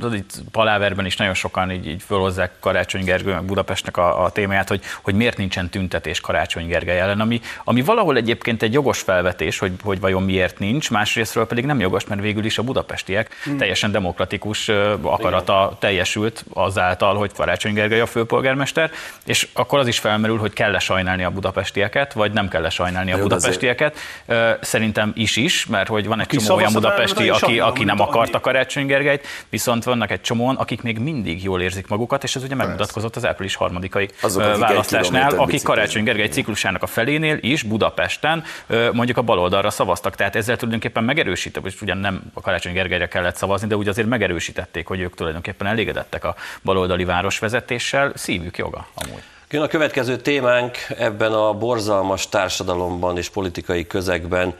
tudod, 0.00 0.14
itt 0.14 0.32
Paláverben 0.50 1.06
is 1.06 1.16
nagyon 1.16 1.34
sokan 1.34 1.70
így, 1.70 1.86
így 1.86 2.02
fölhozzák 2.02 2.50
Karácsony 2.60 3.04
Gergő, 3.04 3.32
meg 3.32 3.44
Budapestnek 3.44 3.96
a, 3.96 4.24
a 4.24 4.30
témáját, 4.30 4.68
hogy, 4.68 4.80
hogy 5.02 5.14
miért 5.14 5.36
nincsen 5.36 5.68
tüntetés 5.68 6.20
Karácsony 6.20 6.66
Gergely 6.66 7.00
ellen, 7.00 7.20
ami, 7.20 7.40
ami 7.64 7.82
valahol 7.82 8.16
egyébként 8.16 8.62
egy 8.62 8.72
jogos 8.72 9.00
felvetés, 9.00 9.58
hogy, 9.58 9.72
hogy 9.82 10.00
vajon 10.00 10.22
miért 10.22 10.58
nincs, 10.58 10.90
másrésztről 10.90 11.46
pedig 11.46 11.64
nem 11.64 11.80
jogos, 11.80 12.06
mert 12.06 12.20
végül 12.20 12.44
is 12.44 12.58
a 12.58 12.62
budapestiek 12.62 13.34
hmm. 13.44 13.56
teljesen 13.56 13.90
demokratikus 13.90 14.68
akarata 15.02 15.76
teljesült 15.78 16.44
azáltal, 16.52 17.16
hogy 17.16 17.32
Karácsony 17.32 17.74
Gergely 17.74 18.00
a 18.00 18.06
főpolgármester, 18.06 18.90
és 19.24 19.48
akkor 19.52 19.78
az 19.78 19.86
is 19.86 19.98
felmerül, 19.98 20.38
hogy 20.38 20.52
kell-e 20.52 20.78
sajnálni 20.78 21.24
a 21.24 21.30
budapestieket, 21.30 22.12
vagy 22.12 22.32
nem 22.32 22.48
kell-e 22.48 22.70
sajnálni 22.70 23.12
a 23.12 23.16
Jó, 23.16 23.24
azért- 23.24 23.40
budapestieket. 23.40 23.96
Ö, 24.26 24.50
Szerintem 24.60 25.12
is 25.14 25.36
is, 25.36 25.66
mert 25.66 25.88
hogy 25.88 26.06
van 26.06 26.20
egy 26.20 26.26
Aki 26.26 26.36
csomó 26.36 26.56
olyan 26.56 26.72
budapesti, 26.72 27.28
aki, 27.28 27.60
aki 27.60 27.84
nem 27.84 28.00
akarta. 28.00 28.40
Karácsony 28.40 28.86
Gergelyt, 29.02 29.26
viszont 29.48 29.84
vannak 29.84 30.10
egy 30.10 30.20
csomóan, 30.20 30.56
akik 30.56 30.82
még 30.82 30.98
mindig 30.98 31.42
jól 31.42 31.60
érzik 31.62 31.86
magukat, 31.86 32.22
és 32.22 32.36
ez 32.36 32.42
ugye 32.42 32.54
megmutatkozott 32.54 33.16
az 33.16 33.26
április 33.26 33.54
harmadikai 33.54 34.08
Azok, 34.20 34.42
akik 34.42 34.60
választásnál, 34.60 35.30
akik. 35.30 35.62
Karácsony 35.62 36.04
Gergely 36.04 36.28
ciklusának 36.28 36.82
a 36.82 36.86
felénél 36.86 37.38
is 37.40 37.62
Budapesten 37.62 38.44
mondjuk 38.92 39.16
a 39.16 39.22
baloldalra 39.22 39.70
szavaztak. 39.70 40.14
Tehát 40.14 40.36
ezzel 40.36 40.56
tulajdonképpen 40.56 41.04
megerősítették, 41.04 41.72
és 41.72 41.82
ugyan 41.82 41.98
nem 41.98 42.22
a 42.34 42.40
Karácsony 42.40 42.72
Gergelyre 42.72 43.08
kellett 43.08 43.36
szavazni, 43.36 43.66
de 43.66 43.76
úgy 43.76 43.88
azért 43.88 44.08
megerősítették, 44.08 44.86
hogy 44.86 45.00
ők 45.00 45.14
tulajdonképpen 45.14 45.66
elégedettek 45.66 46.24
a 46.24 46.34
baloldali 46.62 47.04
városvezetéssel. 47.04 48.12
Szívük 48.14 48.58
joga 48.58 48.86
amúgy. 48.94 49.22
Jön 49.50 49.62
a 49.62 49.66
következő 49.66 50.16
témánk 50.16 50.76
ebben 50.98 51.32
a 51.32 51.52
borzalmas 51.52 52.28
társadalomban 52.28 53.18
és 53.18 53.28
politikai 53.28 53.86
közegben 53.86 54.54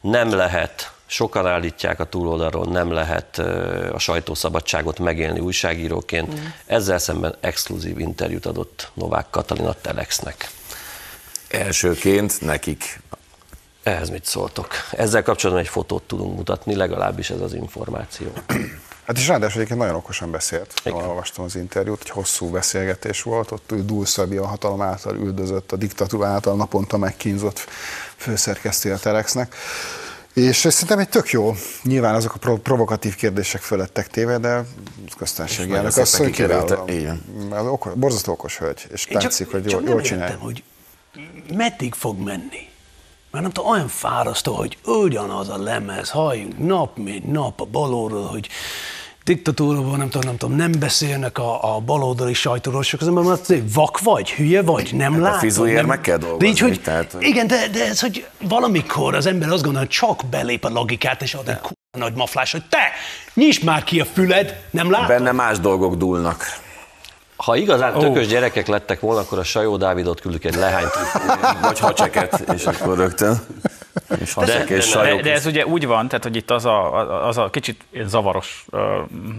nem 0.00 0.34
lehet, 0.34 0.92
sokan 1.08 1.46
állítják 1.46 2.00
a 2.00 2.04
túloldalról, 2.04 2.64
nem 2.64 2.92
lehet 2.92 3.38
a 3.92 3.98
sajtószabadságot 3.98 4.98
megélni 4.98 5.40
újságíróként. 5.40 6.40
Ezzel 6.66 6.98
szemben 6.98 7.36
exkluzív 7.40 7.98
interjút 7.98 8.46
adott 8.46 8.90
Novák 8.94 9.26
Katalin 9.30 9.66
a 9.66 9.72
Telexnek. 9.72 10.50
Elsőként 11.48 12.40
nekik. 12.40 13.00
Ehhez 13.82 14.10
mit 14.10 14.24
szóltok? 14.24 14.68
Ezzel 14.90 15.22
kapcsolatban 15.22 15.64
egy 15.64 15.70
fotót 15.70 16.02
tudunk 16.02 16.36
mutatni, 16.36 16.74
legalábbis 16.74 17.30
ez 17.30 17.40
az 17.40 17.54
információ. 17.54 18.28
Hát 19.06 19.18
és 19.18 19.28
ráadásul 19.28 19.56
egyébként 19.56 19.80
nagyon 19.80 19.94
okosan 19.94 20.30
beszélt. 20.30 20.72
Jól 20.84 21.04
olvastam 21.04 21.44
az 21.44 21.56
interjút, 21.56 22.00
egy 22.02 22.10
hosszú 22.10 22.50
beszélgetés 22.50 23.22
volt, 23.22 23.50
ott 23.50 23.72
ő 23.72 23.84
Dulszabi 23.84 24.36
a 24.36 24.46
hatalom 24.46 24.82
által 24.82 25.16
üldözött, 25.16 25.72
a 25.72 25.76
diktatúra 25.76 26.26
által 26.26 26.56
naponta 26.56 26.96
megkínzott 26.96 27.66
főszerkesztője 28.16 28.94
a 28.94 28.98
Telexnek. 28.98 29.54
És 30.38 30.56
szerintem 30.56 30.98
egy 30.98 31.08
tök 31.08 31.30
jó. 31.30 31.54
Nyilván 31.82 32.14
azok 32.14 32.34
a 32.34 32.38
prov- 32.38 32.60
provokatív 32.62 33.14
kérdések 33.14 33.60
fölöttek 33.60 34.08
téve, 34.08 34.38
de 34.38 34.64
köztársasági 35.18 35.72
elnök. 35.72 35.92
Igen. 36.86 37.22
Az 37.50 37.66
okos, 37.66 37.92
borzasztó 37.94 38.32
okos 38.32 38.58
hölgy, 38.58 38.86
és 38.92 39.06
Én 39.06 39.18
tetszik, 39.18 39.50
hogy 39.50 39.62
csak 39.62 39.70
jól, 39.70 39.80
nem 39.80 39.90
jól 39.90 40.00
értem, 40.00 40.16
csinálja. 40.18 40.38
hogy 40.38 40.62
meddig 41.54 41.94
fog 41.94 42.18
menni. 42.18 42.66
Mert 43.30 43.44
nem 43.44 43.52
tudom, 43.52 43.70
olyan 43.70 43.88
fárasztó, 43.88 44.54
hogy 44.54 44.78
ugyanaz 44.84 45.48
a 45.48 45.58
lemez, 45.58 46.10
halljunk 46.10 46.58
nap, 46.58 46.96
mint 46.96 47.32
nap 47.32 47.60
a 47.60 47.64
balóról, 47.64 48.26
hogy 48.26 48.48
diktatúra 49.32 49.82
van, 49.82 49.98
nem 49.98 50.08
tudom, 50.08 50.26
nem 50.26 50.36
tudom, 50.36 50.56
nem 50.56 50.72
beszélnek 50.78 51.38
a, 51.38 51.74
a 51.76 51.80
baloldali 51.80 52.32
sajtóról, 52.32 52.82
csak 52.82 53.00
az 53.00 53.06
ember 53.06 53.24
azt 53.24 53.48
mondja, 53.48 53.56
hogy 53.56 53.72
vak 53.74 54.00
vagy, 54.00 54.30
hülye 54.30 54.62
vagy, 54.62 54.90
nem 54.94 55.12
Hát 55.12 55.20
a 55.20 55.24
látod. 55.24 55.38
fizuért 55.40 55.76
nem... 55.76 55.86
meg 55.86 56.00
kell 56.00 56.16
De 56.16 56.24
így, 56.24 56.28
dolgozni, 56.30 56.60
hogy, 56.68 56.80
tehát, 56.82 57.12
hogy- 57.12 57.22
Igen, 57.22 57.46
de, 57.46 57.68
de 57.72 57.84
ez, 57.86 58.00
hogy 58.00 58.26
valamikor 58.48 59.14
az 59.14 59.26
ember 59.26 59.48
azt 59.48 59.62
gondolja, 59.62 59.78
hogy 59.86 59.96
csak 59.96 60.22
belép 60.30 60.64
a 60.64 60.68
logikát, 60.68 61.22
és 61.22 61.34
ad 61.34 61.48
egy 61.48 61.56
kurva 61.58 61.74
nagy 61.98 62.14
maflás, 62.14 62.52
hogy 62.52 62.62
te, 62.68 62.78
nyisd 63.34 63.64
már 63.64 63.84
ki 63.84 64.00
a 64.00 64.04
füled, 64.04 64.60
nem 64.70 64.90
látod? 64.90 65.06
Benne 65.08 65.32
más 65.32 65.58
dolgok 65.60 65.94
dúlnak. 65.94 66.44
Ha 67.36 67.56
igazán 67.56 67.98
tökös 67.98 68.26
gyerekek 68.26 68.66
lettek 68.66 69.00
volna, 69.00 69.20
akkor 69.20 69.38
a 69.38 69.42
Sajó 69.44 69.76
Dávidot 69.76 70.20
küldük 70.20 70.44
egy 70.44 70.54
lehányt. 70.54 70.90
Vagy 71.62 71.78
hacseket, 71.78 72.44
és 72.54 72.64
akkor 72.66 72.96
rögtön. 72.96 73.40
És 74.20 74.32
hacsek 74.32 74.68
és 74.68 74.76
De, 74.76 74.80
sajok. 74.80 75.20
de 75.20 75.32
ez 75.32 75.46
ugye 75.46 75.66
úgy 75.66 75.86
van, 75.86 76.08
tehát 76.08 76.24
hogy 76.24 76.36
itt 76.36 76.50
az 76.50 76.64
a, 76.64 77.26
az 77.26 77.38
a 77.38 77.50
kicsit 77.50 77.84
zavaros 78.04 78.64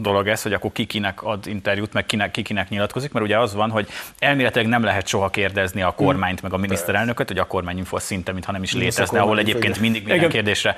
dolog 0.01 0.27
ez, 0.27 0.41
hogy 0.41 0.53
akkor 0.53 0.71
kikinek 0.71 1.23
ad 1.23 1.47
interjút, 1.47 1.93
meg 1.93 2.05
kinek, 2.05 2.31
kikinek 2.31 2.69
nyilatkozik, 2.69 3.11
mert 3.11 3.25
ugye 3.25 3.39
az 3.39 3.53
van, 3.53 3.69
hogy 3.69 3.87
elméletileg 4.19 4.67
nem 4.67 4.83
lehet 4.83 5.07
soha 5.07 5.29
kérdezni 5.29 5.81
a 5.81 5.91
kormányt, 5.91 6.41
meg 6.41 6.53
a 6.53 6.57
miniszterelnököt, 6.57 7.27
hogy 7.27 7.37
a 7.37 7.45
kormányinfo 7.45 7.99
szinte, 7.99 8.31
mintha 8.31 8.51
nem 8.51 8.63
is 8.63 8.73
létezne, 8.73 9.19
ahol 9.19 9.39
egyébként 9.39 9.79
mindig 9.79 10.01
minden 10.01 10.17
Igen. 10.17 10.29
kérdésre 10.29 10.75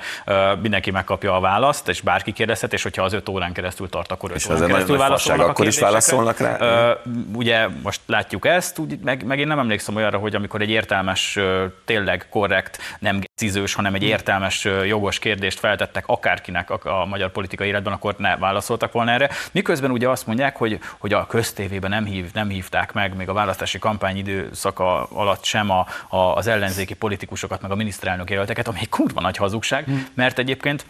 mindenki 0.62 0.90
megkapja 0.90 1.36
a 1.36 1.40
választ, 1.40 1.88
és 1.88 2.00
bárki 2.00 2.32
kérdezhet, 2.32 2.72
és 2.72 2.82
hogyha 2.82 3.02
az 3.02 3.12
öt 3.12 3.28
órán 3.28 3.52
keresztül 3.52 3.88
tart, 3.88 4.12
akkor 4.12 4.30
öt 4.30 4.36
És 4.36 4.48
órán 4.48 4.66
keresztül 4.66 4.96
válaszolnak 4.96 5.46
a 5.46 5.50
akkor 5.50 5.66
is 5.66 5.78
válaszolnak 5.78 6.38
rá? 6.38 6.96
Ugye 7.34 7.68
most 7.82 8.00
látjuk 8.06 8.46
ezt, 8.46 8.78
úgy, 8.78 8.98
meg, 8.98 9.24
meg 9.24 9.38
én 9.38 9.46
nem 9.46 9.58
emlékszem 9.58 9.96
olyanra, 9.96 10.18
hogy 10.18 10.34
amikor 10.34 10.60
egy 10.60 10.70
értelmes, 10.70 11.38
tényleg 11.84 12.26
korrekt, 12.30 12.78
nem 12.98 13.20
cizős, 13.62 13.74
hanem 13.74 13.94
egy 13.94 14.02
értelmes, 14.02 14.64
ö, 14.64 14.84
jogos 14.84 15.18
kérdést 15.18 15.58
feltettek 15.58 16.04
akárkinek 16.06 16.70
a, 16.70 17.00
a 17.00 17.04
magyar 17.04 17.30
politikai 17.30 17.68
életben, 17.68 17.92
akkor 17.92 18.14
ne 18.18 18.36
válaszoltak 18.36 18.92
volna 18.92 19.10
erre. 19.10 19.30
Miközben 19.52 19.90
ugye 19.90 20.08
azt 20.08 20.26
mondják, 20.26 20.56
hogy, 20.56 20.78
hogy 20.98 21.12
a 21.12 21.26
köztévében 21.26 21.90
nem, 21.90 22.04
hív, 22.04 22.30
nem 22.32 22.48
hívták 22.48 22.92
meg, 22.92 23.16
még 23.16 23.28
a 23.28 23.32
választási 23.32 23.78
kampány 23.78 24.16
időszaka 24.16 25.02
alatt 25.02 25.44
sem 25.44 25.70
a, 25.70 25.86
a, 26.08 26.16
az 26.16 26.46
ellenzéki 26.46 26.94
politikusokat, 26.94 27.62
meg 27.62 27.70
a 27.70 27.74
miniszterelnök 27.74 28.30
jelölteket, 28.30 28.68
ami 28.68 28.78
egy 28.80 28.88
kurva 28.88 29.20
nagy 29.20 29.36
hazugság, 29.36 29.88
mert 30.14 30.38
egyébként 30.38 30.84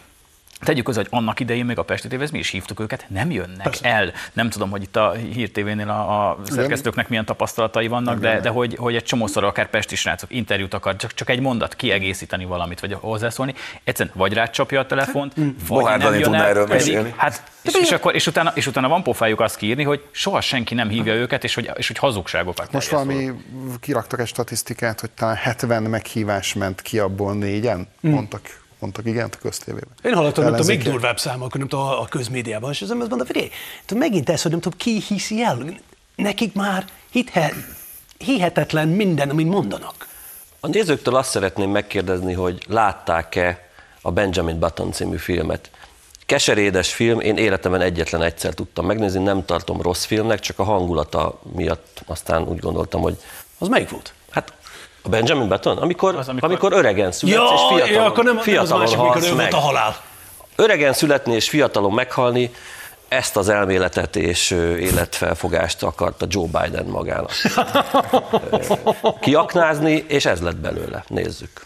Tegyük 0.63 0.85
hozzá, 0.85 0.99
hogy 0.99 1.19
annak 1.19 1.39
idején 1.39 1.65
még 1.65 1.77
a 1.77 1.83
Pesti 1.83 2.07
tévéhez 2.07 2.31
mi 2.31 2.39
is 2.39 2.49
hívtuk 2.49 2.79
őket, 2.79 3.05
nem 3.07 3.31
jönnek 3.31 3.63
Persze. 3.63 3.87
el. 3.87 4.11
Nem 4.33 4.49
tudom, 4.49 4.69
hogy 4.69 4.81
itt 4.81 4.95
a 4.95 5.11
Hír 5.11 5.51
TV-nél 5.51 5.89
a, 5.89 6.29
a 6.29 6.37
szerkesztőknek 6.43 7.09
milyen 7.09 7.25
tapasztalatai 7.25 7.87
vannak, 7.87 8.19
de, 8.19 8.39
de 8.39 8.49
hogy, 8.49 8.75
hogy 8.75 8.95
egy 8.95 9.03
csomószor 9.03 9.43
akár 9.43 9.69
Pesti 9.69 9.95
srácok 9.95 10.31
interjút 10.31 10.73
akar, 10.73 10.95
csak, 10.95 11.13
csak 11.13 11.29
egy 11.29 11.39
mondat 11.39 11.75
kiegészíteni 11.75 12.45
valamit, 12.45 12.79
vagy 12.79 12.93
hozzászólni. 12.99 13.53
Egyszerűen 13.83 14.15
vagy 14.17 14.33
rácsapja 14.33 14.79
a 14.79 14.85
telefont, 14.85 15.33
vagy 15.35 15.53
Bohár 15.67 15.99
nem 15.99 16.19
jön 16.19 16.33
el, 16.33 16.45
erről 16.45 16.67
pedig-. 16.67 17.13
Hát, 17.15 17.43
és, 17.61 17.73
és, 17.81 17.91
akkor, 17.91 18.15
és, 18.15 18.27
utána, 18.27 18.51
és 18.55 18.67
utána 18.67 18.87
van 18.87 19.03
pofájuk 19.03 19.39
azt 19.39 19.55
kiírni, 19.55 19.83
hogy 19.83 20.03
soha 20.11 20.41
senki 20.41 20.73
nem 20.73 20.89
hívja 20.89 21.13
őket, 21.13 21.43
és 21.43 21.55
hogy, 21.55 21.71
és 21.75 21.87
hogy 21.87 21.97
hazugságokat 21.97 22.71
Most 22.71 22.89
valami 22.89 23.31
kiraktak 23.79 24.19
egy 24.19 24.27
statisztikát, 24.27 24.99
hogy 24.99 25.11
talán 25.11 25.35
70 25.35 25.83
meghívás 25.83 26.53
ment 26.53 26.81
ki 26.81 26.99
abból 26.99 27.33
négyen, 27.33 27.87
mondtak, 27.99 28.62
mondtak 28.83 29.05
igent 29.05 29.35
a 29.35 29.37
köztévében. 29.41 29.89
Én 30.03 30.13
hallottam, 30.13 30.43
nem 30.43 30.53
tudom, 30.53 30.67
még 30.67 30.83
durvább 30.83 31.19
számok, 31.19 31.57
nem 31.57 31.67
tudom, 31.67 31.85
a 31.85 32.05
közmédiában, 32.05 32.71
és 32.71 32.81
az 32.81 32.91
ember 32.91 33.07
azt 33.07 33.15
mondta, 33.15 33.33
figyelj, 33.33 33.51
tudom, 33.85 34.03
megint 34.03 34.29
ez, 34.29 34.41
hogy 34.41 34.51
nem 34.51 34.59
tudom, 34.59 34.77
ki 34.77 35.01
hiszi 35.07 35.43
el, 35.43 35.57
nekik 36.15 36.53
már 36.53 36.85
hithe, 37.11 37.53
hihetetlen 38.17 38.87
minden, 38.87 39.29
amit 39.29 39.47
mondanak. 39.47 40.07
A 40.59 40.67
nézőktől 40.67 41.15
azt 41.15 41.29
szeretném 41.29 41.69
megkérdezni, 41.69 42.33
hogy 42.33 42.65
látták-e 42.67 43.69
a 44.01 44.11
Benjamin 44.11 44.59
Button 44.59 44.91
című 44.91 45.17
filmet. 45.17 45.69
Keserédes 46.25 46.93
film, 46.93 47.19
én 47.19 47.37
életemben 47.37 47.81
egyetlen 47.81 48.21
egyszer 48.21 48.53
tudtam 48.53 48.85
megnézni, 48.85 49.23
nem 49.23 49.45
tartom 49.45 49.81
rossz 49.81 50.05
filmnek, 50.05 50.39
csak 50.39 50.59
a 50.59 50.63
hangulata 50.63 51.39
miatt 51.55 52.01
aztán 52.05 52.47
úgy 52.47 52.59
gondoltam, 52.59 53.01
hogy 53.01 53.17
Az 53.57 53.67
melyik 53.67 53.89
volt? 53.89 54.13
A 55.03 55.09
Benjamin 55.09 55.47
Button, 55.47 55.77
amikor, 55.77 56.15
Az, 56.15 56.27
amikor- 56.27 56.49
amikor... 56.49 56.71
amikor 56.71 56.73
öregen 56.85 57.11
születsz, 57.11 57.37
Ja, 57.37 57.53
és 57.55 57.61
fiatalon, 57.69 57.89
ja, 57.93 58.05
akkor 58.05 58.23
nem, 58.23 58.33
nem 58.33 58.37
az 58.37 58.43
fiatalon 58.43 58.79
másik, 58.79 58.97
mikor 58.97 59.11
halsz 59.13 59.27
ő 59.29 59.33
meg. 59.33 59.53
a 59.53 59.57
halál. 59.57 59.95
Öregen 60.55 60.93
születni 60.93 61.33
és 61.33 61.49
fiatalon 61.49 61.93
meghalni, 61.93 62.51
ezt 63.07 63.37
az 63.37 63.49
elméletet 63.49 64.15
és 64.15 64.51
életfelfogást 64.79 65.83
akarta 65.83 66.25
Joe 66.29 66.45
Biden 66.45 66.85
magának 66.85 67.31
kiaknázni, 69.21 70.05
és 70.07 70.25
ez 70.25 70.41
lett 70.41 70.55
belőle. 70.57 71.03
Nézzük. 71.07 71.61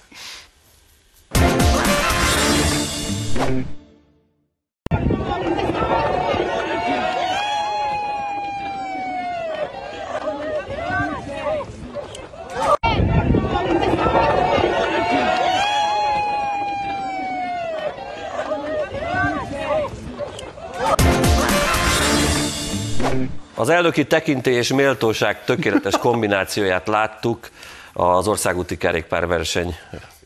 Az 23.68 23.74
elnöki 23.74 24.05
tekintély 24.05 24.55
és 24.55 24.74
méltóság 24.74 25.43
tökéletes 25.43 25.97
kombinációját 25.97 26.88
láttuk 26.88 27.49
az 27.93 28.28
országúti 28.28 28.78
kerékpárverseny. 28.78 29.76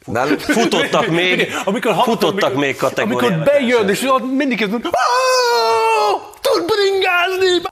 Nálunk 0.06 0.40
Futottak 0.40 1.08
még, 1.08 1.54
Amikor 1.64 1.92
hallottam, 1.92 2.14
futottak 2.14 2.44
amikor- 2.44 2.64
még 2.66 2.76
kategóriában. 2.76 3.34
Amikor 3.34 3.54
bejön, 3.54 3.90
és 3.90 4.04
ott 4.04 4.32
mindig 4.32 4.62
ez 4.62 4.70
mondja, 4.70 4.90
"Áááá, 4.94 6.20
tud 6.42 6.66
bringázni! 6.66 7.70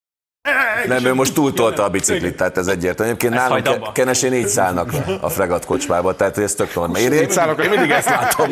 Nem, 0.88 1.06
ő 1.06 1.14
most 1.14 1.34
túltolta 1.34 1.84
a 1.84 1.90
biciklit, 1.90 2.36
tehát 2.38 2.58
ez 2.58 2.68
egyértelmű. 2.68 3.12
Egyébként 3.12 3.34
Ezt 3.36 3.48
nálunk 3.50 3.64
ke- 3.84 3.92
Kenesén 3.92 4.34
így 4.34 4.48
szállnak 4.48 4.92
a 5.22 5.30
fregat 5.30 5.66
kocsmába, 5.66 6.16
tehát 6.16 6.38
ez 6.38 6.54
tök 6.54 6.76
normális. 6.76 7.08
Én 7.08 7.14
így 7.14 7.32
szállok, 7.32 7.64
én 7.64 7.70
mindig 7.70 7.92
ezt 7.92 8.10
látom. 8.10 8.50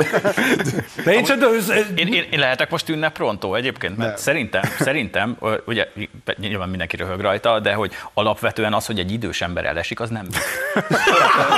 De 1.03 1.13
én 1.13 1.23
csak 1.23 1.37
Én, 1.95 2.07
én, 2.07 2.25
én 2.31 2.39
lehetek 2.39 2.69
most 2.69 2.89
ünnep 2.89 3.13
pronto 3.13 3.55
egyébként, 3.55 3.97
mert 3.97 4.17
szerintem, 4.17 4.61
szerintem, 4.79 5.37
ö, 5.41 5.53
ugye 5.65 5.87
nyilván 6.37 6.69
mindenki 6.69 6.95
röhög 6.95 7.19
rajta, 7.19 7.59
de 7.59 7.73
hogy 7.73 7.91
alapvetően 8.13 8.73
az, 8.73 8.85
hogy 8.85 8.99
egy 8.99 9.11
idős 9.11 9.41
ember 9.41 9.65
elesik, 9.65 9.99
az 9.99 10.09
nem 10.09 10.27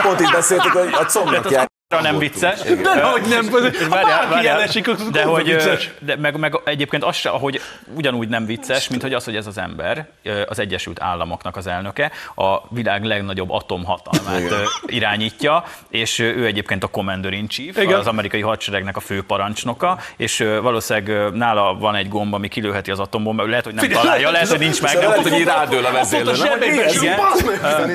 Pont 0.01 0.21
így 0.21 0.31
beszéltük, 0.31 0.71
hogy 0.71 0.89
a 0.91 1.03
combnak 1.05 1.51
jár. 1.51 1.67
Nem 1.97 2.17
vicces. 2.17 2.59
de 2.61 3.01
hogy 3.01 3.21
nem, 3.29 3.49
bárki 3.89 4.79
akkor 4.79 4.95
de 5.11 5.23
hogy, 5.23 5.43
vicces. 5.43 5.89
de 5.99 6.15
meg, 6.15 6.37
meg 6.37 6.59
egyébként 6.65 7.03
az 7.03 7.15
se, 7.15 7.29
hogy 7.29 7.61
ugyanúgy 7.95 8.27
nem 8.27 8.45
vicces, 8.45 8.87
mint 8.87 9.01
hogy 9.01 9.13
az, 9.13 9.23
hogy 9.23 9.35
ez 9.35 9.47
az 9.47 9.57
ember, 9.57 10.07
az 10.47 10.59
Egyesült 10.59 11.01
Államoknak 11.01 11.57
az 11.57 11.67
elnöke, 11.67 12.11
a 12.35 12.57
világ 12.69 13.03
legnagyobb 13.03 13.49
atomhatalmát 13.51 14.43
irányítja, 14.85 15.63
és 15.89 16.19
ő 16.19 16.45
egyébként 16.45 16.83
a 16.83 16.87
Commander 16.87 17.33
in 17.33 17.47
Chief, 17.47 17.77
Igen. 17.77 17.99
az 17.99 18.07
amerikai 18.07 18.41
hadseregnek 18.41 18.97
a 18.97 18.99
fő 18.99 19.23
parancsnoka, 19.23 19.99
és 20.17 20.45
valószínűleg 20.61 21.33
nála 21.33 21.75
van 21.75 21.95
egy 21.95 22.07
gomb, 22.07 22.33
ami 22.33 22.47
kilőheti 22.47 22.91
az 22.91 22.99
atombomba, 22.99 23.45
lehet, 23.45 23.63
hogy 23.63 23.73
nem 23.73 23.83
Figyelj, 23.83 24.03
találja, 24.03 24.31
lehet, 24.31 24.47
hogy 24.47 24.59
nincs 24.59 24.81
meg. 24.81 24.91
Szóval 24.91 25.07
de 25.07 25.15
lehet, 25.15 25.31
hogy 25.31 25.39
így 25.39 25.45
rádől 25.45 25.85
a 25.85 25.91
vezérlő. 25.91 26.31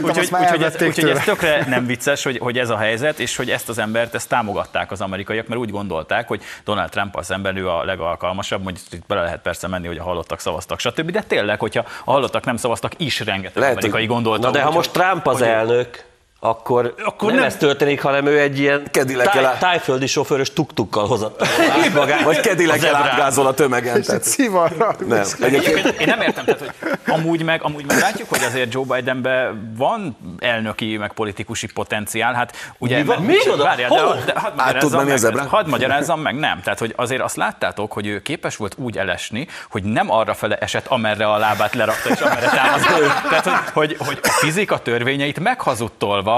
Úgyhogy, 0.02 0.62
ez, 0.62 1.24
tökre 1.24 1.64
nem 1.68 1.86
vicces, 1.86 2.22
hogy, 2.22 2.38
hogy 2.38 2.58
ez 2.58 2.70
a 2.70 2.76
helyzet, 2.76 3.18
és 3.18 3.36
hogy 3.36 3.50
ezt 3.50 3.68
az 3.68 3.78
embert, 3.84 4.14
ezt 4.14 4.28
támogatták 4.28 4.90
az 4.90 5.00
amerikaiak, 5.00 5.46
mert 5.46 5.60
úgy 5.60 5.70
gondolták, 5.70 6.28
hogy 6.28 6.42
Donald 6.64 6.90
Trump 6.90 7.18
szemben 7.22 7.56
ő 7.56 7.68
a 7.68 7.84
legalkalmasabb, 7.84 8.64
hogy 8.64 8.78
itt 8.90 9.06
bele 9.06 9.22
lehet 9.22 9.40
persze 9.40 9.68
menni, 9.68 9.86
hogy 9.86 9.98
a 9.98 10.02
hallottak 10.02 10.40
szavaztak, 10.40 10.78
stb. 10.80 11.10
De 11.10 11.22
tényleg, 11.22 11.60
hogyha 11.60 11.84
a 12.04 12.10
hallottak 12.12 12.44
nem 12.44 12.56
szavaztak, 12.56 12.92
is 12.96 13.20
rengeteg 13.20 13.56
Lehet, 13.62 13.76
amerikai 13.76 14.06
gondolta. 14.06 14.46
Na 14.46 14.52
de 14.52 14.62
ha 14.62 14.68
úgy, 14.68 14.74
most 14.74 14.90
Trump 14.92 15.26
az 15.26 15.38
hogy- 15.38 15.48
elnök, 15.48 16.04
akkor, 16.44 16.94
Akkor 17.04 17.28
nem, 17.28 17.36
nem- 17.36 17.46
ez 17.46 17.56
történik, 17.56 18.02
hanem 18.02 18.26
ő 18.26 18.38
egy 18.40 18.58
ilyen 18.58 18.82
Cadillac-el 18.90 19.42
táj, 19.42 19.56
tájföldi 19.58 20.06
sofőrös 20.06 20.52
tuktukkal 20.52 21.06
hozott 21.06 21.46
magát. 21.94 22.22
Vagy 22.22 22.40
kedilekkel 22.40 22.94
átgázol 22.94 23.46
a 23.46 23.54
tömegen. 23.54 23.96
És 24.00 24.06
egy 24.06 24.22
szivarra. 24.22 24.94
nem, 25.08 25.22
egyébként 25.40 25.86
én 26.00 26.06
nem 26.06 26.20
értem, 26.20 26.44
tehát, 26.44 26.60
hogy 26.60 26.72
amúgy 27.14 27.42
meg, 27.42 27.62
amúgy 27.62 27.84
meg 27.86 27.98
látjuk, 27.98 28.28
hogy 28.28 28.42
azért 28.42 28.72
Joe 28.72 28.84
Bidenben 28.96 29.72
van 29.76 30.16
elnöki, 30.38 30.96
meg 30.96 31.12
politikusi 31.12 31.66
potenciál. 31.66 32.32
Hát 32.34 32.74
ugye, 32.78 32.96
Mi 32.96 33.04
van? 33.04 33.16
mert- 33.22 33.28
Micsoda? 33.36 33.64
Várjál, 33.64 33.88
de, 33.88 34.00
Hol? 34.00 34.16
de 34.26 34.32
hadd 34.56 34.78
tud 34.78 34.90
magyarázzam 34.92 34.96
menni 34.98 35.08
meg, 35.08 35.18
zebrán? 35.18 35.46
hadd 35.48 35.68
magyarázzam 35.68 36.20
meg, 36.20 36.34
nem. 36.34 36.60
Tehát, 36.62 36.78
hogy 36.78 36.92
azért 36.96 37.22
azt 37.22 37.36
láttátok, 37.36 37.92
hogy 37.92 38.06
ő 38.06 38.22
képes 38.22 38.56
volt 38.56 38.74
úgy 38.78 38.98
elesni, 38.98 39.46
hogy 39.70 39.82
nem 39.82 40.10
arra 40.10 40.34
fele 40.34 40.56
esett, 40.56 40.86
amerre 40.86 41.26
a 41.26 41.36
lábát 41.36 41.74
lerakta, 41.74 42.08
és 42.08 42.20
amerre 42.20 42.48
támasztott. 42.48 43.28
Tehát, 43.28 43.46
hogy, 43.46 43.72
hogy, 43.72 43.96
hogy 44.06 44.18
a 44.22 44.28
fizika 44.28 44.78
törvényeit 44.78 45.40
meghazudtolva 45.40 46.33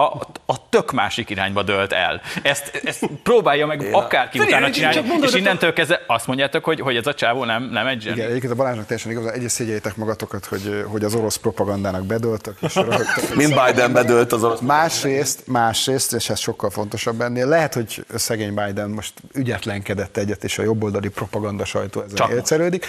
a 0.46 0.68
tök 0.68 0.92
másik 0.92 1.30
irányba 1.30 1.62
dölt 1.62 1.92
el. 1.92 2.20
Ezt, 2.42 2.80
ezt 2.84 3.06
próbálja 3.22 3.66
meg 3.66 3.88
akárki 3.92 4.38
Figyelj, 4.38 4.50
utána 4.50 4.72
csinálni, 4.72 5.00
mondod, 5.08 5.28
és 5.28 5.34
innentől 5.34 5.72
kezdve 5.72 6.00
azt 6.06 6.26
mondjátok, 6.26 6.64
hogy, 6.64 6.80
hogy 6.80 6.96
ez 6.96 7.06
a 7.06 7.14
csávó 7.14 7.44
nem, 7.44 7.62
nem 7.62 7.86
egy 7.86 8.00
zseni. 8.00 8.16
Igen, 8.16 8.28
egyébként 8.28 8.52
a 8.52 8.56
Balázsnak 8.56 8.86
teljesen 8.86 9.10
igaz, 9.10 9.26
egyrészt 9.26 9.54
szégyeljétek 9.54 9.96
magatokat, 9.96 10.44
hogy, 10.44 10.84
hogy 10.86 11.04
az 11.04 11.14
orosz 11.14 11.36
propagandának 11.36 12.04
bedöltök, 12.04 12.56
és 12.60 12.74
mind 13.34 13.60
Biden 13.64 13.92
bedőlt 13.92 14.32
az 14.32 14.44
orosz. 14.44 14.60
Másrészt, 14.60 15.46
másrészt, 15.46 16.12
és 16.12 16.30
ez 16.30 16.38
sokkal 16.38 16.70
fontosabb 16.70 17.20
ennél, 17.20 17.48
lehet, 17.48 17.74
hogy 17.74 18.04
szegény 18.14 18.54
Biden 18.54 18.90
most 18.90 19.12
ügyetlenkedett 19.34 20.16
egyet, 20.16 20.44
és 20.44 20.58
a 20.58 20.62
jobboldali 20.62 21.08
propaganda 21.08 21.64
sajtó 21.64 22.00
ezen 22.00 22.16
Csak. 22.16 22.30
élcerődik, 22.30 22.86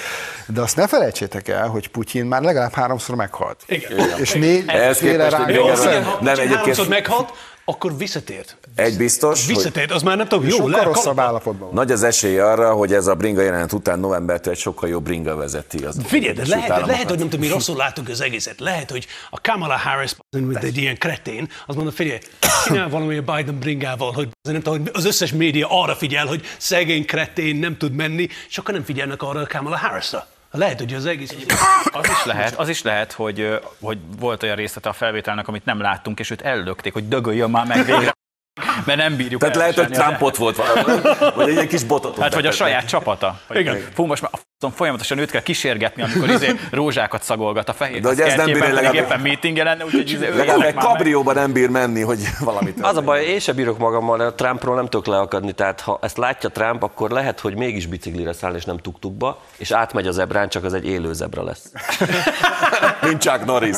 de 0.48 0.62
azt 0.62 0.76
ne 0.76 0.88
felejtsétek 0.88 1.48
el, 1.48 1.68
hogy 1.68 1.88
Putyin 1.88 2.26
már 2.26 2.42
legalább 2.42 2.74
háromszor 2.74 3.16
meghalt. 3.16 3.64
Igen. 3.68 4.20
És 4.20 4.34
négy 4.34 4.64
féle 4.94 5.28
képest 5.30 5.48
egy 5.48 5.56
Jó, 5.56 5.66
nem, 6.22 6.40
egyébként 6.40 6.87
amikor 6.88 7.10
meghalt, 7.10 7.34
akkor 7.70 7.98
visszatért. 7.98 8.58
Egy 8.76 8.98
biztos, 8.98 9.46
Visszatért, 9.46 9.92
az 9.92 10.02
már 10.02 10.18
nem 10.18 10.28
tudom, 10.28 10.48
jó, 10.48 10.56
Sokkal 10.56 10.84
rosszabb 10.84 11.20
állapotban 11.20 11.70
nagy 11.74 11.92
az 11.92 12.04
esély 12.04 12.40
arra, 12.40 12.74
hogy 12.74 12.94
ez 12.94 13.08
a 13.08 13.16
bringa 13.16 13.42
jelenet 13.42 13.74
után 13.74 14.00
novembertől 14.00 14.54
egy 14.54 14.60
sokkal 14.60 14.90
jobb 14.90 15.04
bringa 15.04 15.36
vezeti 15.36 15.84
az 15.86 15.98
Figyelj, 16.06 16.34
de 16.34 16.42
lehet, 16.48 16.68
lehet, 16.68 16.70
Államokat. 16.72 17.10
hogy 17.10 17.18
nem 17.18 17.30
tudom, 17.30 17.46
mi 17.46 17.52
rosszul 17.52 17.76
látunk 17.76 18.10
az 18.10 18.22
egészet. 18.22 18.60
Lehet, 18.60 18.92
hogy 18.92 19.08
a 19.30 19.42
Kamala 19.42 19.78
Harris, 19.78 20.16
mint 20.38 20.64
egy 20.64 20.78
ilyen 20.78 20.98
kretén, 20.98 21.50
az 21.66 21.76
mondja, 21.76 21.94
figyelj, 21.94 22.20
csinál 22.66 22.90
valami 22.90 23.18
a 23.18 23.22
Biden 23.22 23.60
bringával, 23.60 24.12
hogy 24.12 24.30
nem 24.42 24.62
tudom, 24.62 24.80
hogy 24.80 24.92
az 24.94 25.06
összes 25.06 25.32
média 25.32 25.68
arra 25.70 25.96
figyel, 25.96 26.26
hogy 26.26 26.42
szegény 26.58 27.06
kretén 27.06 27.56
nem 27.56 27.78
tud 27.78 27.94
menni, 27.94 28.28
akkor 28.56 28.74
nem 28.74 28.84
figyelnek 28.84 29.22
arra 29.22 29.40
a 29.40 29.48
Kamala 29.48 29.78
Harrisra. 29.78 30.28
Lehet, 30.52 30.80
hogy 30.80 30.94
az 30.94 31.06
egész... 31.06 31.36
Az 31.92 32.10
is 32.10 32.26
lehet, 32.26 32.56
az 32.56 32.70
is 32.70 32.82
lehet 32.82 33.12
hogy, 33.12 33.60
hogy 33.80 33.98
volt 34.20 34.44
olyan 34.44 34.56
részlete 34.56 34.90
a 34.90 34.94
felvételnek, 34.94 35.48
amit 35.48 35.66
nem 35.66 35.80
láttunk, 35.80 36.20
és 36.20 36.30
őt 36.30 36.42
ellökték, 36.42 36.94
hogy 36.94 37.08
dögöljön 37.08 37.50
már 37.50 37.66
meg 37.66 37.86
végre. 37.86 38.16
Mert 38.86 39.00
nem 39.00 39.16
bírjuk 39.16 39.40
Tehát 39.42 39.56
lehet, 39.56 39.76
hogy 39.76 39.88
Trumpot 39.90 40.36
volt 40.36 40.56
valami, 40.56 41.02
vagy 41.36 41.58
egy 41.58 41.68
kis 41.68 41.84
botot. 41.84 42.18
Hát, 42.20 42.34
vagy 42.34 42.46
a 42.46 42.52
saját 42.52 42.88
csapata. 42.88 43.40
Igen. 43.54 43.80
Fú, 43.94 44.06
most 44.06 44.22
már 44.22 44.32
a 44.34 44.38
f***om 44.38 44.72
folyamatosan 44.72 45.18
őt 45.18 45.32
kell 45.32 45.42
kísérgetni, 45.42 46.02
amikor 46.04 46.30
izé 46.30 46.56
rózsákat 46.72 47.24
szagolgat 47.24 47.70
a 47.70 47.74
fehér 47.74 48.02
De 48.02 48.08
hogy 48.08 48.20
ez 48.20 48.36
nem 48.36 48.46
bír 48.46 48.58
legalább- 48.58 48.94
éppen 48.94 49.20
meetingje 49.20 49.64
lenne, 49.64 49.84
úgyhogy 49.86 50.12
izé, 50.12 50.28
Legalább 50.36 50.62
egy 50.68 50.74
kabrióban 50.74 51.36
nem 51.36 51.52
bír 51.52 51.70
menni, 51.70 52.02
hogy 52.02 52.20
valamit. 52.40 52.78
Az 52.82 52.98
a 52.98 53.02
baj, 53.02 53.26
én 53.26 53.40
sem 53.40 53.56
bírok 53.56 53.78
magammal, 53.78 54.20
a 54.20 54.34
Trumpról 54.34 54.76
nem 54.76 54.86
tudok 54.88 55.06
leakadni, 55.08 55.52
tehát 55.52 55.82
ha 55.82 56.00
ezt 56.02 56.18
látja 56.18 56.50
Trump, 56.50 56.84
akkor 56.84 57.10
lehet, 57.10 57.40
hogy 57.40 57.56
mégis 57.56 57.86
biciklire 57.86 58.34
száll 58.34 58.56
és 58.56 58.66
nem 58.66 58.78
tuktukba, 58.78 59.42
és 59.58 59.72
átmegy 59.72 60.08
a 60.08 60.12
zebrán, 60.12 60.50
csak 60.50 60.64
az 60.64 60.74
egy 60.74 60.86
élő 60.88 61.14
zebra 61.14 61.44
lesz. 61.44 61.72
Mint 63.02 63.22
Chuck 63.22 63.46
Norris. 63.46 63.78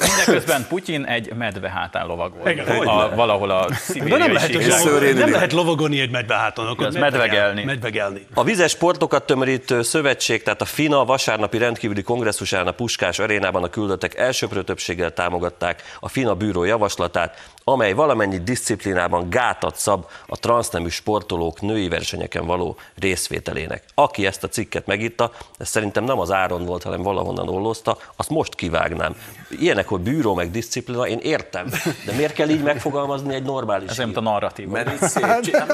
Mindeközben 0.00 0.66
Putyin 0.68 1.04
egy 1.04 1.32
medve 1.34 1.70
hátán 1.70 2.06
lovagol. 2.06 2.48
Igen, 2.50 2.66
a, 2.86 3.14
valahol 3.38 3.50
a 3.50 3.68
De 3.68 3.72
nem 3.72 3.78
szibériai 3.78 4.32
lehet, 4.32 4.70
szőrén 4.70 5.14
nem 5.14 5.30
lehet 5.30 5.52
lovagolni 5.52 6.00
egy 6.00 6.10
medveháton, 6.10 6.66
akkor 6.66 6.86
Az 6.86 6.94
medvegelni. 6.94 7.64
Medvegelni. 7.64 8.26
A 8.34 8.44
vizes 8.44 8.70
sportokat 8.70 9.26
tömörítő 9.26 9.82
szövetség, 9.82 10.42
tehát 10.42 10.60
a 10.60 10.64
FINA 10.64 11.04
vasárnapi 11.04 11.58
rendkívüli 11.58 12.02
kongresszusán 12.02 12.66
a 12.66 12.70
Puskás 12.70 13.18
arénában 13.18 13.62
a 13.62 13.68
küldöttek 13.68 14.14
elsőprő 14.14 14.62
többséggel 14.62 15.12
támogatták 15.12 15.82
a 16.00 16.08
FINA 16.08 16.34
bűró 16.34 16.64
javaslatát, 16.64 17.50
amely 17.64 17.92
valamennyi 17.92 18.38
disziplinában 18.38 19.30
gátat 19.30 19.76
szab 19.76 20.06
a 20.26 20.36
transznemű 20.36 20.88
sportolók 20.88 21.60
női 21.60 21.88
versenyeken 21.88 22.46
való 22.46 22.76
részvételének. 22.98 23.84
Aki 23.94 24.26
ezt 24.26 24.44
a 24.44 24.48
cikket 24.48 24.86
megírta, 24.86 25.32
ez 25.58 25.68
szerintem 25.68 26.04
nem 26.04 26.18
az 26.18 26.30
Áron 26.30 26.64
volt, 26.64 26.82
hanem 26.82 27.02
valahonnan 27.02 27.48
ollozta, 27.48 27.96
azt 28.16 28.30
most 28.30 28.54
kivágnám. 28.54 29.16
Ilyenek, 29.48 29.88
hogy 29.88 30.00
bűró 30.00 30.34
meg 30.34 30.50
diszciplina, 30.50 31.06
én 31.06 31.18
értem, 31.22 31.66
de 32.06 32.12
miért 32.12 32.32
kell 32.32 32.48
így 32.48 32.62
megfogalmazni 32.62 33.34
egy 33.34 33.42
normális 33.42 33.90
Ez 33.90 33.96
mint 33.96 34.16
a 34.16 34.20
narratív. 34.20 34.68
Szép. 35.00 35.24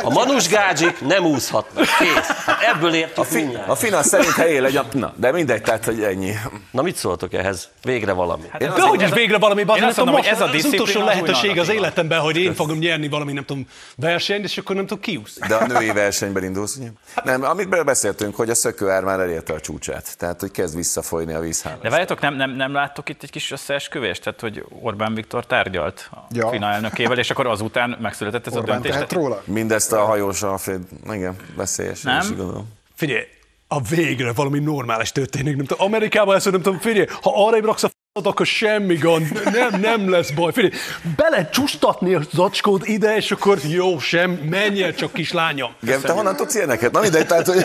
A 0.02 0.10
manus 0.10 0.48
gádzsik 0.48 1.00
nem 1.00 1.24
úszhatnak. 1.24 1.84
Kész. 1.98 2.26
Hát 2.46 2.62
ebből 2.74 2.90
A, 2.90 2.94
értük 2.94 3.24
fi, 3.24 3.36
mindjárt. 3.36 3.68
a 3.68 3.74
fina 3.74 4.02
szerint 4.02 4.32
helyén 4.32 4.62
legyen, 4.62 4.86
na, 4.92 5.12
de 5.16 5.32
mindegy, 5.32 5.62
tehát, 5.62 5.84
hogy 5.84 6.02
ennyi. 6.02 6.32
Na 6.70 6.82
mit 6.82 6.96
szóltok 6.96 7.32
ehhez? 7.32 7.68
Végre 7.82 8.12
valami. 8.12 8.42
Én 8.58 8.72
De 8.74 8.82
hogy 8.82 9.02
is 9.02 9.10
végre 9.10 9.38
valami, 9.38 9.60
Én 9.60 9.66
bazd, 9.66 9.82
azt 9.82 9.96
nem 9.96 10.06
tudom, 10.06 10.22
mondom, 10.22 10.38
hogy 10.38 10.58
ez 10.58 10.64
a 10.64 10.68
utolsó 10.68 11.00
az 11.00 11.06
lehetőség 11.06 11.58
az. 11.58 11.68
Életemben, 11.78 12.20
hogy 12.20 12.36
én 12.36 12.54
fogom 12.54 12.78
nyerni 12.78 13.08
valami, 13.08 13.32
nem 13.32 13.44
tudom, 13.44 13.66
versenyt, 13.96 14.44
és 14.44 14.58
akkor 14.58 14.74
nem 14.76 14.86
tudom 14.86 15.02
kiúszni. 15.02 15.46
De 15.46 15.54
a 15.54 15.66
női 15.66 15.92
versenyben 15.92 16.44
indulsz, 16.44 16.76
ugye? 16.76 16.88
Nem, 17.24 17.42
amit 17.42 17.84
beszéltünk, 17.84 18.36
hogy 18.36 18.50
a 18.50 18.54
szökőár 18.54 19.04
már 19.04 19.20
elérte 19.20 19.52
a 19.52 19.60
csúcsát. 19.60 20.18
Tehát, 20.18 20.40
hogy 20.40 20.50
kezd 20.50 20.76
visszafolyni 20.76 21.32
a 21.32 21.40
vízhállás. 21.40 21.80
De 21.80 21.90
várjátok, 21.90 22.20
nem, 22.20 22.34
nem, 22.34 22.50
nem 22.50 22.72
láttok 22.72 23.08
itt 23.08 23.22
egy 23.22 23.30
kis 23.30 23.50
összeesküvést? 23.50 24.22
Tehát, 24.22 24.40
hogy 24.40 24.64
Orbán 24.82 25.14
Viktor 25.14 25.46
tárgyalt 25.46 26.08
a 26.12 26.16
Ja. 26.30 26.48
FINA 26.48 26.66
elnökével, 26.66 27.18
és 27.18 27.30
akkor 27.30 27.46
azután 27.46 27.96
megszületett 28.00 28.46
ez 28.46 28.56
Orbán 28.56 28.70
a 28.70 28.72
döntés. 28.72 28.92
Tehát- 28.92 29.12
róla? 29.12 29.42
Mindezt 29.44 29.92
a 29.92 30.04
hajós 30.04 30.42
Alfred, 30.42 30.82
igen, 31.12 31.36
veszélyes. 31.56 32.02
Nem? 32.02 32.20
is 32.20 32.28
gondolom. 32.28 32.76
Figyelj, 32.94 33.24
a 33.68 33.82
végre 33.82 34.32
valami 34.32 34.58
normális 34.58 35.12
történik. 35.12 35.56
Nem 35.56 35.66
tudom, 35.66 35.86
Amerikában 35.86 36.34
ezt 36.36 36.50
nem 36.50 36.62
tudom, 36.62 36.78
figyelj, 36.78 37.06
ha 37.22 37.46
arra 37.46 37.60
raksz 37.60 37.82
a 37.82 37.90
akkor 38.26 38.46
semmi 38.46 38.94
gond, 38.94 39.42
nem, 39.52 39.80
nem 39.80 40.10
lesz 40.10 40.30
baj. 40.30 40.52
Figyelj, 40.52 40.72
bele 41.16 41.48
csustatni 41.48 42.14
a 42.14 42.20
zacskót 42.32 42.86
ide, 42.86 43.16
és 43.16 43.30
akkor 43.30 43.58
jó, 43.68 43.98
sem, 43.98 44.30
menj 44.30 44.82
el 44.82 44.94
csak 44.94 45.12
kislányom. 45.12 45.72
Igen, 45.82 46.00
te 46.00 46.12
honnan 46.12 46.36
tudsz 46.36 46.54
ilyeneket? 46.54 46.92
Na 46.92 47.00
mindegy, 47.00 47.26
tehát, 47.26 47.46
hogy... 47.46 47.64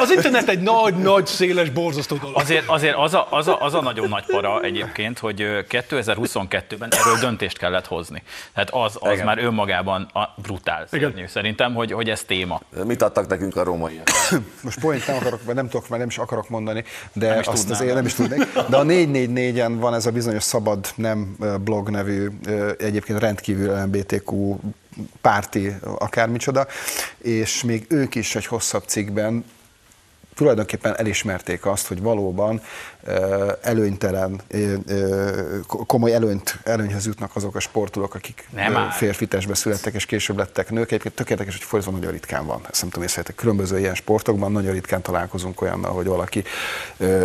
Az 0.00 0.10
internet 0.10 0.48
egy 0.48 0.60
nagy, 0.60 0.94
nagy, 0.94 1.26
széles, 1.26 1.70
borzasztó 1.70 2.16
dolog. 2.16 2.36
Azért, 2.36 2.68
azért 2.68 2.96
az, 2.96 3.14
a, 3.14 3.26
az, 3.30 3.48
a, 3.48 3.60
az 3.60 3.74
a 3.74 3.80
nagyon 3.82 4.08
nagy 4.08 4.24
para 4.26 4.60
egyébként, 4.60 5.18
hogy 5.18 5.40
ö, 5.40 5.60
2022-ben 5.70 6.92
erről 6.92 7.18
döntést 7.20 7.58
kellett 7.58 7.86
hozni. 7.86 8.22
Tehát 8.54 8.70
az, 8.72 8.96
az 9.00 9.20
már 9.24 9.38
önmagában 9.38 10.02
a 10.02 10.34
brutál 10.42 10.86
szörnyű. 10.90 11.26
Szerintem, 11.26 11.74
hogy, 11.74 11.92
hogy 11.92 12.08
ez 12.10 12.22
téma. 12.22 12.60
Mit 12.84 13.02
adtak 13.02 13.28
nekünk 13.28 13.56
a 13.56 13.62
rómaiak? 13.64 14.06
Most 14.62 14.80
point 14.80 15.06
nem 15.06 15.16
akarok, 15.16 15.44
vagy 15.44 15.54
nem 15.54 15.68
tudok, 15.68 15.88
mert 15.88 16.00
nem 16.00 16.08
is 16.08 16.18
akarok 16.18 16.48
mondani, 16.48 16.84
de 17.12 17.26
Nem 17.26 17.30
nem 17.30 17.40
is 17.40 17.46
azt 17.46 17.58
tudnám. 17.58 17.80
azért 17.80 17.94
nem 17.94 18.06
is 18.06 18.14
tudnék. 18.14 18.52
De 18.68 18.76
a 18.76 18.84
444-en 18.84 19.72
van 19.78 19.85
ez 19.94 20.06
a 20.06 20.10
bizonyos 20.10 20.42
Szabad 20.42 20.86
Nem 20.94 21.36
blog 21.64 21.90
nevű, 21.90 22.28
egyébként 22.78 23.18
rendkívül 23.18 23.72
LMBTQ 23.72 24.56
párti 25.20 25.74
akármicsoda, 25.98 26.66
és 27.18 27.62
még 27.64 27.86
ők 27.88 28.14
is 28.14 28.34
egy 28.34 28.46
hosszabb 28.46 28.82
cikkben 28.86 29.44
tulajdonképpen 30.36 30.96
elismerték 30.96 31.66
azt, 31.66 31.86
hogy 31.86 32.00
valóban 32.02 32.60
előnytelen, 33.62 34.40
komoly 35.86 36.14
előnyt, 36.14 36.58
előnyhöz 36.64 37.06
jutnak 37.06 37.36
azok 37.36 37.54
a 37.54 37.60
sportolók, 37.60 38.14
akik 38.14 38.48
Nem 38.54 38.90
férfi 38.90 39.26
testbe 39.26 39.54
születtek 39.54 39.94
és 39.94 40.06
később 40.06 40.36
lettek 40.36 40.70
nők. 40.70 40.86
Egyébként 40.86 41.14
tökéletes, 41.14 41.54
hogy 41.54 41.62
fordítva 41.62 41.94
nagyon 41.94 42.10
ritkán 42.12 42.46
van. 42.46 42.60
Ezt 42.70 42.80
nem 42.80 42.90
tudom 42.90 43.04
észrevettek. 43.04 43.34
Különböző 43.34 43.78
ilyen 43.78 43.94
sportokban 43.94 44.52
nagyon 44.52 44.72
ritkán 44.72 45.02
találkozunk 45.02 45.60
olyannal, 45.62 45.92
hogy 45.92 46.06
valaki 46.06 46.44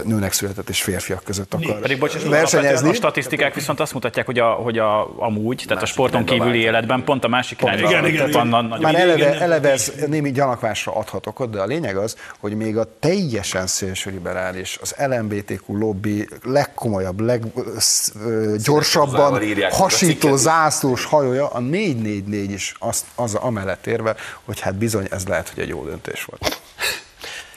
nőnek 0.04 0.34
született 0.34 0.70
és 0.70 0.82
férfiak 0.82 1.24
között 1.24 1.54
akar 1.54 1.80
Pedig 1.80 2.00
bocs, 2.00 2.14
alapvetően 2.14 2.42
versenyezni. 2.42 2.90
a 2.90 2.94
statisztikák 2.94 3.54
viszont 3.54 3.80
azt 3.80 3.94
mutatják, 3.94 4.26
hogy, 4.26 4.40
a, 4.40 4.50
hogy 4.50 4.78
a, 4.78 5.20
amúgy, 5.22 5.64
tehát 5.68 5.84
a 5.84 5.86
sporton 5.86 6.26
kívüli 6.26 6.60
életben 6.60 7.04
pont 7.04 7.24
a 7.24 7.28
másik 7.28 7.62
irányba 7.62 7.90
Igen, 7.90 8.06
igen, 8.06 8.30
igen. 8.30 8.48
Már 8.48 8.80
Igen, 8.80 8.96
eleve, 8.96 9.40
eleve 9.40 9.72
ez 9.72 9.92
némi 10.08 10.32
gyanakvásra 10.32 10.96
adhat 10.96 11.28
okot, 11.28 11.50
de 11.50 11.60
a 11.60 11.66
lényeg 11.66 11.98
az, 11.98 12.16
hogy 12.40 12.56
még 12.56 12.78
a 12.78 12.88
teljesen 13.02 13.68
szélsőliberális, 13.68 14.78
az 14.82 14.96
LMBTQ 14.98 15.78
lobby 15.78 16.28
legkomolyabb, 16.44 17.20
leggyorsabban 17.20 19.42
hasító 19.72 20.36
zászlós 20.36 21.06
hajója, 21.06 21.48
a 21.48 21.60
444 21.60 22.52
is 22.52 22.74
azt, 22.80 23.06
az 23.16 23.36
amellett 23.36 23.88
érve, 23.88 24.16
hogy 24.44 24.60
hát 24.60 24.76
bizony 24.76 25.08
ez 25.10 25.28
lehet, 25.28 25.50
hogy 25.50 25.64
egy 25.64 25.70
jó 25.70 25.86
döntés 25.86 26.24
volt. 26.24 26.62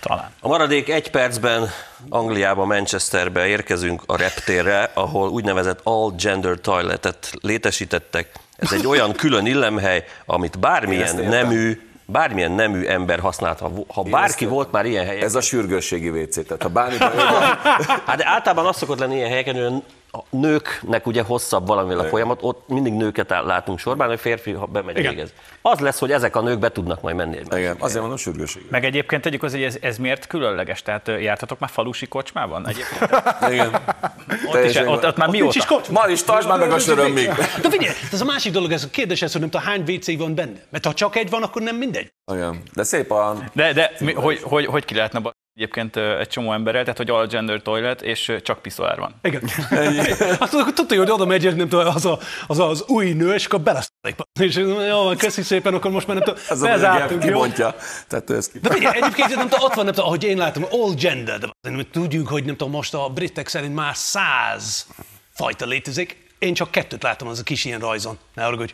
Talán. 0.01 0.31
A 0.41 0.49
maradék 0.49 0.89
egy 0.89 1.11
percben 1.11 1.71
Angliába, 2.09 2.65
Manchesterbe 2.65 3.47
érkezünk 3.47 4.03
a 4.07 4.17
reptérre, 4.17 4.91
ahol 4.95 5.29
úgynevezett 5.29 5.81
all 5.83 6.13
gender 6.19 6.61
toiletet 6.61 7.33
létesítettek. 7.41 8.33
Ez 8.57 8.73
egy 8.73 8.87
olyan 8.87 9.13
külön 9.13 9.47
illemhely, 9.47 10.05
amit 10.27 10.59
bármilyen 10.59 11.17
nemű, 11.17 11.81
bármilyen 12.07 12.53
nemű 12.53 12.85
ember 12.85 13.21
használt. 13.21 13.59
Ha, 13.89 14.03
bárki 14.03 14.47
volt 14.47 14.73
már 14.73 14.87
ilyen 14.87 15.07
helyen, 15.07 15.23
Ez 15.23 15.35
a 15.35 15.41
sürgősségi 15.41 16.09
WC, 16.09 16.47
tehát 16.47 16.63
ha 16.63 16.69
bármi 16.69 16.97
Hát 18.07 18.17
de 18.17 18.27
általában 18.27 18.67
az 18.67 18.77
szokott 18.77 18.99
lenni 18.99 19.15
ilyen 19.15 19.29
helyeken, 19.29 19.55
hogy 19.55 19.83
a 20.15 20.25
nőknek 20.31 21.07
ugye 21.07 21.23
hosszabb 21.23 21.67
valamivel 21.67 21.99
a 21.99 22.05
folyamat, 22.05 22.39
ott 22.43 22.69
mindig 22.69 22.93
nőket 22.93 23.31
látunk 23.31 23.79
sorban, 23.79 24.09
hogy 24.09 24.21
férfi, 24.21 24.53
ha 24.53 24.67
bemegy 24.67 24.99
Igen. 24.99 25.15
végez. 25.15 25.33
Az 25.63 25.79
lesz, 25.79 25.99
hogy 25.99 26.13
ezek 26.13 26.37
a 26.37 26.41
nők 26.41 26.59
be 26.59 26.73
tudnak 26.73 27.01
majd 27.01 27.17
menni 27.17 27.37
egy 27.37 27.59
igen, 27.59 27.77
azért 27.79 28.01
mondom 28.01 28.19
sürgősségi. 28.19 28.67
Meg 28.71 28.85
egyébként 28.85 29.23
tegyük 29.23 29.43
az, 29.43 29.53
hogy 29.53 29.63
ez, 29.63 29.77
ez 29.81 29.99
miért 29.99 30.27
különleges? 30.27 30.83
Tehát 30.83 31.09
jártatok 31.21 31.59
már 31.59 31.71
falusi 31.71 32.07
kocsmában? 32.07 32.69
Egyébként 32.69 33.11
Igen. 33.51 33.75
ott, 34.47 34.65
is, 34.65 34.77
ott, 34.77 35.07
ott 35.07 35.17
már 35.17 35.29
is 35.29 35.41
mióta? 35.41 35.67
kocsma. 35.67 36.01
Maris, 36.01 36.23
tartsd 36.23 36.49
már 36.49 36.59
meg 36.59 36.71
a 36.71 36.79
sörömig! 36.79 37.27
De 37.63 37.71
figyelj, 37.71 37.95
ez 38.13 38.21
a 38.21 38.25
másik 38.25 38.53
dolog, 38.53 38.73
ez 38.73 38.85
a 38.85 38.89
kérdés, 38.91 39.23
ez, 39.23 39.33
hogy 39.33 39.41
nem 39.41 39.51
tudom, 39.51 39.67
hány 39.67 39.85
WC 39.91 40.19
van 40.19 40.35
benne. 40.35 40.61
Mert 40.71 40.85
ha 40.85 40.95
csak 40.95 41.17
egy 41.17 41.31
van, 41.31 41.43
akkor 41.43 41.63
nem 41.63 41.77
mindegy. 41.77 42.13
Igen. 42.33 42.63
De 42.75 42.83
szép 42.83 43.11
a... 43.11 43.37
De, 43.53 43.73
de 43.73 43.93
mi, 43.99 44.13
hogy, 44.13 44.41
hogy, 44.43 44.67
hogy 44.67 44.85
ki 44.85 44.95
lehetne 44.95 45.19
ba- 45.19 45.34
egyébként 45.55 45.97
egy 45.97 46.29
csomó 46.29 46.53
emberrel, 46.53 46.83
tehát 46.83 46.97
hogy 46.97 47.11
all 47.11 47.27
gender 47.27 47.63
toilet, 47.63 48.03
és 48.03 48.37
csak 48.43 48.63
piszoár 48.63 48.99
van. 48.99 49.15
Igen. 49.23 49.43
Azt 50.39 50.55
akkor 50.55 50.73
tudja, 50.73 50.99
hogy 50.99 51.11
oda 51.11 51.25
megy, 51.25 51.57
nem 51.57 51.69
tudom, 51.69 51.87
az, 51.87 52.05
a, 52.05 52.19
az 52.47 52.59
az 52.59 52.85
új 52.87 53.13
nő, 53.13 53.35
és 53.35 53.47
akkor 53.47 53.61
belesztelik. 53.61 54.17
És 54.41 54.57
jó, 54.89 55.15
köszi 55.17 55.43
szépen, 55.43 55.75
akkor 55.75 55.91
most 55.91 56.07
már 56.07 56.17
nem 56.17 56.25
tudom, 56.25 56.41
Ez 56.49 56.63
a 56.63 56.67
bezártunk, 56.67 57.25
jó? 57.25 57.29
kibontja. 57.29 57.75
Tehát 58.09 58.31
ez 58.31 58.49
ki... 58.49 58.59
De 58.59 58.71
figyelj, 58.71 58.97
egyébként 58.97 59.35
nem 59.35 59.49
tudom, 59.49 59.65
ott 59.65 59.75
van, 59.75 59.85
nem 59.85 59.95
tudom, 59.95 60.09
ahogy 60.09 60.25
én 60.25 60.37
látom, 60.37 60.65
all 60.71 60.95
gender, 60.95 61.39
de 61.39 61.87
tudjuk, 61.91 62.29
hogy 62.29 62.45
nem 62.45 62.57
tudom, 62.57 62.73
most 62.73 62.95
a 62.95 63.09
britek 63.09 63.49
szerint 63.49 63.75
már 63.75 63.97
száz 63.97 64.87
fajta 65.33 65.67
létezik. 65.67 66.23
Én 66.39 66.55
csak 66.55 66.71
kettőt 66.71 67.03
látom 67.03 67.29
az 67.29 67.39
a 67.39 67.43
kis 67.43 67.65
ilyen 67.65 67.81
rajzon. 67.81 68.19
Ne 68.35 68.43
haragudj. 68.43 68.73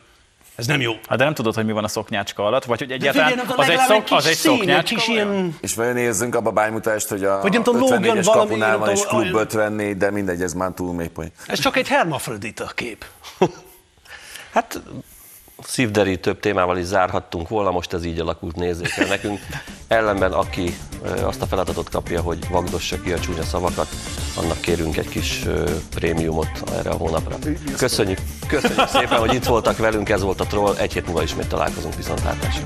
Ez 0.60 0.66
nem 0.66 0.80
jó. 0.80 0.92
Hát 1.08 1.18
de 1.18 1.24
nem 1.24 1.34
tudod, 1.34 1.54
hogy 1.54 1.64
mi 1.64 1.72
van 1.72 1.84
a 1.84 1.88
szoknyácska 1.88 2.44
alatt, 2.46 2.64
vagy 2.64 2.78
hogy 2.78 2.90
egyáltalán 2.90 3.28
figyelj, 3.30 3.48
az, 3.56 3.68
egy 3.68 3.78
szok, 3.78 4.04
az 4.10 4.26
egy 4.26 4.34
szoknyácska. 4.36 4.96
kis 4.96 5.08
ilyen... 5.08 5.56
És 5.60 5.74
vajon 5.74 5.96
érzünk 5.96 6.34
abba 6.34 6.50
bánymutást, 6.50 7.08
hogy 7.08 7.24
a 7.24 7.40
Vagy 7.40 7.52
nem 7.52 7.62
tudom, 7.62 7.80
Logan 7.80 8.02
54-es 8.02 8.22
valami, 8.24 8.48
kapunál 8.48 8.78
van, 8.78 8.90
és 8.90 9.06
klub 9.06 9.20
olyan- 9.20 9.34
54, 9.34 9.96
de 9.96 10.10
mindegy, 10.10 10.42
ez 10.42 10.52
már 10.52 10.70
túl 10.74 10.94
mély 10.94 11.08
poén. 11.08 11.30
Ez 11.46 11.58
csak 11.58 11.76
egy 11.76 11.88
hermafrodita 11.88 12.66
kép. 12.74 13.04
Hát 14.52 14.80
szívderítőbb 15.62 16.40
témával 16.40 16.78
is 16.78 16.84
zárhattunk 16.84 17.48
volna, 17.48 17.70
most 17.70 17.92
ez 17.92 18.04
így 18.04 18.20
alakult, 18.20 18.56
nézzék 18.56 19.08
nekünk. 19.08 19.40
Ellenben, 19.88 20.32
aki 20.32 20.76
azt 21.22 21.42
a 21.42 21.46
feladatot 21.46 21.88
kapja, 21.88 22.20
hogy 22.20 22.48
vagdossa 22.50 23.00
ki 23.00 23.12
a 23.12 23.18
csúnya 23.18 23.42
szavakat, 23.42 23.88
annak 24.36 24.60
kérünk 24.60 24.96
egy 24.96 25.08
kis 25.08 25.44
prémiumot 25.94 26.70
erre 26.72 26.90
a 26.90 26.96
hónapra. 26.96 27.36
Köszönjük, 27.76 28.18
köszönjük 28.46 28.88
szépen, 28.88 29.18
hogy 29.18 29.34
itt 29.34 29.44
voltak 29.44 29.76
velünk, 29.76 30.08
ez 30.08 30.22
volt 30.22 30.40
a 30.40 30.44
Troll, 30.44 30.74
egy 30.76 30.92
hét 30.92 31.06
múlva 31.06 31.22
ismét 31.22 31.48
találkozunk 31.48 31.94
viszontlátásra. 31.94 32.62